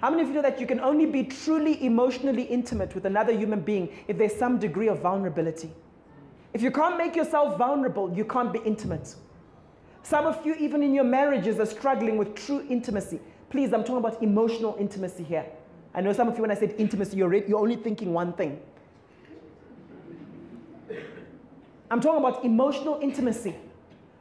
How 0.00 0.10
many 0.10 0.22
of 0.22 0.28
you 0.28 0.34
know 0.34 0.42
that 0.42 0.60
you 0.60 0.66
can 0.66 0.80
only 0.80 1.06
be 1.06 1.24
truly 1.24 1.82
emotionally 1.84 2.42
intimate 2.42 2.94
with 2.94 3.06
another 3.06 3.32
human 3.32 3.60
being 3.60 3.88
if 4.06 4.18
there's 4.18 4.34
some 4.34 4.58
degree 4.58 4.88
of 4.88 5.00
vulnerability? 5.00 5.72
If 6.52 6.62
you 6.62 6.70
can't 6.70 6.98
make 6.98 7.14
yourself 7.16 7.56
vulnerable, 7.56 8.12
you 8.12 8.24
can't 8.24 8.52
be 8.52 8.60
intimate. 8.64 9.14
Some 10.02 10.26
of 10.26 10.44
you, 10.44 10.54
even 10.54 10.82
in 10.82 10.94
your 10.94 11.04
marriages, 11.04 11.60
are 11.60 11.66
struggling 11.66 12.16
with 12.16 12.34
true 12.34 12.66
intimacy. 12.68 13.20
Please, 13.50 13.72
I'm 13.72 13.82
talking 13.82 13.98
about 13.98 14.22
emotional 14.22 14.76
intimacy 14.78 15.22
here. 15.22 15.46
I 15.94 16.00
know 16.00 16.12
some 16.12 16.28
of 16.28 16.36
you, 16.36 16.42
when 16.42 16.50
I 16.50 16.54
said 16.54 16.74
intimacy, 16.78 17.16
you're, 17.16 17.34
you're 17.34 17.58
only 17.58 17.76
thinking 17.76 18.12
one 18.12 18.32
thing 18.32 18.60
I'm 21.90 22.00
talking 22.00 22.24
about 22.24 22.44
emotional 22.44 23.00
intimacy 23.02 23.54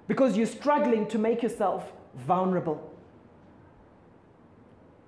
because 0.08 0.36
you're 0.36 0.48
struggling 0.48 1.08
to 1.10 1.20
make 1.20 1.44
yourself 1.44 1.92
vulnerable. 2.16 2.92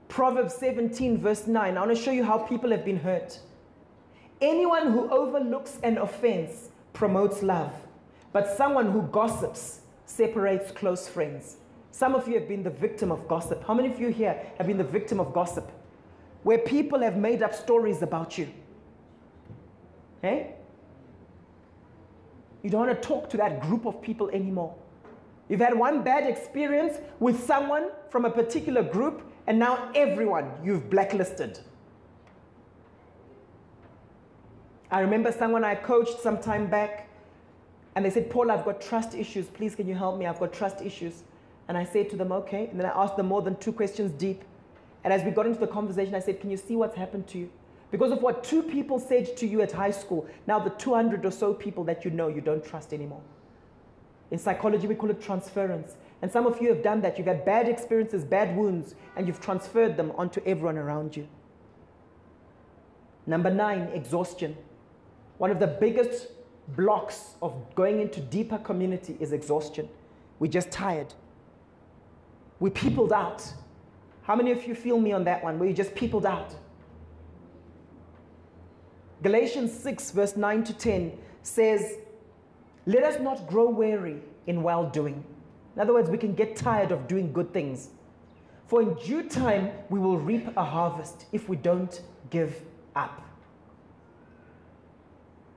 Proverbs 0.09 0.53
17, 0.55 1.17
verse 1.17 1.47
9. 1.47 1.75
I 1.75 1.79
want 1.79 1.95
to 1.95 2.01
show 2.01 2.11
you 2.11 2.23
how 2.23 2.37
people 2.37 2.69
have 2.69 2.85
been 2.85 2.99
hurt. 2.99 3.39
Anyone 4.41 4.91
who 4.91 5.09
overlooks 5.09 5.79
an 5.81 5.97
offense 5.97 6.69
promotes 6.93 7.41
love, 7.41 7.73
but 8.33 8.55
someone 8.57 8.91
who 8.91 9.03
gossips 9.03 9.81
separates 10.05 10.71
close 10.71 11.07
friends. 11.07 11.57
Some 11.91 12.15
of 12.15 12.27
you 12.27 12.35
have 12.35 12.47
been 12.47 12.63
the 12.63 12.69
victim 12.69 13.11
of 13.11 13.27
gossip. 13.27 13.65
How 13.65 13.73
many 13.73 13.91
of 13.91 13.99
you 13.99 14.09
here 14.09 14.41
have 14.57 14.67
been 14.67 14.77
the 14.77 14.83
victim 14.83 15.19
of 15.19 15.33
gossip? 15.33 15.69
Where 16.43 16.57
people 16.57 17.01
have 17.01 17.17
made 17.17 17.43
up 17.43 17.53
stories 17.53 18.01
about 18.01 18.37
you. 18.37 18.47
Hey? 20.21 20.55
You 22.63 22.69
don't 22.69 22.87
want 22.87 23.01
to 23.01 23.07
talk 23.07 23.29
to 23.31 23.37
that 23.37 23.61
group 23.61 23.85
of 23.85 24.01
people 24.01 24.29
anymore. 24.29 24.75
You've 25.49 25.59
had 25.59 25.77
one 25.77 26.03
bad 26.03 26.27
experience 26.27 26.97
with 27.19 27.43
someone 27.43 27.89
from 28.09 28.25
a 28.25 28.29
particular 28.29 28.83
group, 28.83 29.23
and 29.47 29.59
now 29.59 29.91
everyone 29.95 30.49
you've 30.63 30.89
blacklisted. 30.89 31.59
I 34.91 34.99
remember 34.99 35.31
someone 35.31 35.63
I 35.63 35.75
coached 35.75 36.19
some 36.19 36.37
time 36.37 36.67
back, 36.67 37.07
and 37.95 38.05
they 38.05 38.09
said, 38.09 38.29
Paul, 38.29 38.51
I've 38.51 38.65
got 38.65 38.81
trust 38.81 39.15
issues. 39.15 39.47
Please, 39.47 39.75
can 39.75 39.87
you 39.87 39.95
help 39.95 40.17
me? 40.17 40.25
I've 40.25 40.39
got 40.39 40.53
trust 40.53 40.81
issues. 40.81 41.23
And 41.67 41.77
I 41.77 41.85
said 41.85 42.09
to 42.09 42.17
them, 42.17 42.31
okay. 42.31 42.67
And 42.67 42.79
then 42.79 42.85
I 42.85 43.03
asked 43.03 43.15
them 43.15 43.27
more 43.27 43.41
than 43.41 43.55
two 43.57 43.71
questions 43.71 44.11
deep. 44.11 44.43
And 45.03 45.13
as 45.13 45.23
we 45.23 45.31
got 45.31 45.45
into 45.45 45.59
the 45.59 45.67
conversation, 45.67 46.13
I 46.13 46.19
said, 46.19 46.39
Can 46.39 46.51
you 46.51 46.57
see 46.57 46.75
what's 46.75 46.95
happened 46.95 47.27
to 47.27 47.37
you? 47.37 47.49
Because 47.89 48.11
of 48.11 48.21
what 48.21 48.43
two 48.43 48.63
people 48.63 48.99
said 48.99 49.35
to 49.37 49.47
you 49.47 49.61
at 49.61 49.71
high 49.71 49.91
school, 49.91 50.27
now 50.47 50.59
the 50.59 50.69
200 50.69 51.25
or 51.25 51.31
so 51.31 51.53
people 51.53 51.83
that 51.85 52.05
you 52.05 52.11
know 52.11 52.27
you 52.27 52.39
don't 52.39 52.63
trust 52.63 52.93
anymore. 52.93 53.21
In 54.29 54.37
psychology, 54.37 54.87
we 54.87 54.95
call 54.95 55.09
it 55.09 55.21
transference. 55.21 55.95
And 56.21 56.31
some 56.31 56.45
of 56.45 56.61
you 56.61 56.69
have 56.69 56.83
done 56.83 57.01
that. 57.01 57.17
You've 57.17 57.27
had 57.27 57.43
bad 57.43 57.67
experiences, 57.67 58.23
bad 58.23 58.55
wounds, 58.55 58.95
and 59.15 59.27
you've 59.27 59.41
transferred 59.41 59.97
them 59.97 60.13
onto 60.17 60.41
everyone 60.45 60.77
around 60.77 61.17
you. 61.17 61.27
Number 63.25 63.49
nine, 63.49 63.89
exhaustion. 63.93 64.55
One 65.41 65.49
of 65.49 65.57
the 65.57 65.65
biggest 65.65 66.27
blocks 66.67 67.33
of 67.41 67.55
going 67.73 67.99
into 67.99 68.19
deeper 68.19 68.59
community 68.59 69.17
is 69.19 69.33
exhaustion. 69.33 69.89
We're 70.37 70.51
just 70.51 70.69
tired. 70.69 71.15
We 72.59 72.69
peopled 72.69 73.11
out. 73.11 73.51
How 74.21 74.35
many 74.35 74.51
of 74.51 74.67
you 74.67 74.75
feel 74.75 74.99
me 74.99 75.13
on 75.13 75.23
that 75.23 75.43
one 75.43 75.57
where 75.57 75.67
you 75.67 75.73
just 75.73 75.95
peopled 75.95 76.27
out? 76.27 76.53
Galatians 79.23 79.73
6, 79.73 80.11
verse 80.11 80.37
9 80.37 80.63
to 80.63 80.73
10 80.73 81.17
says, 81.41 81.95
Let 82.85 83.01
us 83.01 83.19
not 83.19 83.47
grow 83.47 83.67
weary 83.67 84.21
in 84.45 84.61
well 84.61 84.91
doing. 84.91 85.25
In 85.75 85.81
other 85.81 85.95
words, 85.95 86.11
we 86.11 86.19
can 86.19 86.35
get 86.35 86.55
tired 86.55 86.91
of 86.91 87.07
doing 87.07 87.33
good 87.33 87.51
things. 87.51 87.89
For 88.67 88.83
in 88.83 88.93
due 88.93 89.27
time, 89.27 89.71
we 89.89 89.97
will 89.97 90.19
reap 90.19 90.55
a 90.55 90.63
harvest 90.63 91.25
if 91.31 91.49
we 91.49 91.55
don't 91.55 91.99
give 92.29 92.61
up. 92.95 93.30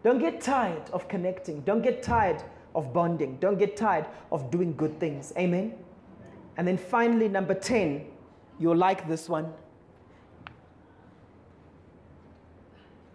Don't 0.05 0.19
get 0.19 0.43
tired 0.43 0.83
of 0.93 1.09
connecting. 1.09 1.63
Don't 1.63 1.81
get 1.81 2.03
tired 2.03 2.43
of 2.75 2.93
bonding. 2.93 3.39
Don't 3.39 3.59
get 3.59 3.75
tired 3.75 4.05
of 4.31 4.51
doing 4.51 4.77
good 4.77 5.01
things. 5.01 5.33
Amen? 5.39 5.75
And 6.59 6.69
then 6.69 6.77
finally, 6.77 7.27
number 7.27 7.55
10, 7.55 8.05
you'll 8.61 8.77
like 8.77 9.09
this 9.09 9.31
one. 9.31 9.51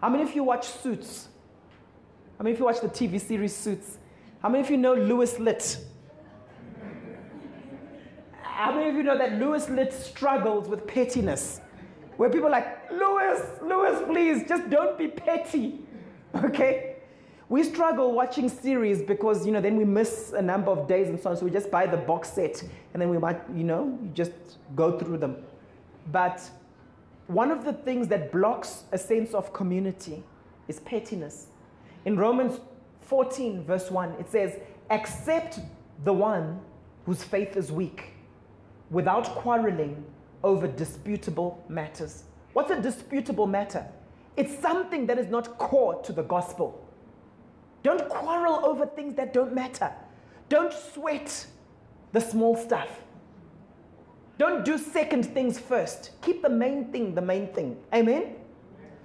How 0.02 0.10
many 0.10 0.24
of 0.24 0.34
you 0.34 0.44
watch 0.44 0.68
Suits? 0.68 1.28
How 2.38 2.44
many 2.44 2.54
of 2.54 2.60
you 2.60 2.66
watch 2.66 2.82
the 2.82 2.90
TV 2.90 3.22
series 3.22 3.56
Suits? 3.56 4.00
How 4.42 4.50
many 4.50 4.64
of 4.64 4.72
you 4.72 4.78
know 4.78 4.96
Louis 4.96 5.38
Litt? 5.38 5.78
How 8.42 8.74
many 8.74 8.90
of 8.90 8.96
you 8.96 9.04
know 9.04 9.18
that 9.18 9.34
Louis 9.34 9.70
Litt 9.70 9.94
struggles 9.94 10.68
with 10.68 10.88
pettiness? 10.88 11.62
Where 12.18 12.30
people 12.30 12.48
are 12.48 12.52
like, 12.52 12.92
Louis, 12.92 13.42
Louis, 13.62 14.04
please, 14.08 14.48
just 14.48 14.70
don't 14.70 14.98
be 14.98 15.08
petty. 15.08 15.86
Okay? 16.44 16.96
We 17.50 17.64
struggle 17.64 18.14
watching 18.14 18.48
series 18.48 19.02
because, 19.02 19.44
you 19.44 19.52
know, 19.52 19.60
then 19.60 19.76
we 19.76 19.84
miss 19.84 20.34
a 20.34 20.42
number 20.42 20.70
of 20.70 20.88
days 20.88 21.08
and 21.08 21.20
so 21.20 21.32
on. 21.32 21.38
So 21.38 21.46
we 21.46 21.52
just 21.52 21.72
buy 21.72 21.88
the 21.88 21.98
box 21.98 22.30
set 22.30 22.62
and 22.94 23.02
then 23.02 23.10
we 23.10 23.18
might, 23.18 23.42
you 23.56 23.64
know, 23.64 23.98
just 24.14 24.32
go 24.76 25.00
through 25.00 25.18
them. 25.18 25.38
But 26.12 26.48
one 27.26 27.50
of 27.50 27.66
the 27.66 27.74
things 27.74 28.08
that 28.10 28.32
blocks 28.32 28.84
a 28.92 29.00
sense 29.00 29.34
of 29.34 29.52
community 29.52 30.24
is 30.68 30.80
pettiness. 30.82 31.48
In 32.06 32.18
Romans 32.18 32.60
14, 33.02 33.64
verse 33.64 33.90
1, 33.90 34.12
it 34.20 34.30
says, 34.30 34.60
Accept 34.92 35.60
the 36.04 36.14
one 36.14 36.60
whose 37.06 37.24
faith 37.24 37.58
is 37.58 37.72
weak 37.72 38.12
without 38.92 39.26
quarreling 39.36 40.04
over 40.44 40.68
disputable 40.68 41.64
matters. 41.68 42.24
What's 42.54 42.72
a 42.72 42.80
disputable 42.80 43.48
matter? 43.48 43.86
It's 44.40 44.58
something 44.62 45.06
that 45.08 45.20
is 45.20 45.28
not 45.28 45.58
core 45.58 46.02
to 46.04 46.14
the 46.14 46.24
gospel. 46.24 46.82
Don't 47.84 48.08
quarrel 48.08 48.66
over 48.66 48.86
things 48.86 49.14
that 49.16 49.34
don't 49.34 49.54
matter. 49.54 49.92
Don't 50.48 50.72
sweat 50.72 51.46
the 52.14 52.22
small 52.22 52.56
stuff. 52.56 53.02
Don't 54.38 54.64
do 54.64 54.78
second 54.78 55.26
things 55.26 55.60
first. 55.60 56.12
Keep 56.22 56.42
the 56.42 56.50
main 56.50 56.90
thing 56.90 57.14
the 57.14 57.22
main 57.22 57.48
thing. 57.48 57.76
Amen? 57.94 58.36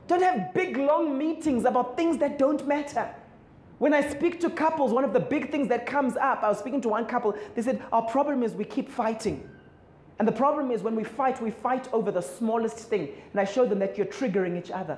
Don't 0.07 0.22
have 0.22 0.55
big, 0.55 0.76
long 0.76 1.18
meetings 1.18 1.64
about 1.64 1.97
things 1.97 2.16
that 2.18 2.39
don't 2.39 2.64
matter. 2.68 3.12
When 3.78 3.93
I 3.93 4.09
speak 4.09 4.39
to 4.43 4.51
couples, 4.51 4.93
one 4.93 5.03
of 5.03 5.12
the 5.12 5.18
big 5.18 5.51
things 5.51 5.66
that 5.66 5.85
comes 5.85 6.16
up, 6.16 6.45
I 6.45 6.49
was 6.49 6.61
speaking 6.61 6.80
to 6.82 6.89
one 6.91 7.07
couple, 7.07 7.37
they 7.57 7.62
said, 7.62 7.82
Our 7.91 8.03
problem 8.03 8.45
is 8.45 8.53
we 8.53 8.64
keep 8.64 8.89
fighting. 8.89 9.51
And 10.20 10.28
the 10.28 10.39
problem 10.45 10.70
is 10.70 10.82
when 10.82 10.95
we 10.95 11.03
fight, 11.03 11.43
we 11.43 11.51
fight 11.51 11.93
over 11.93 12.12
the 12.12 12.20
smallest 12.20 12.78
thing. 12.78 13.09
And 13.32 13.41
I 13.41 13.45
show 13.45 13.66
them 13.66 13.80
that 13.80 13.99
you're 13.99 14.07
triggering 14.07 14.57
each 14.57 14.70
other. 14.70 14.97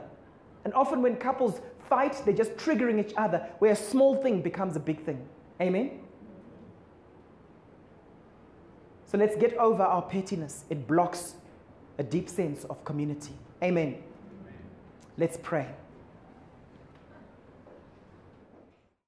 And 0.67 0.75
often 0.75 1.01
when 1.01 1.15
couples 1.15 1.61
fight, 1.89 2.21
they're 2.25 2.35
just 2.35 2.57
triggering 2.57 2.99
each 2.99 3.15
other, 3.17 3.49
where 3.61 3.71
a 3.71 3.77
small 3.77 4.21
thing 4.21 4.43
becomes 4.43 4.75
a 4.75 4.81
big 4.81 5.01
thing. 5.05 5.25
Amen? 5.61 6.01
So 9.05 9.17
let's 9.17 9.37
get 9.37 9.57
over 9.59 9.85
our 9.85 10.03
pettiness. 10.03 10.65
It 10.69 10.89
blocks 10.89 11.37
a 11.99 12.03
deep 12.03 12.29
sense 12.29 12.65
of 12.65 12.85
community. 12.85 13.31
Amen. 13.63 14.03
Let's 15.17 15.39
pray. 15.41 15.69